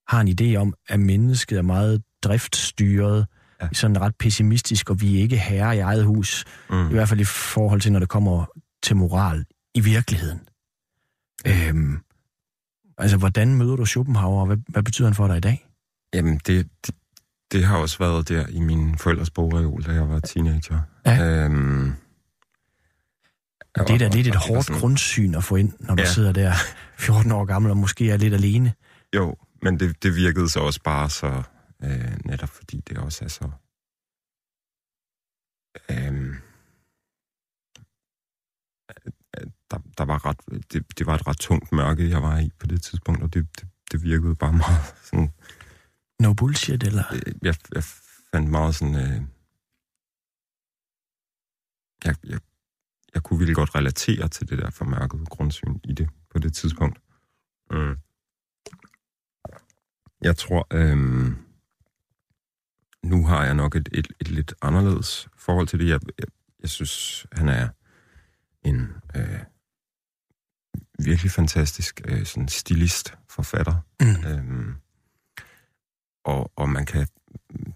har 0.08 0.20
en 0.20 0.28
idé 0.40 0.56
om, 0.56 0.74
at 0.88 1.00
mennesket 1.00 1.58
er 1.58 1.62
meget 1.62 2.02
driftstyret, 2.22 3.26
ja. 3.62 3.68
sådan 3.72 4.00
ret 4.00 4.16
pessimistisk, 4.16 4.90
og 4.90 5.00
vi 5.00 5.16
er 5.16 5.22
ikke 5.22 5.36
herre 5.38 5.76
i 5.76 5.78
eget 5.78 6.04
hus. 6.04 6.44
Mm. 6.70 6.88
I 6.88 6.92
hvert 6.92 7.08
fald 7.08 7.20
i 7.20 7.24
forhold 7.24 7.80
til, 7.80 7.92
når 7.92 7.98
det 7.98 8.08
kommer 8.08 8.46
til 8.82 8.96
moral 8.96 9.44
i 9.74 9.80
virkeligheden. 9.80 10.40
Øhm, 11.46 11.98
altså, 12.98 13.16
hvordan 13.16 13.54
møder 13.54 13.76
du 13.76 13.84
Schopenhauer, 13.84 14.40
og 14.40 14.46
hvad, 14.46 14.56
hvad 14.68 14.82
betyder 14.82 15.08
han 15.08 15.14
for 15.14 15.26
dig 15.26 15.36
i 15.36 15.40
dag? 15.40 15.66
Jamen, 16.14 16.40
det, 16.46 16.68
det, 16.86 16.94
det 17.52 17.64
har 17.64 17.76
også 17.76 17.98
været 17.98 18.28
der 18.28 18.46
i 18.46 18.60
min 18.60 18.98
forældres 18.98 19.30
bogreol, 19.30 19.82
da 19.82 19.92
jeg 19.92 20.08
var 20.08 20.20
teenager. 20.20 20.80
Ja. 21.06 21.44
Øhm, 21.44 21.92
det 23.78 23.90
er 23.90 23.98
da 23.98 24.08
lidt 24.08 24.26
et 24.26 24.36
hårdt 24.36 24.66
sådan, 24.66 24.80
grundsyn 24.80 25.34
at 25.34 25.44
få 25.44 25.56
ind, 25.56 25.72
når 25.80 25.94
du 25.94 26.02
ja. 26.02 26.08
sidder 26.08 26.32
der 26.32 26.52
14 26.98 27.32
år 27.32 27.44
gammel 27.44 27.70
og 27.70 27.76
måske 27.76 28.10
er 28.10 28.16
lidt 28.16 28.34
alene. 28.34 28.72
Jo, 29.14 29.36
men 29.62 29.80
det, 29.80 30.02
det 30.02 30.14
virkede 30.14 30.48
så 30.48 30.60
også 30.60 30.80
bare 30.82 31.10
så, 31.10 31.42
øh, 31.84 32.18
netop 32.24 32.48
fordi 32.48 32.80
det 32.88 32.98
også 32.98 33.24
er 33.24 33.28
så... 33.28 33.50
Øh, 35.90 36.34
der, 39.70 39.78
der 39.98 40.04
var 40.04 40.26
ret, 40.26 40.40
det, 40.72 40.98
det 40.98 41.06
var 41.06 41.14
et 41.14 41.26
ret 41.26 41.38
tungt 41.38 41.72
mørke, 41.72 42.10
jeg 42.10 42.22
var 42.22 42.38
i 42.38 42.50
på 42.58 42.66
det 42.66 42.82
tidspunkt, 42.82 43.22
og 43.22 43.34
det, 43.34 43.60
det, 43.60 43.68
det 43.92 44.02
virkede 44.02 44.34
bare 44.34 44.52
meget 44.52 44.94
sådan... 45.10 45.32
No 46.20 46.32
bullshit, 46.34 46.82
eller? 46.82 47.04
Øh, 47.12 47.34
jeg, 47.42 47.54
jeg 47.74 47.84
fandt 48.32 48.50
meget 48.50 48.74
sådan... 48.74 48.94
Øh, 48.94 49.22
jeg, 52.04 52.14
jeg, 52.24 52.40
jeg 53.14 53.22
kunne 53.22 53.38
virkelig 53.38 53.56
godt 53.56 53.74
relatere 53.74 54.28
til 54.28 54.48
det 54.48 54.58
der 54.58 54.70
formørkede 54.70 55.26
grundsyn 55.26 55.78
i 55.84 55.92
det 55.92 56.08
på 56.30 56.38
det 56.38 56.54
tidspunkt. 56.54 56.98
Mm. 57.70 57.96
Jeg 60.22 60.36
tror, 60.36 60.66
øh, 60.72 61.32
nu 63.02 63.26
har 63.26 63.44
jeg 63.44 63.54
nok 63.54 63.76
et, 63.76 63.88
et, 63.92 64.06
et 64.20 64.28
lidt 64.28 64.54
anderledes 64.62 65.28
forhold 65.36 65.66
til 65.66 65.78
det. 65.78 65.88
Jeg, 65.88 66.00
jeg, 66.18 66.26
jeg 66.60 66.70
synes, 66.70 67.26
han 67.32 67.48
er 67.48 67.68
en 68.62 68.92
øh, 69.16 69.40
virkelig 70.98 71.30
fantastisk 71.30 72.00
øh, 72.04 72.26
sådan 72.26 72.48
stilist, 72.48 73.14
forfatter. 73.28 73.74
Mm. 74.00 74.26
Øhm, 74.26 74.74
og, 76.24 76.52
og 76.56 76.68
man 76.68 76.86
kan 76.86 77.06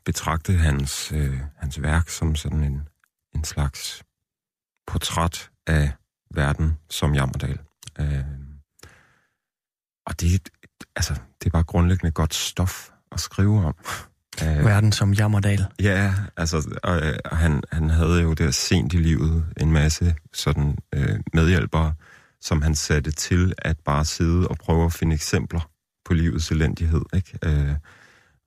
betragte 0.05 0.53
hans, 0.53 1.13
øh, 1.13 1.41
hans 1.57 1.83
værk 1.83 2.09
som 2.09 2.37
sådan 2.37 2.65
en, 2.65 2.89
en 3.35 3.45
slags 3.45 4.03
portræt 4.87 5.51
af 5.67 5.93
verden 6.35 6.79
som 6.91 7.15
Jammerdal. 7.15 7.59
Øh, 7.99 8.25
og 10.07 10.21
det, 10.21 10.49
altså, 10.97 11.15
det 11.15 11.47
er 11.47 11.51
bare 11.51 11.63
grundlæggende 11.63 12.13
godt 12.13 12.35
stof 12.35 12.91
at 13.13 13.21
skrive 13.21 13.65
om. 13.65 13.75
Øh, 14.43 14.65
verden 14.65 14.93
som 14.93 15.13
Jammerdal. 15.13 15.67
Ja, 15.81 16.15
altså, 16.37 16.79
og, 16.83 17.03
og 17.25 17.37
han, 17.37 17.63
han 17.73 17.91
havde 17.91 18.23
jo 18.23 18.33
der 18.33 18.51
sent 18.51 18.93
i 18.93 18.97
livet 18.97 19.47
en 19.57 19.73
masse 19.73 20.15
sådan 20.33 20.79
øh, 20.95 21.21
medhjælpere, 21.33 21.95
som 22.43 22.63
han 22.63 22.75
satte 22.75 23.11
til 23.11 23.55
at 23.59 23.77
bare 23.85 24.05
sidde 24.05 24.49
og 24.49 24.57
prøve 24.57 24.85
at 24.85 24.93
finde 24.93 25.15
eksempler 25.15 25.71
på 26.05 26.15
livets 26.15 26.51
elendighed. 26.51 27.03
Ikke? 27.15 27.39
Øh, 27.45 27.75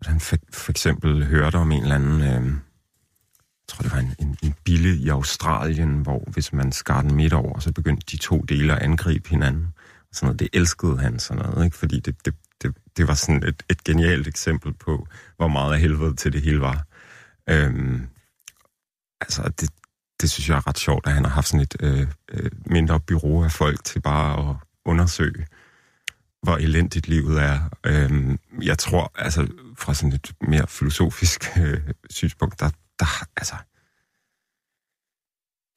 han 0.06 0.20
for, 0.20 0.38
for 0.54 0.72
eksempel 0.72 1.26
hørte 1.26 1.56
om 1.56 1.72
en 1.72 1.82
eller 1.82 1.96
anden, 1.96 2.22
øh, 2.22 2.28
jeg 2.28 3.68
tror 3.68 3.82
det 3.82 3.91
var 3.91 4.00
en, 4.00 4.16
en, 4.20 4.38
en 4.43 4.56
bille 4.64 4.96
i 4.98 5.10
Australien, 5.10 6.02
hvor 6.02 6.24
hvis 6.28 6.54
man 6.54 6.72
skar 6.72 7.02
den 7.02 7.16
midt 7.16 7.34
over, 7.34 7.60
så 7.60 7.72
begyndte 7.72 8.06
de 8.12 8.18
to 8.18 8.41
dele 8.41 8.74
at 8.76 8.82
angribe 8.82 9.30
hinanden. 9.30 9.68
Sådan 10.12 10.28
noget, 10.28 10.39
det 10.39 10.50
elskede 10.54 11.00
han 11.00 11.20
sådan 11.20 11.43
noget, 11.46 11.66
ikke? 11.66 11.78
fordi 11.78 12.00
det, 12.00 12.26
det, 12.26 12.36
det, 12.62 12.78
det 12.98 13.08
var 13.08 13.14
sådan 13.14 13.43
et, 13.43 13.64
et 13.70 13.84
genialt 13.84 14.28
eksempel 14.28 14.74
på, 14.74 15.08
hvor 15.38 15.48
meget 15.48 15.74
af 15.74 15.80
helvede 15.80 16.16
til 16.16 16.34
det 16.34 16.41
hele 16.41 16.62
var. 16.62 16.86
Øhm, 17.50 18.08
altså, 19.22 19.52
det, 19.60 19.70
det 20.26 20.32
synes 20.32 20.49
jeg 20.49 20.57
er 20.57 20.67
ret 20.67 20.78
sjovt, 20.78 21.07
at 21.07 21.13
han 21.13 21.26
har 21.26 21.32
haft 21.32 21.47
sådan 21.47 21.61
et 21.61 21.76
øh, 21.80 22.07
øh 22.30 22.51
mindre 22.65 22.99
bureau 22.99 23.43
af 23.43 23.51
folk 23.51 23.84
til 23.84 24.01
bare 24.01 24.49
at 24.49 24.55
undersøge, 24.86 25.45
hvor 26.43 26.57
elendigt 26.57 27.07
livet 27.07 27.41
er. 27.41 27.59
Øh, 27.86 28.38
jeg 28.61 28.78
tror, 28.78 29.11
altså 29.15 29.47
fra 29.78 29.93
sådan 29.93 30.13
et 30.13 30.32
mere 30.41 30.67
filosofisk 30.67 31.57
øh, 31.57 31.80
synspunkt, 32.09 32.59
der, 32.59 32.69
der, 32.99 33.05
altså, 33.38 33.55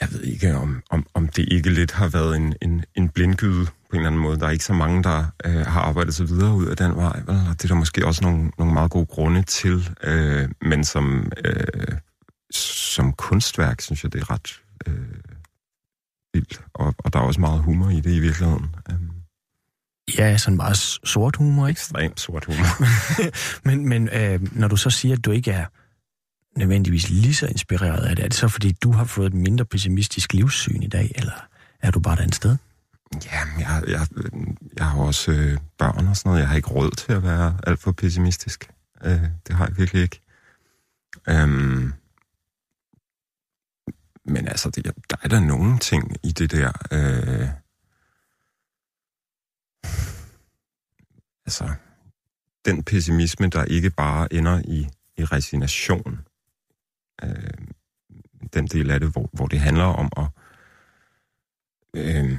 jeg 0.01 0.09
ved 0.13 0.23
ikke, 0.23 0.55
om, 0.55 0.83
om, 0.91 1.07
om 1.15 1.29
det 1.29 1.49
ikke 1.51 1.71
lidt 1.71 1.93
har 1.93 2.09
været 2.09 2.37
en, 2.37 2.55
en, 2.63 2.85
en 2.95 3.09
blindgyde 3.09 3.67
på 3.67 3.93
en 3.93 3.97
eller 3.97 4.07
anden 4.07 4.23
måde. 4.23 4.41
Der 4.41 4.47
er 4.47 4.51
ikke 4.51 4.65
så 4.65 4.75
mange, 4.75 5.03
der 5.03 5.25
øh, 5.45 5.67
har 5.67 5.81
arbejdet 5.81 6.15
så 6.15 6.25
videre 6.25 6.55
ud 6.55 6.67
af 6.67 6.77
den 6.77 6.97
vej. 6.97 7.21
Vel? 7.27 7.37
Og 7.51 7.53
det 7.53 7.65
er 7.65 7.69
der 7.69 7.75
måske 7.75 8.07
også 8.07 8.25
nogle, 8.25 8.51
nogle 8.59 8.75
meget 8.75 8.91
gode 8.91 9.07
grunde 9.07 9.43
til, 9.43 9.97
øh, 10.05 10.49
men 10.63 10.85
som 10.85 11.33
øh, 11.45 11.99
som 12.51 13.13
kunstværk, 13.13 13.81
synes 13.81 14.05
jeg, 14.05 14.13
det 14.13 14.21
er 14.21 14.31
ret 14.31 14.63
øh, 14.87 14.95
vildt. 16.35 16.61
Og, 16.75 16.95
og 16.99 17.13
der 17.13 17.19
er 17.19 17.23
også 17.23 17.41
meget 17.41 17.63
humor 17.63 17.91
i 17.91 18.01
det 18.01 18.11
i 18.11 18.21
virkeligheden. 18.21 18.77
Um, 18.91 19.11
ja, 20.19 20.37
sådan 20.37 20.57
meget 20.57 20.77
sort 21.05 21.37
humor, 21.37 21.67
ikke? 21.67 21.79
Ekstremt 21.79 22.21
sort 22.21 22.45
humor. 22.45 22.85
men 23.69 23.89
men 23.89 24.09
øh, 24.09 24.57
når 24.59 24.69
du 24.69 24.77
så 24.77 24.91
siger, 24.91 25.17
at 25.17 25.25
du 25.25 25.31
ikke 25.31 25.51
er 25.51 25.67
nødvendigvis 26.59 27.11
lige 27.11 27.35
så 27.35 27.47
inspireret 27.47 28.05
af 28.05 28.17
det, 28.17 28.25
er 28.25 28.29
det 28.29 28.37
så 28.37 28.49
fordi, 28.49 28.73
du 28.73 28.93
har 28.93 29.05
fået 29.05 29.27
et 29.27 29.35
mindre 29.35 29.65
pessimistisk 29.65 30.33
livssyn 30.33 30.83
i 30.83 30.89
dag, 30.89 31.13
eller 31.15 31.47
er 31.83 31.91
du 31.91 32.01
bare 32.01 32.15
et 32.15 32.21
andet 32.21 32.35
sted? 32.35 32.57
Ja, 33.25 33.41
jeg, 33.59 33.83
jeg, 33.89 34.07
jeg 34.77 34.87
har 34.87 35.01
også 35.01 35.33
øh, 35.33 35.59
børn 35.79 36.09
og 36.09 36.17
sådan 36.17 36.31
noget. 36.31 36.41
Jeg 36.41 36.49
har 36.49 36.57
ikke 36.57 36.69
råd 36.69 36.91
til 36.91 37.13
at 37.13 37.23
være 37.23 37.59
alt 37.67 37.81
for 37.81 37.93
pessimistisk. 37.93 38.71
Øh, 39.05 39.23
det 39.47 39.57
har 39.57 39.67
jeg 39.67 39.79
virkelig 39.79 40.03
ikke. 40.03 40.21
Um, 41.31 41.95
men 44.29 44.49
altså, 44.49 44.71
det, 44.71 44.85
der 44.85 45.17
er 45.23 45.29
der 45.29 45.41
nogle 45.41 45.79
ting 45.79 46.17
i 46.23 46.33
det 46.33 46.51
der... 46.53 46.73
Øh, 46.93 47.49
altså, 51.47 51.71
den 52.65 52.85
pessimisme, 52.85 53.49
der 53.49 53.65
ikke 53.65 53.91
bare 53.91 54.33
ender 54.33 54.63
i, 54.65 54.89
i 55.17 55.25
resignation. 55.25 56.21
Øh, 57.23 57.53
den 58.55 58.67
del 58.67 58.91
af 58.91 59.01
det, 59.01 59.09
hvor, 59.09 59.31
hvor 59.33 59.47
det 59.47 59.61
handler 59.61 59.85
om 59.85 60.13
at 60.17 60.27
øh, 61.95 62.39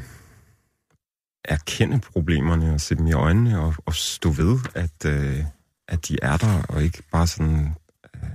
erkende 1.45 1.99
problemerne 1.99 2.73
og 2.73 2.81
se 2.81 2.95
dem 2.95 3.07
i 3.07 3.13
øjnene 3.13 3.59
og, 3.59 3.73
og 3.85 3.95
stå 3.95 4.29
ved, 4.29 4.59
at, 4.75 5.05
øh, 5.05 5.45
at 5.87 6.07
de 6.07 6.17
er 6.21 6.37
der, 6.37 6.61
og 6.69 6.83
ikke 6.83 7.03
bare 7.11 7.27
sådan 7.27 7.75
øh, 8.15 8.29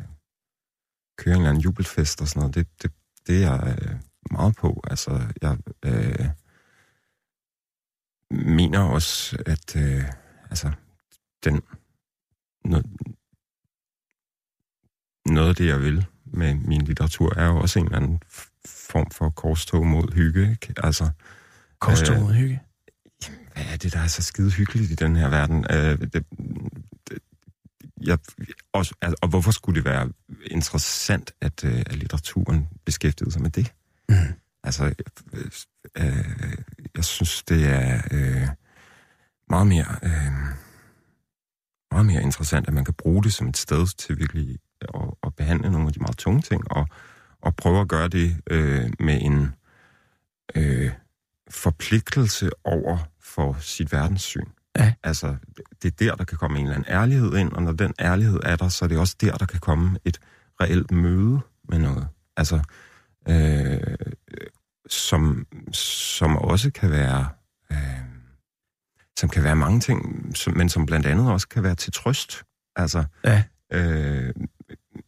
køre 1.19 1.35
en 1.35 1.41
eller 1.41 1.51
anden 1.51 1.63
jubelfest 1.63 2.21
og 2.21 2.29
sådan 2.29 2.41
noget. 2.41 2.55
Det, 2.55 2.83
det, 2.83 2.93
det 3.27 3.45
er 3.45 3.51
jeg 3.51 3.79
øh, 3.83 3.95
meget 4.31 4.57
på. 4.57 4.81
Altså, 4.91 5.21
jeg 5.43 5.59
øh, 5.85 6.27
mener 8.31 8.81
også, 8.81 9.37
at 9.47 9.77
øh, 9.77 10.05
altså, 10.51 10.73
den 11.45 11.63
noget 15.27 15.49
af 15.49 15.55
det, 15.55 15.67
jeg 15.67 15.81
vil 15.81 16.07
med 16.25 16.55
min 16.55 16.83
litteratur, 16.83 17.35
er 17.37 17.47
jo 17.47 17.57
også 17.57 17.79
en 17.79 17.85
eller 17.85 17.97
anden 17.97 18.21
form 18.65 19.11
for 19.11 19.31
korstog 19.31 19.87
mod 19.87 20.15
hygge. 20.15 20.51
Ikke? 20.51 20.75
Altså, 20.77 21.11
Korstog 21.79 22.21
mod 22.21 22.33
hygge. 22.33 22.61
hvad 23.53 23.65
er 23.73 23.77
det, 23.77 23.93
der 23.93 23.99
er 23.99 24.07
så 24.07 24.23
skide 24.23 24.51
hyggeligt 24.51 24.91
i 24.91 24.95
den 24.95 25.17
her 25.17 25.29
verden? 25.29 25.67
Øh, 25.71 25.99
det, 26.01 26.13
det, 26.13 27.19
jeg, 28.01 28.19
også, 28.75 28.95
altså, 29.03 29.17
og 29.23 29.29
hvorfor 29.29 29.51
skulle 29.51 29.77
det 29.77 29.85
være 29.85 30.11
interessant, 30.47 31.33
at, 31.41 31.65
øh, 31.65 31.79
at 31.87 31.97
litteraturen 31.97 32.69
beskæftigede 32.85 33.33
sig 33.33 33.43
med 33.43 33.51
det? 33.51 33.73
Mm. 34.09 34.17
Altså, 34.65 34.85
øh, 35.33 35.51
øh, 35.99 36.59
jeg 36.97 37.05
synes, 37.05 37.43
det 37.43 37.69
er 37.69 38.03
øh, 38.11 38.49
meget 39.49 39.67
mere 39.67 39.99
øh, 40.03 40.55
meget 41.95 42.07
mere 42.07 42.23
interessant, 42.23 42.69
at 42.69 42.75
man 42.75 42.85
kan 42.85 42.95
bruge 42.95 43.23
det 43.23 43.33
som 43.33 43.49
et 43.49 43.57
sted 43.57 43.87
til 43.97 44.19
virkelig 44.19 44.59
at, 44.81 45.11
at 45.23 45.35
behandle 45.35 45.71
nogle 45.71 45.87
af 45.87 45.93
de 45.93 46.01
meget 46.01 46.17
tunge 46.17 46.43
ting, 46.43 46.73
og, 46.73 46.89
og 47.41 47.57
prøve 47.57 47.81
at 47.81 47.89
gøre 47.89 48.09
det 48.09 48.37
øh, 48.51 48.91
med 48.99 49.19
en 49.23 49.53
øh, 50.55 50.91
forpligtelse 51.51 52.51
over 52.65 52.99
for 53.21 53.57
sit 53.61 53.93
verdenssyn. 53.93 54.49
Ja. 54.79 54.95
Altså, 55.03 55.37
det 55.83 55.89
er 55.93 55.97
der, 55.99 56.15
der 56.17 56.25
kan 56.25 56.39
komme 56.39 56.59
en 56.59 56.67
eller 56.67 56.77
anden 56.77 56.93
ærlighed 56.93 57.35
ind, 57.37 57.53
og 57.53 57.63
når 57.63 57.73
den 57.73 57.93
ærlighed 58.01 58.41
er 58.43 58.57
der, 58.57 58.69
så 58.69 58.85
er 58.85 58.89
det 58.89 58.99
også 58.99 59.17
der, 59.21 59.37
der 59.37 59.47
kan 59.47 59.61
komme 59.61 59.99
et 60.05 60.19
reelt 60.61 60.91
møde 60.91 61.41
med 61.69 61.79
noget. 61.79 62.09
Altså, 62.37 62.61
øh, 63.29 63.81
som, 64.89 65.47
som 65.73 66.37
også 66.37 66.71
kan 66.71 66.91
være... 66.91 67.29
Øh, 67.73 67.79
som 69.19 69.29
kan 69.29 69.45
være 69.45 69.57
mange 69.57 69.81
ting, 69.81 70.31
som, 70.37 70.57
men 70.57 70.69
som 70.69 70.87
blandt 70.87 71.07
andet 71.07 71.31
også 71.33 71.49
kan 71.49 71.63
være 71.63 71.75
til 71.75 71.93
trøst. 71.93 72.43
Altså, 72.77 73.05
Ja. 73.25 73.43
øh, 73.73 74.35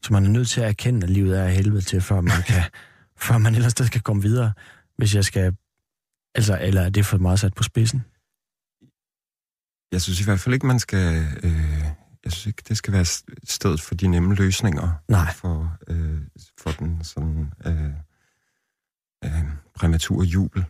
Så 0.03 0.13
man 0.13 0.25
er 0.27 0.29
nødt 0.31 0.49
til 0.49 0.61
at 0.61 0.69
erkende, 0.69 1.05
at 1.05 1.11
livet 1.11 1.39
er 1.39 1.45
af 1.45 1.53
helvede 1.53 1.81
til, 1.81 2.01
før 2.01 2.21
man 2.21 2.43
kan, 2.47 2.63
før 3.27 3.39
man 3.39 3.55
ellers 3.55 3.75
kan 3.75 4.01
komme 4.01 4.23
videre, 4.23 4.53
hvis 4.99 5.15
jeg 5.15 5.25
skal... 5.25 5.57
Altså, 6.35 6.59
eller 6.61 6.83
er 6.83 6.89
det 6.89 7.07
for 7.07 7.19
meget 7.19 7.41
sat 7.41 7.55
på 7.55 7.63
spidsen? 7.63 8.05
Jeg 9.97 10.03
synes 10.03 10.21
i 10.21 10.25
hvert 10.25 10.41
fald 10.41 10.55
ikke, 10.55 10.67
man 10.67 10.79
skal... 10.79 11.27
Øh, 11.43 11.85
jeg 12.25 12.33
synes 12.33 12.47
ikke, 12.47 12.63
det 12.69 12.77
skal 12.77 12.93
være 12.93 13.05
stedet 13.45 13.81
for 13.81 13.95
de 13.95 14.07
nemme 14.07 14.35
løsninger. 14.35 14.89
Nej. 15.09 15.33
For, 15.35 15.77
øh, 15.89 16.21
for 16.59 16.71
den 16.71 17.05
sådan 17.05 17.53
øh, 17.67 17.85
øh, 19.25 19.31
præmature 19.75 20.25
jubel. 20.25 20.65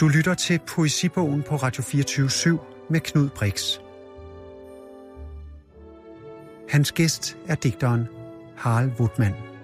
Du 0.00 0.08
lytter 0.08 0.34
til 0.34 0.60
Poesibogen 0.66 1.42
på 1.42 1.56
Radio 1.56 1.82
24 1.82 2.58
med 2.90 3.00
Knud 3.00 3.28
Brix. 3.28 3.78
Hans 6.68 6.92
gæst 6.92 7.36
er 7.48 7.54
digteren 7.54 8.08
Harald 8.56 8.90
Wutmann. 9.00 9.55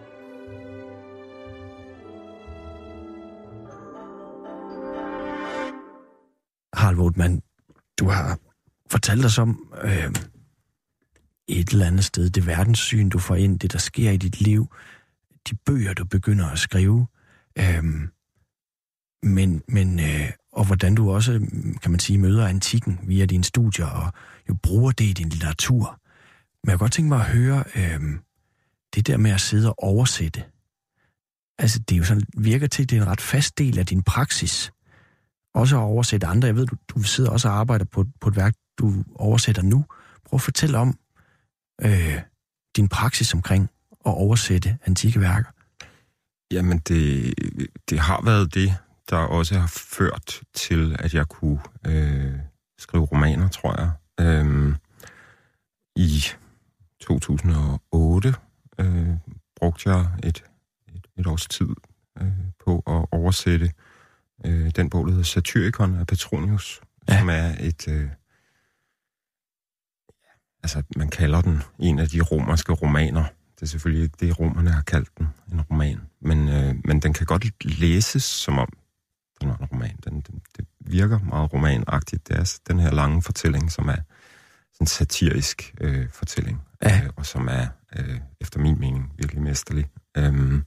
Harald 6.93 7.03
Woutmann, 7.03 7.43
du 7.99 8.09
har 8.09 8.39
fortalt 8.91 9.25
os 9.25 9.39
om 9.39 9.73
øh, 9.83 10.13
et 11.49 11.69
eller 11.69 11.87
andet 11.87 12.05
sted, 12.05 12.31
det 12.31 12.47
verdenssyn, 12.47 13.09
du 13.09 13.19
får 13.19 13.35
ind, 13.35 13.59
det 13.59 13.73
der 13.73 13.79
sker 13.79 14.11
i 14.11 14.17
dit 14.17 14.41
liv, 14.41 14.67
de 15.51 15.55
bøger, 15.67 15.95
du 15.95 16.05
begynder 16.05 16.47
at 16.47 16.59
skrive, 16.59 17.07
øh, 17.59 17.85
men, 19.23 19.63
men 19.69 20.01
øh, 20.01 20.31
og 20.53 20.65
hvordan 20.65 20.95
du 20.95 21.11
også, 21.11 21.33
kan 21.83 21.91
man 21.91 22.01
sige, 22.01 22.19
møder 22.19 22.47
antikken 22.47 23.01
via 23.03 23.27
dine 23.27 23.45
studier, 23.45 23.87
og 23.87 24.13
jo 24.49 24.55
bruger 24.63 24.93
det 24.93 25.05
i 25.05 25.13
din 25.13 25.29
litteratur. 25.29 26.01
Men 26.65 26.71
jeg 26.71 26.79
kunne 26.79 26.85
godt 26.85 26.93
tænke 26.93 27.09
mig 27.09 27.21
at 27.21 27.27
høre, 27.27 27.65
øh, 27.77 28.01
det 28.95 29.07
der 29.07 29.17
med 29.17 29.31
at 29.31 29.41
sidde 29.41 29.69
og 29.69 29.83
oversætte, 29.83 30.45
altså 31.59 31.79
det 31.79 31.95
er 31.95 31.99
jo 31.99 32.05
sådan, 32.05 32.27
virker 32.37 32.67
til, 32.67 32.83
at 32.83 32.91
det 32.91 32.99
er 32.99 33.03
en 33.03 33.09
ret 33.09 33.21
fast 33.21 33.59
del 33.59 33.79
af 33.79 33.87
din 33.87 34.03
praksis, 34.03 34.73
også 35.55 35.77
at 35.77 35.83
oversætte 35.83 36.27
andre. 36.27 36.47
Jeg 36.47 36.57
ved, 36.57 36.67
du, 36.67 36.77
du 36.95 37.03
sidder 37.03 37.31
også 37.31 37.49
og 37.49 37.55
arbejder 37.55 37.85
på, 37.85 38.05
på 38.21 38.29
et 38.29 38.37
værk, 38.37 38.55
du 38.79 39.05
oversætter 39.15 39.63
nu. 39.63 39.85
Prøv 40.25 40.37
at 40.37 40.41
fortælle 40.41 40.79
om 40.79 40.99
øh, 41.83 42.21
din 42.77 42.89
praksis 42.89 43.35
omkring 43.35 43.71
at 43.93 44.13
oversætte 44.13 44.79
antikke 44.85 45.21
værker. 45.21 45.51
Jamen, 46.51 46.79
det, 46.79 47.35
det 47.91 47.99
har 47.99 48.23
været 48.25 48.55
det, 48.55 48.75
der 49.11 49.17
også 49.17 49.59
har 49.59 49.73
ført 49.77 50.41
til, 50.55 50.97
at 50.99 51.15
jeg 51.15 51.29
kunne 51.29 51.61
øh, 51.87 52.35
skrive 52.79 53.05
romaner, 53.05 53.49
tror 53.49 53.81
jeg. 53.81 53.91
Øh, 54.21 54.75
I 55.97 56.25
2008 57.01 58.35
øh, 58.79 59.09
brugte 59.57 59.91
jeg 59.91 60.07
et, 60.23 60.45
et, 60.95 61.07
et 61.17 61.27
års 61.27 61.47
tid 61.47 61.69
øh, 62.21 62.33
på 62.65 62.83
at 62.87 63.19
oversætte 63.19 63.67
øh, 63.67 63.73
den 64.77 64.91
bog, 64.91 65.07
der 65.07 65.11
hedder 65.11 65.25
Satyricon 65.25 65.97
af 65.97 66.07
Petronius, 66.07 66.81
ja. 67.09 67.19
som 67.19 67.29
er 67.29 67.55
et... 67.61 67.89
Øh, 67.89 68.09
altså, 70.63 70.83
man 70.97 71.09
kalder 71.09 71.41
den 71.41 71.63
en 71.79 71.99
af 71.99 72.09
de 72.09 72.21
romerske 72.21 72.73
romaner. 72.73 73.25
Det 73.55 73.63
er 73.63 73.67
selvfølgelig 73.67 74.05
ikke 74.05 74.17
det, 74.21 74.41
romerne 74.41 74.71
har 74.71 74.83
kaldt 74.83 75.09
den, 75.19 75.27
en 75.53 75.61
roman. 75.61 76.01
Men, 76.21 76.49
øh, 76.49 76.75
men 76.85 77.01
den 77.01 77.13
kan 77.13 77.27
godt 77.27 77.65
læses 77.65 78.25
som 78.25 78.59
om, 78.59 78.69
den 79.41 79.51
er 79.51 79.57
en 79.57 79.65
roman. 79.65 79.97
Den, 80.05 80.21
den, 80.21 80.43
det 80.57 80.67
virker 80.81 81.19
meget 81.19 81.53
romanagtigt. 81.53 82.29
Det 82.29 82.37
er 82.37 82.59
den 82.69 82.79
her 82.79 82.91
lange 82.91 83.23
fortælling, 83.23 83.73
som 83.73 83.89
er 83.89 83.97
sådan 84.73 84.81
en 84.81 84.87
satirisk 84.87 85.75
øh, 85.81 86.09
fortælling. 86.11 86.61
Ja. 86.83 87.01
Øh, 87.05 87.11
og 87.17 87.27
som 87.27 87.49
er, 87.49 87.67
øh, 87.97 88.21
efter 88.41 88.61
min 88.61 88.81
mening, 88.81 89.13
virkelig 89.17 89.43
mesterlig. 89.43 89.87
Øhm, 90.17 90.65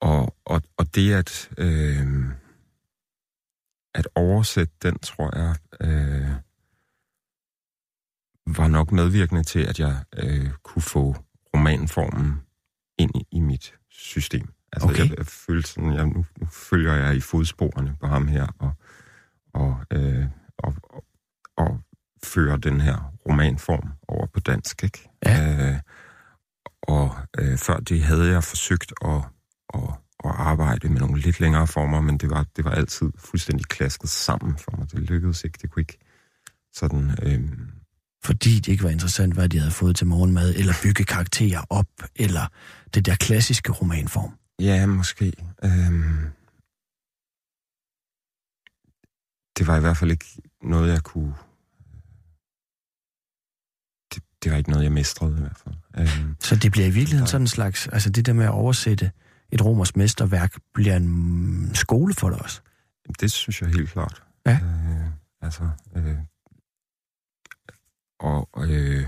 og, 0.00 0.36
og, 0.44 0.62
og 0.76 0.94
det 0.94 1.12
at, 1.12 1.50
øh, 1.58 2.06
at 3.94 4.08
oversætte 4.14 4.74
den, 4.82 4.98
tror 4.98 5.36
jeg, 5.38 5.56
øh, 5.80 6.30
var 8.56 8.68
nok 8.68 8.92
medvirkende 8.92 9.42
til, 9.42 9.60
at 9.60 9.80
jeg 9.80 10.04
øh, 10.16 10.50
kunne 10.62 10.82
få 10.82 11.16
romanformen 11.54 12.40
ind 12.98 13.10
i, 13.14 13.26
i 13.32 13.40
mit 13.40 13.74
system. 13.90 14.52
Altså, 14.72 14.88
Okay. 14.88 15.08
jeg, 15.08 15.18
jeg 15.18 15.26
følte 15.26 15.68
sådan, 15.68 15.94
jeg, 15.94 16.06
nu, 16.06 16.26
nu 16.40 16.46
følger 16.46 16.94
jeg 16.94 17.16
i 17.16 17.20
fodsporene 17.20 17.96
på 18.00 18.06
ham 18.06 18.28
her, 18.28 18.46
og, 18.58 18.72
og, 19.52 19.84
øh, 19.90 20.26
og, 20.58 20.74
og, 20.82 21.04
og 21.56 21.80
fører 22.24 22.56
den 22.56 22.80
her 22.80 23.12
romanform 23.28 23.88
over 24.08 24.26
på 24.26 24.40
dansk, 24.40 24.84
ikke? 24.84 25.10
Ja. 25.24 25.70
Øh, 25.72 25.80
og 26.82 27.16
øh, 27.38 27.58
før 27.58 27.76
det 27.76 28.02
havde 28.02 28.28
jeg 28.30 28.44
forsøgt 28.44 28.92
at, 29.04 29.20
at, 29.74 29.80
at 30.24 30.30
arbejde 30.30 30.88
med 30.88 31.00
nogle 31.00 31.20
lidt 31.20 31.40
længere 31.40 31.66
former, 31.66 32.00
men 32.00 32.18
det 32.18 32.30
var, 32.30 32.46
det 32.56 32.64
var 32.64 32.70
altid 32.70 33.10
fuldstændig 33.18 33.66
klasket 33.66 34.10
sammen 34.10 34.58
for 34.58 34.76
mig. 34.78 34.92
Det 34.92 35.00
lykkedes 35.00 35.44
ikke. 35.44 35.58
Det 35.62 35.70
kunne 35.70 35.80
ikke 35.80 35.98
sådan... 36.74 37.10
Øh, 37.22 37.58
Fordi 38.24 38.54
det 38.54 38.68
ikke 38.68 38.84
var 38.84 38.90
interessant, 38.90 39.34
hvad 39.34 39.48
de 39.48 39.58
havde 39.58 39.70
fået 39.70 39.96
til 39.96 40.06
morgenmad, 40.06 40.54
eller 40.54 40.72
bygge 40.82 41.04
karakterer 41.04 41.62
op, 41.70 41.86
eller 42.16 42.48
det 42.94 43.06
der 43.06 43.14
klassiske 43.14 43.72
romanform. 43.72 44.32
Ja, 44.60 44.86
måske. 44.86 45.32
Øhm, 45.64 46.26
det 49.58 49.66
var 49.66 49.76
i 49.76 49.80
hvert 49.80 49.96
fald 49.96 50.10
ikke 50.10 50.26
noget, 50.62 50.92
jeg 50.92 51.02
kunne... 51.02 51.34
Det, 54.14 54.22
det 54.42 54.52
var 54.52 54.58
ikke 54.58 54.70
noget, 54.70 54.84
jeg 54.84 54.92
mestrede 54.92 55.36
i 55.36 55.40
hvert 55.40 55.56
fald. 55.64 55.74
Øhm, 55.98 56.36
Så 56.40 56.56
det 56.56 56.72
bliver 56.72 56.86
i 56.86 56.90
virkeligheden 56.90 57.26
sådan 57.26 57.42
en 57.42 57.48
slags, 57.48 57.88
altså 57.88 58.10
det 58.10 58.26
der 58.26 58.32
med 58.32 58.44
at 58.44 58.50
oversætte 58.50 59.10
et 59.52 59.64
romersk 59.64 59.96
mesterværk, 59.96 60.60
bliver 60.74 60.96
en 60.96 61.08
mm, 61.08 61.74
skole 61.74 62.14
for 62.14 62.30
dig 62.30 62.42
også. 62.42 62.60
det 63.20 63.32
synes 63.32 63.62
jeg 63.62 63.70
helt 63.70 63.90
klart. 63.90 64.22
Ja. 64.46 64.60
Øh, 64.62 65.10
altså... 65.40 65.70
Øh, 65.96 66.16
og, 68.20 68.48
øh, 68.58 69.06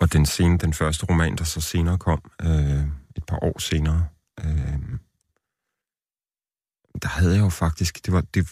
og 0.00 0.12
den, 0.12 0.26
scene, 0.26 0.58
den 0.58 0.72
første 0.72 1.06
roman, 1.06 1.36
der 1.36 1.44
så 1.44 1.60
senere 1.60 1.98
kom, 1.98 2.30
øh, 2.42 2.86
et 3.16 3.24
par 3.26 3.38
år 3.44 3.58
senere, 3.58 4.08
øh, 4.44 4.98
der 7.02 7.08
havde 7.08 7.34
jeg 7.34 7.40
jo 7.40 7.48
faktisk... 7.48 8.06
Det 8.06 8.12
var, 8.12 8.20
det, 8.20 8.48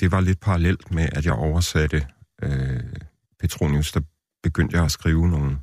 det 0.00 0.12
var 0.12 0.20
lidt 0.20 0.40
parallelt 0.40 0.90
med, 0.90 1.08
at 1.12 1.26
jeg 1.26 1.34
oversatte 1.34 2.06
øh, 2.42 2.92
Petronius, 3.38 3.92
der 3.92 4.00
begyndte 4.42 4.76
jeg 4.76 4.84
at 4.84 4.90
skrive 4.90 5.28
nogle, 5.28 5.58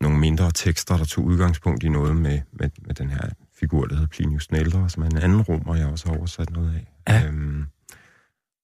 nogle 0.00 0.18
mindre 0.18 0.50
tekster, 0.50 0.96
der 0.96 1.04
tog 1.04 1.24
udgangspunkt 1.24 1.82
i 1.82 1.88
noget 1.88 2.16
med, 2.16 2.40
med, 2.52 2.70
med 2.86 2.94
den 2.94 3.10
her 3.10 3.28
figur, 3.60 3.86
der 3.86 3.94
hedder 3.94 4.08
Plinius 4.08 4.48
ældre, 4.52 4.90
som 4.90 5.02
er 5.02 5.06
en 5.06 5.16
anden 5.16 5.42
romer, 5.42 5.76
jeg 5.76 5.86
også 5.86 6.08
har 6.08 6.16
oversat 6.16 6.50
noget 6.50 6.74
af. 6.74 6.92
Ja. 7.08 7.26
Øhm, 7.26 7.66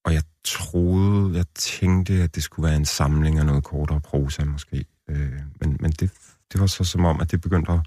og 0.05 0.13
jeg 0.13 0.23
troede, 0.43 1.37
jeg 1.37 1.45
tænkte, 1.55 2.13
at 2.13 2.35
det 2.35 2.43
skulle 2.43 2.67
være 2.67 2.75
en 2.75 2.85
samling 2.85 3.39
af 3.39 3.45
noget 3.45 3.63
kortere 3.63 4.01
prosa 4.01 4.43
måske. 4.43 4.85
Øh, 5.09 5.39
men 5.61 5.77
men 5.79 5.91
det, 5.91 6.11
det 6.53 6.61
var 6.61 6.67
så 6.67 6.83
som 6.83 7.05
om, 7.05 7.21
at 7.21 7.31
det 7.31 7.41
begyndte 7.41 7.71
at 7.71 7.79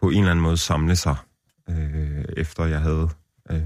på 0.00 0.10
en 0.10 0.18
eller 0.18 0.30
anden 0.30 0.42
måde 0.42 0.56
samle 0.56 0.96
sig, 0.96 1.16
øh, 1.68 2.24
efter 2.36 2.64
jeg 2.64 2.80
havde 2.80 3.08
øh, 3.50 3.62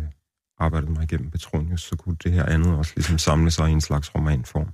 arbejdet 0.58 0.90
mig 0.90 1.02
igennem 1.02 1.30
Petronius, 1.30 1.82
så 1.82 1.96
kunne 1.96 2.16
det 2.22 2.32
her 2.32 2.46
andet 2.46 2.76
også 2.76 2.92
ligesom 2.96 3.18
samle 3.18 3.50
sig 3.50 3.68
i 3.68 3.72
en 3.72 3.80
slags 3.80 4.14
romanform. 4.14 4.68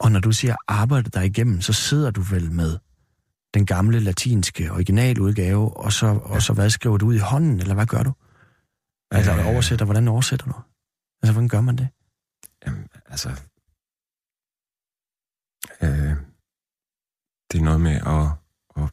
Og 0.00 0.12
når 0.12 0.20
du 0.20 0.32
siger 0.32 0.56
arbejde 0.68 1.10
dig 1.10 1.26
igennem, 1.26 1.60
så 1.60 1.72
sidder 1.72 2.10
du 2.10 2.20
vel 2.20 2.52
med 2.52 2.78
den 3.54 3.66
gamle 3.66 4.00
latinske 4.00 4.72
originaludgave, 4.72 5.76
og 5.76 5.92
så, 5.92 6.06
og 6.06 6.42
så 6.42 6.52
hvad 6.52 6.70
skriver 6.70 6.96
du 6.96 7.06
ud 7.06 7.14
i 7.14 7.18
hånden, 7.18 7.60
eller 7.60 7.74
hvad 7.74 7.86
gør 7.86 8.02
du? 8.02 8.12
Altså, 9.10 9.32
Øh. 9.32 9.46
oversætter, 9.46 9.84
hvordan 9.84 10.08
oversætter 10.08 10.46
du? 10.46 10.52
Altså, 11.22 11.32
hvordan 11.32 11.48
gør 11.48 11.60
man 11.60 11.76
det? 11.78 11.88
Jamen, 12.66 12.88
altså... 13.06 13.28
Øh, 15.82 16.16
det 17.52 17.58
er 17.58 17.64
noget 17.64 17.80
med 17.80 17.96
at, 17.96 18.26
at 18.76 18.90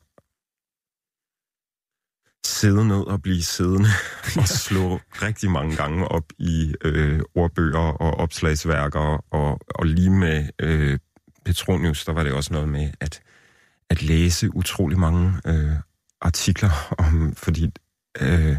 sidde 2.45 2.87
ned 2.87 3.01
og 3.01 3.21
blive 3.21 3.43
siddende 3.43 3.89
og 4.41 4.47
slå 4.47 4.99
rigtig 5.21 5.51
mange 5.51 5.75
gange 5.75 6.07
op 6.07 6.23
i 6.37 6.75
øh, 6.81 7.21
ordbøger 7.35 7.79
og 7.79 8.11
opslagsværker. 8.13 9.25
Og, 9.31 9.59
og 9.75 9.85
lige 9.85 10.09
med 10.09 10.49
øh, 10.59 10.99
Petronius, 11.45 12.05
der 12.05 12.13
var 12.13 12.23
det 12.23 12.33
også 12.33 12.53
noget 12.53 12.69
med 12.69 12.91
at, 12.99 13.21
at 13.89 14.01
læse 14.01 14.55
utrolig 14.55 14.99
mange 14.99 15.33
øh, 15.45 15.75
artikler 16.21 16.95
om, 16.97 17.35
fordi 17.35 17.71
øh, 18.21 18.57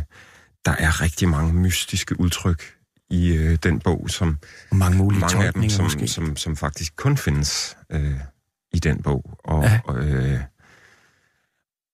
der 0.64 0.72
er 0.78 1.00
rigtig 1.00 1.28
mange 1.28 1.52
mystiske 1.52 2.20
udtryk 2.20 2.74
i 3.10 3.32
øh, 3.32 3.58
den 3.62 3.80
bog, 3.80 4.10
som 4.10 4.38
Mange 4.72 4.98
mulige 4.98 5.20
mange 5.20 5.36
af 5.46 5.52
dem, 5.52 5.62
tolkninger 5.62 5.76
som, 5.76 5.84
måske. 5.84 6.08
som, 6.08 6.36
som 6.36 6.56
faktisk 6.56 6.96
kun 6.96 7.16
findes 7.16 7.76
øh, 7.90 8.20
i 8.72 8.78
den 8.78 9.02
bog. 9.02 9.38
Og, 9.44 9.62
Ja. 9.62 9.70
ja. 9.70 9.80
og, 9.84 9.98
øh, 9.98 10.40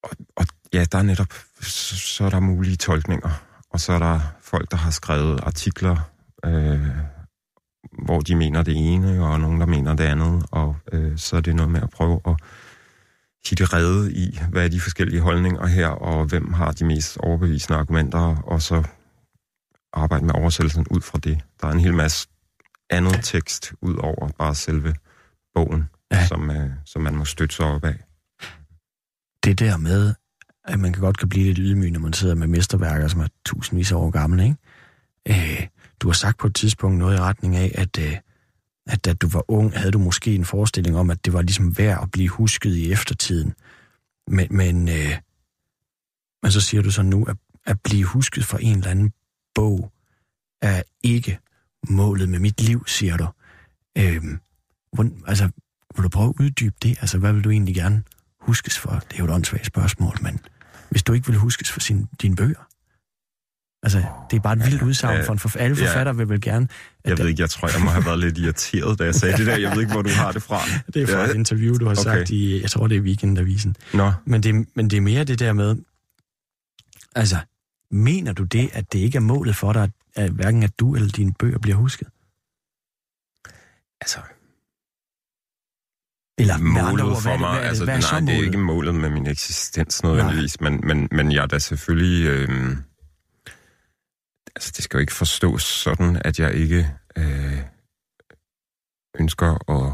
og, 0.02 0.10
og 0.36 0.46
ja, 0.72 0.84
der 0.92 0.98
er 0.98 1.02
netop, 1.02 1.32
så, 1.60 1.96
så 1.96 2.24
er 2.24 2.30
der 2.30 2.40
mulige 2.40 2.76
tolkninger, 2.76 3.30
og 3.70 3.80
så 3.80 3.92
er 3.92 3.98
der 3.98 4.20
folk, 4.42 4.70
der 4.70 4.76
har 4.76 4.90
skrevet 4.90 5.40
artikler, 5.42 5.96
øh, 6.44 6.88
hvor 8.04 8.20
de 8.20 8.34
mener 8.36 8.62
det 8.62 8.74
ene, 8.76 9.24
og 9.24 9.40
nogen, 9.40 9.60
der 9.60 9.66
mener 9.66 9.94
det 9.94 10.04
andet, 10.04 10.46
og 10.50 10.76
øh, 10.92 11.18
så 11.18 11.36
er 11.36 11.40
det 11.40 11.56
noget 11.56 11.72
med 11.72 11.82
at 11.82 11.90
prøve 11.90 12.20
at 12.26 12.36
hitte 13.48 13.64
rede 13.64 14.12
i, 14.12 14.38
hvad 14.50 14.64
er 14.64 14.68
de 14.68 14.80
forskellige 14.80 15.20
holdninger 15.20 15.66
her, 15.66 15.88
og 15.88 16.24
hvem 16.24 16.52
har 16.52 16.72
de 16.72 16.84
mest 16.84 17.16
overbevisende 17.18 17.78
argumenter, 17.78 18.36
og 18.36 18.62
så 18.62 18.82
arbejde 19.92 20.24
med 20.24 20.34
oversættelsen 20.34 20.86
ud 20.90 21.00
fra 21.00 21.18
det. 21.18 21.40
Der 21.60 21.66
er 21.68 21.72
en 21.72 21.80
hel 21.80 21.94
masse 21.94 22.28
andet 22.90 23.20
tekst 23.22 23.72
ud 23.80 23.96
over 23.96 24.28
bare 24.38 24.54
selve 24.54 24.94
bogen, 25.54 25.84
ja. 26.12 26.26
som, 26.26 26.50
øh, 26.50 26.70
som 26.84 27.02
man 27.02 27.14
må 27.14 27.24
støtte 27.24 27.56
sig 27.56 27.66
op 27.66 27.84
af. 27.84 27.94
det 29.44 29.58
der 29.58 29.76
med, 29.76 30.14
at 30.64 30.78
man 30.78 30.92
kan 30.92 31.02
godt 31.02 31.18
kan 31.18 31.28
blive 31.28 31.44
lidt 31.44 31.58
ydmyg, 31.58 31.90
når 31.90 32.00
man 32.00 32.12
sidder 32.12 32.34
med 32.34 32.46
mesterværker, 32.46 33.08
som 33.08 33.20
er 33.20 33.28
tusindvis 33.46 33.92
af 33.92 33.96
år 33.96 34.10
gamle, 34.10 34.44
ikke? 34.44 34.56
Øh, 35.28 35.66
du 36.00 36.08
har 36.08 36.12
sagt 36.12 36.38
på 36.38 36.46
et 36.46 36.54
tidspunkt 36.54 36.98
noget 36.98 37.16
i 37.16 37.20
retning 37.20 37.56
af, 37.56 37.72
at, 37.74 37.98
øh, 37.98 38.16
at 38.86 39.04
da 39.04 39.12
du 39.12 39.28
var 39.28 39.44
ung, 39.48 39.78
havde 39.78 39.90
du 39.90 39.98
måske 39.98 40.34
en 40.34 40.44
forestilling 40.44 40.96
om, 40.96 41.10
at 41.10 41.24
det 41.24 41.32
var 41.32 41.42
ligesom 41.42 41.78
værd 41.78 42.02
at 42.02 42.10
blive 42.10 42.28
husket 42.28 42.76
i 42.76 42.92
eftertiden. 42.92 43.54
Men, 44.28 44.46
men, 44.50 44.88
øh, 44.88 45.12
men 46.42 46.52
så 46.52 46.60
siger 46.60 46.82
du 46.82 46.90
så 46.90 47.02
nu, 47.02 47.24
at, 47.24 47.36
at 47.66 47.80
blive 47.80 48.04
husket 48.04 48.44
for 48.44 48.58
en 48.58 48.76
eller 48.76 48.90
anden 48.90 49.12
bog 49.54 49.92
er 50.62 50.82
ikke 51.02 51.38
målet 51.88 52.28
med 52.28 52.38
mit 52.38 52.60
liv, 52.60 52.86
siger 52.86 53.16
du. 53.16 53.26
Øh, 53.98 54.22
hvordan, 54.92 55.22
altså, 55.26 55.50
vil 55.96 56.04
du 56.04 56.08
prøve 56.08 56.28
at 56.28 56.44
uddybe 56.44 56.76
det? 56.82 56.98
Altså, 57.00 57.18
hvad 57.18 57.32
vil 57.32 57.44
du 57.44 57.50
egentlig 57.50 57.74
gerne 57.74 58.02
huskes 58.40 58.78
for? 58.78 58.90
Det 58.90 59.12
er 59.12 59.18
jo 59.18 59.24
et 59.24 59.30
åndssvagt 59.30 59.66
spørgsmål, 59.66 60.16
men 60.22 60.40
hvis 60.90 61.02
du 61.02 61.12
ikke 61.12 61.26
vil 61.26 61.36
huskes 61.36 61.72
for 61.72 61.80
sin, 61.80 62.08
dine 62.22 62.36
bøger? 62.36 62.65
Altså, 63.82 64.04
det 64.30 64.36
er 64.36 64.40
bare 64.40 64.52
et 64.56 64.64
vildt 64.66 64.82
udsagn 64.82 65.24
for 65.24 65.32
en 65.32 65.38
forf- 65.38 65.58
Alle 65.58 65.76
Ja. 65.76 65.86
forfattere 65.86 66.16
vil 66.16 66.28
vel 66.28 66.40
gerne... 66.40 66.68
at 67.04 67.10
Jeg 67.10 67.18
ved 67.18 67.26
ikke, 67.28 67.40
jeg 67.42 67.50
tror, 67.50 67.68
jeg 67.68 67.80
må 67.84 67.90
have 67.90 68.04
været 68.04 68.18
lidt 68.18 68.38
irriteret, 68.38 68.98
da 68.98 69.04
jeg 69.04 69.14
sagde 69.14 69.36
det 69.36 69.46
der. 69.46 69.56
Jeg 69.56 69.70
ved 69.72 69.80
ikke, 69.80 69.92
hvor 69.92 70.02
du 70.02 70.10
har 70.10 70.32
det 70.32 70.42
fra. 70.42 70.60
Det 70.94 71.02
er 71.02 71.06
fra 71.06 71.18
Ja. 71.20 71.30
et 71.30 71.34
interview, 71.34 71.74
du 71.76 71.84
har 71.84 71.92
Okay. 71.92 72.02
sagt 72.02 72.30
i, 72.30 72.60
jeg 72.62 72.70
tror, 72.70 72.86
det 72.86 72.96
er 72.96 73.00
Weekendavisen. 73.00 73.76
Nå, 73.94 74.12
Men 74.24 74.42
det, 74.42 74.66
men 74.76 74.90
det 74.90 74.96
er 74.96 75.00
mere 75.00 75.24
det 75.24 75.38
der 75.38 75.52
med, 75.52 75.76
altså, 77.14 77.36
mener 77.90 78.32
du 78.32 78.44
det, 78.44 78.70
at 78.72 78.92
det 78.92 78.98
ikke 78.98 79.16
er 79.16 79.20
målet 79.20 79.56
for 79.56 79.72
dig, 79.72 79.82
at, 79.82 79.90
at 80.24 80.30
hverken 80.30 80.62
at 80.62 80.78
du 80.80 80.94
eller 80.94 81.08
dine 81.08 81.32
bøger 81.38 81.58
bliver 81.58 81.76
husket? 81.76 82.08
altså, 84.00 84.18
Eller 86.38 86.58
målet 86.58 87.04
ord, 87.04 87.14
for 87.14 87.20
hvad 87.22 87.32
det, 87.32 87.40
mig, 87.40 87.50
hvad 87.50 87.60
er 87.64 87.68
altså, 87.68 87.84
hvad 87.84 87.96
er 87.96 88.00
så 88.00 88.20
nej, 88.20 88.32
det 88.32 88.40
er 88.40 88.44
ikke 88.44 88.58
målet 88.58 88.94
med 88.94 89.10
min 89.10 89.26
eksistens 89.26 90.02
nødvendigvis, 90.02 90.60
men, 90.60 90.80
men, 90.84 91.08
men 91.12 91.32
jeg 91.32 91.42
er 91.42 91.46
da 91.46 91.58
selvfølgelig... 91.58 92.26
Øh, 92.26 92.76
altså, 94.56 94.72
det 94.76 94.84
skal 94.84 94.96
jo 94.98 95.00
ikke 95.00 95.12
forstås 95.14 95.62
sådan, 95.62 96.22
at 96.24 96.38
jeg 96.40 96.54
ikke 96.54 96.90
øh, 97.18 97.58
ønsker 99.18 99.70
at 99.70 99.92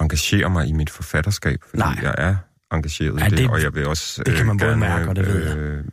engagere 0.00 0.50
mig 0.50 0.66
i 0.68 0.72
mit 0.72 0.90
forfatterskab, 0.90 1.62
fordi 1.62 1.78
Nej. 1.82 1.98
jeg 2.02 2.14
er 2.18 2.36
engageret 2.72 3.20
Ja, 3.20 3.26
i 3.26 3.30
det, 3.30 3.38
det- 3.38 3.50
og 3.50 3.62
jeg 3.62 3.74
vil 3.74 3.86
også 3.86 4.22
det 4.26 4.36
kan 4.36 4.46
man 4.46 4.58
både 4.58 4.68
gerne, 4.70 4.80
mærke, 4.80 5.08
og 5.08 5.16
det 5.16 5.26
ved 5.26 5.48
jeg. 5.48 5.56
øh, 5.56 5.84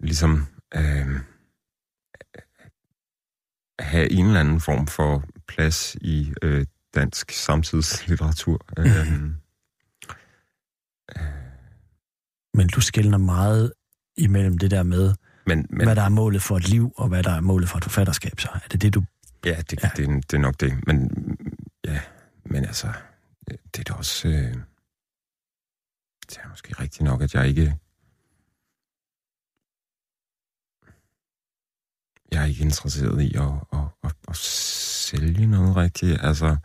ligesom 0.00 0.46
øh, 0.74 1.06
have 3.78 4.10
en 4.12 4.26
eller 4.26 4.40
anden 4.40 4.60
form 4.60 4.86
for 4.86 5.24
plads 5.48 5.94
i 6.00 6.32
øh, 6.42 6.66
dansk 6.94 7.30
samtidslitteratur. 7.30 8.66
Mhm. 8.78 9.36
Øh, 11.16 11.22
Men 12.54 12.68
du 12.68 12.80
skældner 12.80 13.18
meget 13.18 13.72
imellem 14.16 14.58
det 14.58 14.70
der 14.70 14.82
med, 14.82 15.14
men, 15.46 15.66
men... 15.70 15.86
hvad 15.86 15.96
der 15.96 16.02
er 16.02 16.08
målet 16.08 16.42
for 16.42 16.56
et 16.56 16.68
liv, 16.68 16.92
og 16.96 17.08
hvad 17.08 17.22
der 17.22 17.30
er 17.32 17.40
målet 17.40 17.68
for 17.68 17.78
et 17.78 17.84
forfatterskab, 17.84 18.40
så 18.40 18.48
er 18.54 18.58
det 18.72 18.82
det, 18.82 18.94
du... 18.94 19.02
ja, 19.44 19.62
det, 19.70 19.82
Ja. 19.82 19.90
Det, 19.96 20.04
er- 20.08 20.20
det 20.20 20.32
er 20.34 20.38
nok 20.38 20.60
det. 20.60 20.86
Men 20.86 21.10
ja, 21.84 22.00
men 22.44 22.64
altså, 22.64 22.92
det 23.48 23.78
er 23.78 23.82
da 23.82 23.92
også... 23.92 24.28
Øh, 24.28 24.54
det 26.30 26.38
er 26.38 26.48
måske 26.48 26.74
rigtigt 26.80 27.02
nok, 27.04 27.22
at 27.22 27.34
jeg 27.34 27.48
ikke... 27.48 27.76
Jeg 32.32 32.42
er 32.42 32.46
ikke 32.46 32.62
interesseret 32.64 33.22
i 33.22 33.34
at, 33.34 33.42
at, 33.72 33.78
at, 34.04 34.12
at 34.28 34.36
sælge 34.36 35.46
noget 35.46 35.76
rigtigt. 35.76 36.18
Altså, 36.20 36.56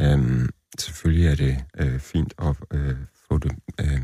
øhm, 0.00 0.48
selvfølgelig 0.78 1.26
er 1.26 1.34
det 1.34 1.64
øh, 1.78 2.00
fint 2.00 2.34
at 2.38 2.56
øh, 2.70 2.96
få 3.28 3.38
det... 3.38 3.52
Øh, 3.80 4.02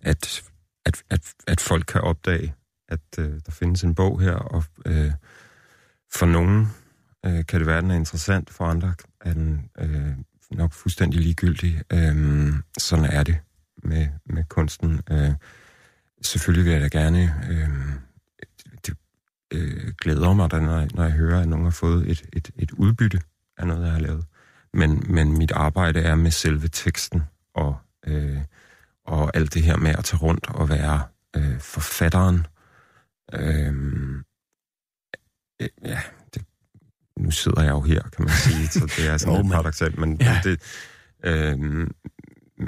at, 0.00 0.42
at, 0.86 1.02
at, 1.10 1.34
at 1.46 1.60
folk 1.60 1.84
kan 1.86 2.00
opdage, 2.00 2.54
at 2.90 3.00
øh, 3.18 3.32
der 3.46 3.52
findes 3.52 3.84
en 3.84 3.94
bog 3.94 4.20
her, 4.20 4.32
og 4.34 4.64
øh, 4.86 5.12
for 6.12 6.26
nogen 6.26 6.68
øh, 7.26 7.46
kan 7.46 7.58
det 7.60 7.66
være, 7.66 7.82
den 7.82 7.90
er 7.90 7.94
interessant, 7.94 8.50
for 8.50 8.64
andre 8.64 8.94
er 9.20 9.32
den 9.32 9.70
øh, 9.78 10.12
nok 10.50 10.72
fuldstændig 10.72 11.20
ligegyldig. 11.20 11.82
Øh, 11.92 12.52
sådan 12.78 13.04
er 13.04 13.22
det 13.24 13.38
med, 13.82 14.06
med 14.26 14.44
kunsten. 14.48 15.00
Øh, 15.10 15.30
selvfølgelig 16.22 16.64
vil 16.64 16.72
jeg 16.72 16.80
da 16.92 16.98
gerne... 16.98 17.34
Øh, 17.50 17.68
det 18.86 18.96
øh, 19.50 19.92
glæder 20.00 20.32
mig, 20.34 20.50
da, 20.50 20.60
når, 20.60 20.78
jeg- 20.78 20.88
når 20.94 21.02
jeg 21.02 21.12
hører, 21.12 21.40
at 21.40 21.48
nogen 21.48 21.64
har 21.64 21.70
fået 21.70 22.10
et, 22.10 22.22
et, 22.32 22.50
et 22.56 22.70
udbytte 22.70 23.20
af 23.58 23.66
noget, 23.66 23.84
jeg 23.84 23.92
har 23.92 24.00
lavet. 24.00 24.24
Men, 24.74 25.04
men 25.08 25.38
mit 25.38 25.52
arbejde 25.52 26.00
er 26.00 26.14
med 26.14 26.30
selve 26.30 26.68
teksten 26.68 27.22
og, 27.54 27.76
øh, 28.06 28.38
og 29.06 29.30
alt 29.36 29.54
det 29.54 29.62
her 29.62 29.76
med 29.76 29.90
at 29.98 30.04
tage 30.04 30.20
rundt 30.20 30.46
og 30.48 30.68
være 30.68 31.02
øh, 31.36 31.60
forfatteren. 31.60 32.36
Øh, 32.38 32.44
øh, 33.34 33.74
ja, 35.84 36.00
det, 36.34 36.42
nu 37.18 37.30
sidder 37.30 37.62
jeg 37.62 37.70
jo 37.70 37.80
her, 37.80 38.02
kan 38.02 38.24
man 38.24 38.34
sige, 38.34 38.68
så 38.68 38.92
det 38.96 39.08
er 39.08 39.16
sådan 39.16 39.32
Jo, 39.34 39.38
lidt 39.38 39.46
men- 39.46 39.52
paradoxalt, 39.52 39.98
men 39.98 40.16
Ja. 40.20 40.40
det... 40.44 40.60
Øh, 41.24 41.58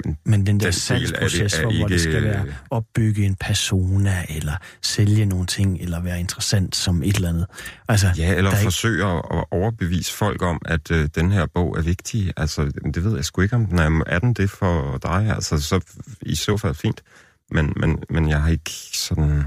men 0.05 0.17
Men 0.25 0.45
den 0.47 0.59
der 0.59 0.65
det 0.65 0.75
salgsproces, 0.75 1.53
er 1.59 1.61
hvor, 1.61 1.77
hvor 1.77 1.87
det 1.87 2.01
skal 2.01 2.15
ikke- 2.15 2.27
være 2.27 2.45
opbygge 2.69 3.25
en 3.25 3.35
persona, 3.35 4.25
eller 4.29 4.53
sælge 4.81 5.25
nogle 5.25 5.45
ting, 5.45 5.77
eller 5.81 5.99
være 6.01 6.19
interessant 6.19 6.75
som 6.75 7.03
et 7.03 7.15
eller 7.15 7.29
andet. 7.29 7.45
Altså, 7.89 8.07
Ja, 8.17 8.35
eller 8.35 8.51
er 8.51 8.55
ikke- 8.55 8.63
forsøge 8.63 9.05
at 9.05 9.17
at 9.31 9.45
overbevise 9.51 10.13
folk 10.13 10.41
om, 10.41 10.61
at 10.65 10.91
øh, 10.91 11.09
den 11.15 11.31
her 11.31 11.45
bog 11.45 11.77
er 11.77 11.81
vigtig. 11.81 12.33
Altså, 12.37 12.65
det 12.93 13.03
ved 13.03 13.15
jeg 13.15 13.25
sgu 13.25 13.41
ikke, 13.41 13.55
om 13.55 13.65
den 13.65 13.79
er, 13.79 14.03
er 14.07 14.19
den 14.19 14.33
det 14.33 14.49
for 14.49 14.97
dig. 14.97 15.29
Altså, 15.35 15.57
så 15.61 15.79
i 16.21 16.35
så 16.35 16.57
fald 16.57 16.75
fint. 16.75 17.03
Men, 17.51 17.73
men, 17.75 18.03
men 18.09 18.29
jeg 18.29 18.41
har 18.41 18.49
ikke 18.49 18.71
sådan... 18.93 19.31
Øh, 19.31 19.45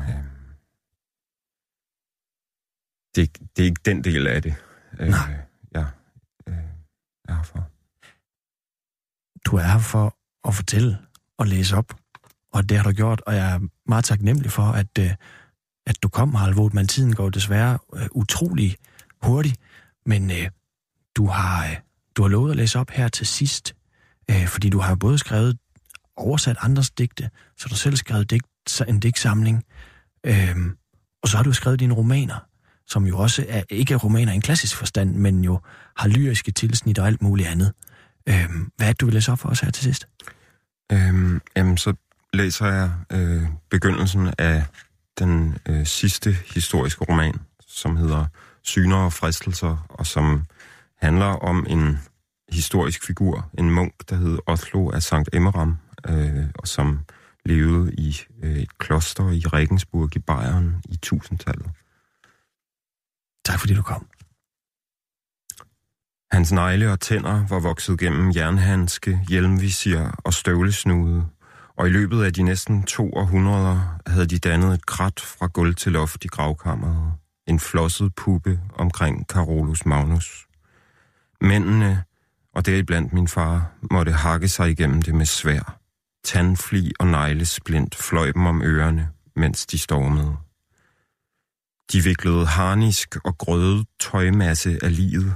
det, 3.16 3.22
er 3.22 3.22
ikke- 3.22 3.48
det 3.56 3.62
er 3.62 3.66
ikke 3.66 3.80
den 3.84 4.04
del 4.04 4.26
af 4.26 4.42
det, 4.42 4.54
øh, 5.00 5.08
Nej. 5.08 5.36
jeg, 5.72 5.86
øh, 6.48 6.54
jeg 7.28 7.34
har 7.36 7.42
for. 7.42 7.70
du 9.46 9.56
er 9.56 9.62
her 9.62 9.78
for 9.78 10.16
at 10.48 10.54
fortælle 10.54 10.98
og 11.38 11.46
læse 11.46 11.76
op, 11.76 11.94
og 12.52 12.68
det 12.68 12.76
har 12.76 12.84
du 12.84 12.90
gjort, 12.90 13.20
og 13.26 13.34
jeg 13.34 13.52
er 13.54 13.60
meget 13.86 14.04
taknemmelig 14.04 14.50
for, 14.52 14.62
at, 14.62 14.98
øh, 14.98 15.10
at 15.86 16.02
du 16.02 16.08
kom, 16.08 16.34
Harald 16.34 16.72
men 16.72 16.86
tiden 16.88 17.14
går 17.14 17.30
desværre 17.30 17.78
øh, 17.96 18.06
utrolig 18.12 18.76
hurtigt, 19.22 19.60
men 20.06 20.30
øh, 20.30 20.50
du, 21.16 21.26
har, 21.26 21.64
øh, 21.70 21.76
du 22.16 22.22
har 22.22 22.28
lovet 22.28 22.50
at 22.50 22.56
læse 22.56 22.78
op 22.78 22.90
her 22.90 23.08
til 23.08 23.26
sidst, 23.26 23.74
øh, 24.30 24.46
fordi 24.48 24.70
du 24.70 24.78
har 24.78 24.94
både 24.94 25.18
skrevet 25.18 25.58
oversat 26.16 26.56
andres 26.60 26.90
digte, 26.90 27.30
så 27.58 27.68
du 27.68 27.74
selv 27.74 27.96
skrevet 27.96 28.30
digt, 28.30 28.82
en 28.88 29.00
digtsamling, 29.00 29.64
øh, 30.26 30.56
og 31.22 31.28
så 31.28 31.36
har 31.36 31.44
du 31.44 31.52
skrevet 31.52 31.80
dine 31.80 31.94
romaner, 31.94 32.38
som 32.87 33.07
jo 33.07 33.18
også 33.18 33.47
er 33.49 33.62
ikke 33.70 33.97
romaner 33.97 34.32
i 34.32 34.34
en 34.34 34.41
klassisk 34.41 34.76
forstand, 34.76 35.14
men 35.14 35.45
jo 35.45 35.61
har 35.97 36.09
lyriske 36.09 36.53
tilsnit 36.53 36.99
og 36.99 37.07
alt 37.07 37.22
muligt 37.22 37.49
andet. 37.49 37.72
Øhm, 38.28 38.70
hvad 38.76 38.87
er 38.87 38.93
det, 38.93 39.01
du 39.01 39.07
vil 39.07 39.14
læse 39.14 39.32
op 39.32 39.39
for 39.39 39.49
os 39.49 39.61
her 39.61 39.70
til 39.70 39.84
sidst? 39.84 40.09
Øhm, 40.93 41.41
jamen, 41.57 41.76
så 41.76 41.95
læser 42.32 42.66
jeg 42.66 42.91
øh, 43.12 43.43
begyndelsen 43.70 44.34
af 44.39 44.64
den 45.18 45.59
øh, 45.68 45.87
sidste 45.87 46.37
historiske 46.55 47.05
roman, 47.05 47.34
som 47.66 47.97
hedder 47.97 48.24
Syner 48.62 48.97
og 48.97 49.12
fristelser, 49.12 49.87
og 49.89 50.07
som 50.07 50.45
handler 51.01 51.26
om 51.26 51.66
en 51.68 51.99
historisk 52.53 53.07
figur, 53.07 53.51
en 53.59 53.70
munk, 53.70 53.95
der 54.11 54.16
hed 54.16 54.39
Oslo 54.47 54.91
af 54.91 55.03
Sankt 55.03 55.28
Emmeram, 55.32 55.78
øh, 56.09 56.45
og 56.55 56.68
som 56.68 57.01
levede 57.45 57.95
i 57.95 58.20
øh, 58.43 58.57
et 58.57 58.78
kloster 58.78 59.30
i 59.30 59.43
Regensburg 59.47 60.16
i 60.16 60.18
Bayern 60.18 60.82
i 60.89 60.97
tusindtallet. 60.97 61.66
Tak 63.47 63.61
fordi 63.61 63.74
du 63.74 63.82
kom. 63.82 64.07
Hans 66.32 66.53
negle 66.53 66.92
og 66.92 67.01
tænder 67.01 67.47
var 67.49 67.61
vokset 67.61 67.99
gennem 67.99 68.32
jernhandske, 68.36 69.20
hjelmvisir 69.28 70.01
og 70.24 70.34
støvlesnude, 70.34 71.26
og 71.76 71.86
i 71.86 71.90
løbet 71.90 72.24
af 72.24 72.32
de 72.32 72.42
næsten 72.42 72.82
to 72.82 73.12
århundreder 73.12 73.99
havde 74.07 74.26
de 74.26 74.38
dannet 74.38 74.74
et 74.74 74.86
krat 74.86 75.20
fra 75.20 75.47
gulv 75.47 75.74
til 75.74 75.92
loft 75.92 76.24
i 76.24 76.28
gravkammeret. 76.28 77.12
En 77.47 77.61
flosset 77.61 78.14
puppe 78.14 78.61
omkring 78.74 79.26
Carolus 79.26 79.86
Magnus. 79.86 80.47
Mændene, 81.40 82.05
og 82.55 82.66
deriblandt 82.66 83.12
min 83.12 83.28
far, 83.28 83.72
måtte 83.90 84.12
hakke 84.12 84.49
sig 84.49 84.70
igennem 84.70 85.03
det 85.03 85.14
med 85.14 85.26
svær. 85.26 85.78
Tandfli 86.24 86.92
og 86.99 87.07
neglesplint 87.07 87.94
fløj 87.94 88.32
dem 88.32 88.47
om 88.47 88.62
ørerne, 88.62 89.11
mens 89.36 89.66
de 89.66 89.78
stormede. 89.78 90.36
De 91.93 92.03
viklede 92.03 92.47
harnisk 92.47 93.16
og 93.24 93.39
grødet 93.39 93.87
tøjmasse 94.01 94.78
af 94.82 94.97
livet, 94.97 95.34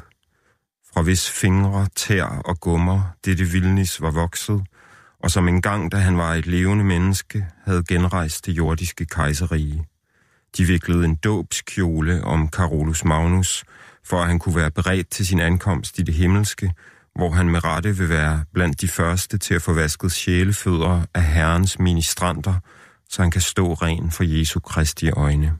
fra 0.94 1.02
hvis 1.02 1.30
fingre, 1.30 1.88
tær 1.96 2.24
og 2.24 2.60
gummer 2.60 3.02
dette 3.24 3.44
vildnis 3.44 4.00
var 4.00 4.10
vokset, 4.10 4.62
og 5.22 5.30
som 5.30 5.48
engang, 5.48 5.92
da 5.92 5.96
han 5.96 6.18
var 6.18 6.34
et 6.34 6.46
levende 6.46 6.84
menneske, 6.84 7.46
havde 7.64 7.84
genrejst 7.88 8.46
det 8.46 8.52
jordiske 8.52 9.06
kejserige. 9.06 9.86
De 10.56 10.64
viklede 10.64 11.04
en 11.04 11.16
dåbskjole 11.16 12.24
om 12.24 12.48
Carolus 12.48 13.04
Magnus, 13.04 13.64
for 14.04 14.20
at 14.20 14.26
han 14.26 14.38
kunne 14.38 14.56
være 14.56 14.70
beredt 14.70 15.10
til 15.10 15.26
sin 15.26 15.40
ankomst 15.40 15.98
i 15.98 16.02
det 16.02 16.14
himmelske, 16.14 16.72
hvor 17.14 17.30
han 17.30 17.48
med 17.48 17.64
rette 17.64 17.96
vil 17.96 18.08
være 18.08 18.44
blandt 18.54 18.80
de 18.80 18.88
første 18.88 19.38
til 19.38 19.54
at 19.54 19.62
få 19.62 19.72
vasket 19.72 20.12
sjælefødder 20.12 21.02
af 21.14 21.22
Herrens 21.24 21.78
ministranter, 21.78 22.54
så 23.08 23.22
han 23.22 23.30
kan 23.30 23.40
stå 23.40 23.74
ren 23.74 24.10
for 24.10 24.24
Jesu 24.24 24.60
Kristi 24.60 25.10
øjne. 25.10 25.56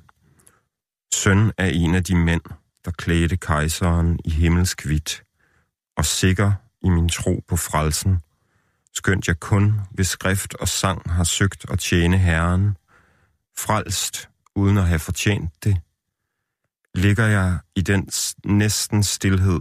Søn 1.15 1.53
af 1.59 1.71
en 1.75 1.95
af 1.95 2.05
de 2.05 2.17
mænd, 2.17 2.43
der 2.85 2.91
klædte 2.91 3.37
kejseren 3.37 4.19
i 4.25 4.31
himmelsk 4.31 4.85
hvidt, 4.85 5.23
og 5.97 6.05
sikker 6.05 6.53
i 6.83 6.89
min 6.89 7.09
tro 7.09 7.45
på 7.49 7.57
frelsen, 7.57 8.21
skønt 8.95 9.29
jeg 9.29 9.41
kun 9.41 9.81
ved 9.91 10.05
skrift 10.05 10.55
og 10.55 10.69
sang 10.69 11.11
har 11.11 11.25
søgt 11.25 11.71
at 11.71 11.79
tjene 11.79 12.19
Herren, 12.19 12.77
frelst 13.59 14.29
uden 14.55 14.79
at 14.79 14.87
have 14.87 14.99
fortjent 14.99 15.65
det, 15.65 15.81
ligger 16.95 17.27
jeg 17.27 17.59
i 17.77 17.81
den 17.81 18.09
næsten 18.45 19.03
stillhed, 19.03 19.61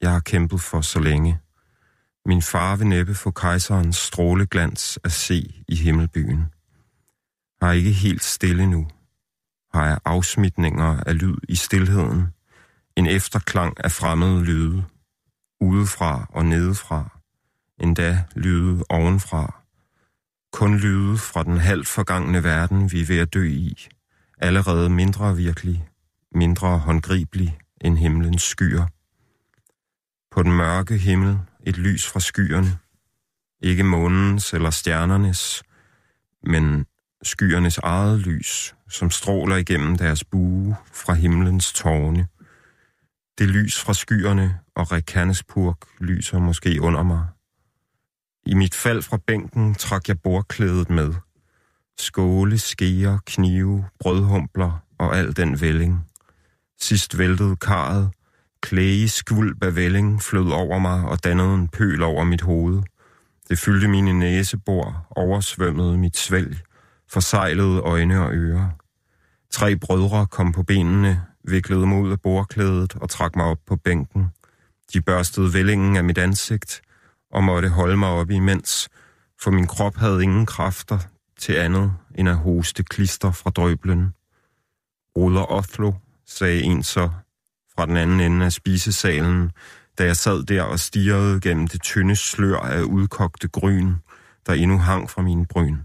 jeg 0.00 0.10
har 0.10 0.20
kæmpet 0.20 0.60
for 0.60 0.80
så 0.80 1.00
længe. 1.00 1.38
Min 2.26 2.42
far 2.42 2.76
vil 2.76 2.86
næppe 2.86 3.14
få 3.14 3.30
kejserens 3.30 3.96
stråleglans 3.96 4.98
at 5.04 5.12
se 5.12 5.64
i 5.68 5.76
himmelbyen. 5.76 6.44
Har 7.62 7.72
ikke 7.72 7.92
helt 7.92 8.24
stille 8.24 8.66
nu. 8.66 8.88
Har 9.74 9.86
jeg 9.86 9.98
afsmitninger 10.04 11.00
af 11.06 11.18
lyd 11.18 11.36
i 11.48 11.54
stillheden. 11.54 12.26
En 12.96 13.06
efterklang 13.06 13.84
af 13.84 13.92
fremmede 13.92 14.44
lyde. 14.44 14.84
Udefra 15.60 16.26
og 16.28 16.46
nedefra. 16.46 17.20
Endda 17.80 18.24
lyde 18.34 18.84
ovenfra. 18.88 19.62
Kun 20.52 20.76
lyde 20.76 21.18
fra 21.18 21.42
den 21.42 21.56
halvt 21.56 21.88
forgangne 21.88 22.44
verden, 22.44 22.92
vi 22.92 23.00
er 23.00 23.06
ved 23.06 23.18
at 23.18 23.34
dø 23.34 23.48
i. 23.48 23.86
Allerede 24.38 24.90
mindre 24.90 25.36
virkelig, 25.36 25.88
mindre 26.34 26.78
håndgribelig 26.78 27.58
end 27.80 27.98
himlens 27.98 28.42
skyer. 28.42 28.86
På 30.30 30.42
den 30.42 30.52
mørke 30.52 30.96
himmel 30.96 31.38
et 31.66 31.78
lys 31.78 32.06
fra 32.06 32.20
skyerne. 32.20 32.78
Ikke 33.62 33.82
månens 33.82 34.54
eller 34.54 34.70
stjernernes, 34.70 35.62
men 36.42 36.86
skyernes 37.26 37.78
eget 37.78 38.20
lys, 38.20 38.74
som 38.88 39.10
stråler 39.10 39.56
igennem 39.56 39.98
deres 39.98 40.24
bue 40.24 40.76
fra 40.92 41.14
himlens 41.14 41.72
tårne. 41.72 42.26
Det 43.38 43.48
lys 43.48 43.80
fra 43.80 43.94
skyerne 43.94 44.58
og 44.76 44.92
Rekanespurg 44.92 45.78
lyser 46.00 46.38
måske 46.38 46.78
under 46.80 47.02
mig. 47.02 47.26
I 48.46 48.54
mit 48.54 48.74
fald 48.74 49.02
fra 49.02 49.18
bænken 49.26 49.74
trak 49.74 50.08
jeg 50.08 50.20
bordklædet 50.20 50.90
med. 50.90 51.14
Skåle, 51.98 52.58
skeer, 52.58 53.18
knive, 53.26 53.84
brødhumpler 54.00 54.82
og 54.98 55.16
al 55.18 55.36
den 55.36 55.60
vælling. 55.60 56.06
Sidst 56.80 57.18
væltede 57.18 57.56
karret, 57.56 58.10
klæge 58.62 59.08
skvulp 59.08 59.62
af 59.62 59.76
vælling 59.76 60.22
flød 60.22 60.50
over 60.50 60.78
mig 60.78 61.04
og 61.04 61.24
dannede 61.24 61.54
en 61.54 61.68
pøl 61.68 62.02
over 62.02 62.24
mit 62.24 62.40
hoved. 62.40 62.82
Det 63.48 63.58
fyldte 63.58 63.88
mine 63.88 64.12
næsebor, 64.12 65.06
oversvømmede 65.10 65.98
mit 65.98 66.16
svælg, 66.16 66.60
forsejlede 67.14 67.80
øjne 67.80 68.20
og 68.20 68.30
ører. 68.32 68.68
Tre 69.50 69.76
brødre 69.76 70.26
kom 70.26 70.52
på 70.52 70.62
benene, 70.62 71.22
viklede 71.44 71.86
mig 71.86 71.98
ud 72.02 72.10
af 72.10 72.20
bordklædet 72.20 72.94
og 72.94 73.10
trak 73.10 73.36
mig 73.36 73.46
op 73.46 73.58
på 73.66 73.76
bænken. 73.76 74.26
De 74.92 75.00
børstede 75.00 75.54
vællingen 75.54 75.96
af 75.96 76.04
mit 76.04 76.18
ansigt 76.18 76.82
og 77.30 77.44
måtte 77.44 77.68
holde 77.68 77.96
mig 77.96 78.08
op 78.08 78.30
imens, 78.30 78.88
for 79.42 79.50
min 79.50 79.66
krop 79.66 79.96
havde 79.96 80.22
ingen 80.22 80.46
kræfter 80.46 80.98
til 81.38 81.52
andet 81.52 81.92
end 82.14 82.28
at 82.28 82.36
hoste 82.36 82.82
klister 82.82 83.32
fra 83.32 83.50
drøblen. 83.50 84.14
Ruder 85.16 85.52
Othlo, 85.52 85.92
sagde 86.26 86.62
en 86.62 86.82
så 86.82 87.10
fra 87.76 87.86
den 87.86 87.96
anden 87.96 88.20
ende 88.20 88.46
af 88.46 88.52
spisesalen, 88.52 89.50
da 89.98 90.04
jeg 90.04 90.16
sad 90.16 90.42
der 90.42 90.62
og 90.62 90.80
stirrede 90.80 91.40
gennem 91.40 91.68
det 91.68 91.82
tynde 91.82 92.16
slør 92.16 92.58
af 92.58 92.82
udkogte 92.82 93.48
gryn, 93.48 93.94
der 94.46 94.52
endnu 94.52 94.78
hang 94.78 95.10
fra 95.10 95.22
min 95.22 95.46
bryn. 95.46 95.78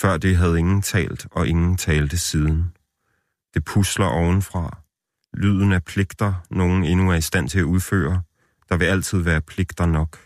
Før 0.00 0.16
det 0.16 0.36
havde 0.36 0.58
ingen 0.58 0.82
talt, 0.82 1.26
og 1.30 1.48
ingen 1.48 1.76
talte 1.76 2.18
siden. 2.18 2.72
Det 3.54 3.64
pusler 3.64 4.06
ovenfra. 4.06 4.78
Lyden 5.34 5.72
af 5.72 5.84
pligter, 5.84 6.34
nogen 6.50 6.84
endnu 6.84 7.10
er 7.10 7.14
i 7.14 7.20
stand 7.20 7.48
til 7.48 7.58
at 7.58 7.64
udføre. 7.64 8.22
Der 8.68 8.76
vil 8.76 8.84
altid 8.84 9.18
være 9.18 9.40
pligter 9.40 9.86
nok. 9.86 10.18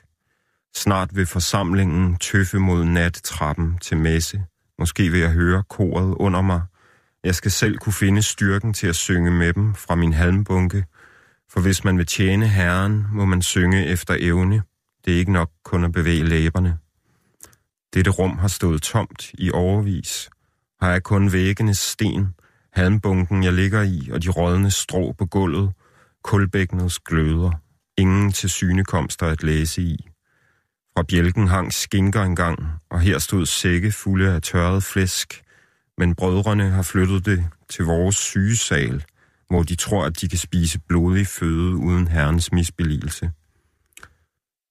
Snart 0.77 1.17
vil 1.17 1.27
forsamlingen 1.27 2.17
tøffe 2.17 2.59
mod 2.59 2.85
nattrappen 2.85 3.79
til 3.79 3.97
messe. 3.97 4.45
Måske 4.79 5.11
vil 5.11 5.21
jeg 5.21 5.31
høre 5.31 5.63
koret 5.69 6.15
under 6.15 6.41
mig. 6.43 6.63
Jeg 7.25 7.35
skal 7.35 7.51
selv 7.51 7.79
kunne 7.79 7.93
finde 7.93 8.23
styrken 8.23 8.73
til 8.73 8.87
at 8.87 8.97
synge 8.97 9.31
med 9.31 9.53
dem 9.53 9.75
fra 9.75 9.95
min 9.95 10.13
halmbunke. 10.13 10.85
For 11.53 11.61
hvis 11.61 11.85
man 11.85 11.99
vil 11.99 12.07
tjene 12.07 12.49
Herren, 12.49 13.07
må 13.11 13.25
man 13.25 13.43
synge 13.43 13.87
efter 13.87 14.17
evne. 14.19 14.63
Det 15.05 15.15
er 15.15 15.19
ikke 15.19 15.33
nok 15.33 15.51
kun 15.65 15.85
at 15.85 15.93
bevæge 15.93 16.25
læberne. 16.25 16.79
Dette 17.95 18.11
rum 18.11 18.39
har 18.39 18.49
stået 18.49 18.83
tomt 18.83 19.31
i 19.35 19.51
overvis. 19.51 20.31
Har 20.81 20.91
jeg 20.91 21.03
kun 21.03 21.33
væggenes 21.33 21.79
sten, 21.79 22.35
halmbunken 22.73 23.45
jeg 23.45 23.53
ligger 23.53 23.83
i, 23.83 24.11
og 24.13 24.23
de 24.23 24.29
rådne 24.29 24.71
strå 24.71 25.13
på 25.13 25.27
gulvet, 25.27 25.73
kulbækkenets 26.25 26.99
gløder. 26.99 27.51
Ingen 27.99 28.33
til 28.33 28.51
synekomster 28.51 29.27
at 29.27 29.43
læse 29.43 29.83
i. 29.83 30.09
Fra 30.97 31.03
bjælken 31.03 31.49
hang 31.49 31.73
skinker 31.73 32.23
engang, 32.23 32.59
og 32.91 33.01
her 33.01 33.19
stod 33.19 33.47
sække 33.47 33.93
fulde 33.93 34.33
af 34.35 34.43
tørret 34.43 34.83
flæsk, 34.83 35.43
men 35.99 36.15
brødrene 36.15 36.71
har 36.71 36.83
flyttet 36.83 37.27
det 37.27 37.45
til 37.69 37.85
vores 37.85 38.17
sygesal, 38.17 39.05
hvor 39.49 39.63
de 39.63 39.75
tror, 39.75 40.05
at 40.05 40.21
de 40.21 40.29
kan 40.29 40.39
spise 40.39 40.81
blodig 40.89 41.27
føde 41.27 41.77
uden 41.77 42.09
herrens 42.09 42.53
misbeligelse. 42.53 43.31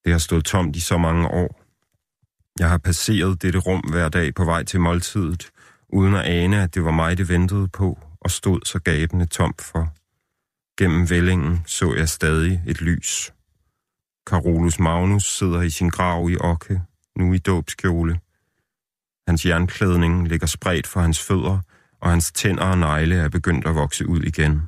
Det 0.06 0.12
har 0.12 0.20
stået 0.20 0.46
tomt 0.46 0.76
i 0.76 0.80
så 0.80 0.98
mange 0.98 1.28
år. 1.28 1.61
Jeg 2.62 2.70
har 2.70 2.78
passeret 2.78 3.41
dette 3.41 3.59
rum 3.59 3.80
hver 3.80 4.09
dag 4.09 4.36
på 4.36 4.45
vej 4.45 4.64
til 4.64 4.80
måltidet, 4.80 5.51
uden 5.89 6.16
at 6.16 6.26
ane, 6.26 6.64
at 6.64 6.76
det 6.76 6.84
var 6.84 6.91
mig, 6.91 7.18
det 7.18 7.30
ventede 7.30 7.68
på, 7.68 7.99
og 8.22 8.32
stod 8.32 8.59
så 8.66 8.80
gabende 8.80 9.26
tomt 9.26 9.62
for. 9.62 9.93
Gennem 10.78 11.09
vællingen 11.09 11.64
så 11.66 11.93
jeg 11.93 12.09
stadig 12.09 12.64
et 12.68 12.82
lys. 12.82 13.34
Carolus 14.28 14.80
Magnus 14.80 15.38
sidder 15.38 15.62
i 15.62 15.70
sin 15.70 15.89
grav 15.89 16.30
i 16.30 16.38
Okke, 16.39 16.82
nu 17.16 17.34
i 17.34 17.38
dåbskjole. 17.38 18.20
Hans 19.28 19.45
jernklædning 19.45 20.28
ligger 20.28 20.47
spredt 20.47 20.88
for 20.88 20.99
hans 20.99 21.20
fødder, 21.20 21.59
og 22.01 22.09
hans 22.09 22.32
tænder 22.32 22.66
og 22.66 22.78
negle 22.78 23.16
er 23.16 23.30
begyndt 23.30 23.68
at 23.68 23.76
vokse 23.76 24.07
ud 24.07 24.22
igen. 24.22 24.62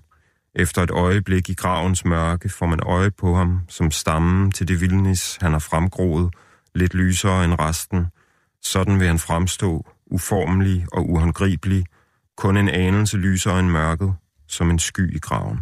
Efter 0.56 0.84
et 0.84 0.92
øjeblik 0.92 1.50
i 1.50 1.54
gravens 1.54 2.06
mørke 2.06 2.50
får 2.50 2.66
man 2.66 2.80
øje 2.80 3.12
på 3.12 3.36
ham 3.36 3.60
som 3.70 3.92
stammen 3.92 4.52
til 4.52 4.68
det 4.68 4.82
vildnis, 4.82 5.38
han 5.42 5.52
har 5.52 5.60
fremgroet, 5.60 6.34
lidt 6.76 6.94
lysere 6.94 7.46
end 7.46 7.54
resten. 7.60 8.06
Sådan 8.62 9.00
vil 9.00 9.08
han 9.08 9.20
fremstå, 9.20 9.86
uformelig 10.12 10.86
og 10.92 11.10
uhåndgribelig, 11.10 11.86
kun 12.38 12.58
en 12.58 12.70
anelse 12.70 13.18
lysere 13.18 13.60
end 13.60 13.68
mørket, 13.68 14.14
som 14.48 14.70
en 14.70 14.80
sky 14.80 15.16
i 15.16 15.20
graven. 15.20 15.60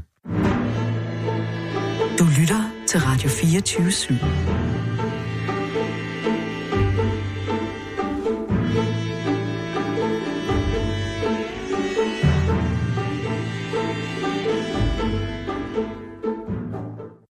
Du 2.20 2.26
lytter 2.40 2.72
til 2.88 3.00
Radio 3.00 3.30
24 3.30 3.88
/7. 3.88 4.61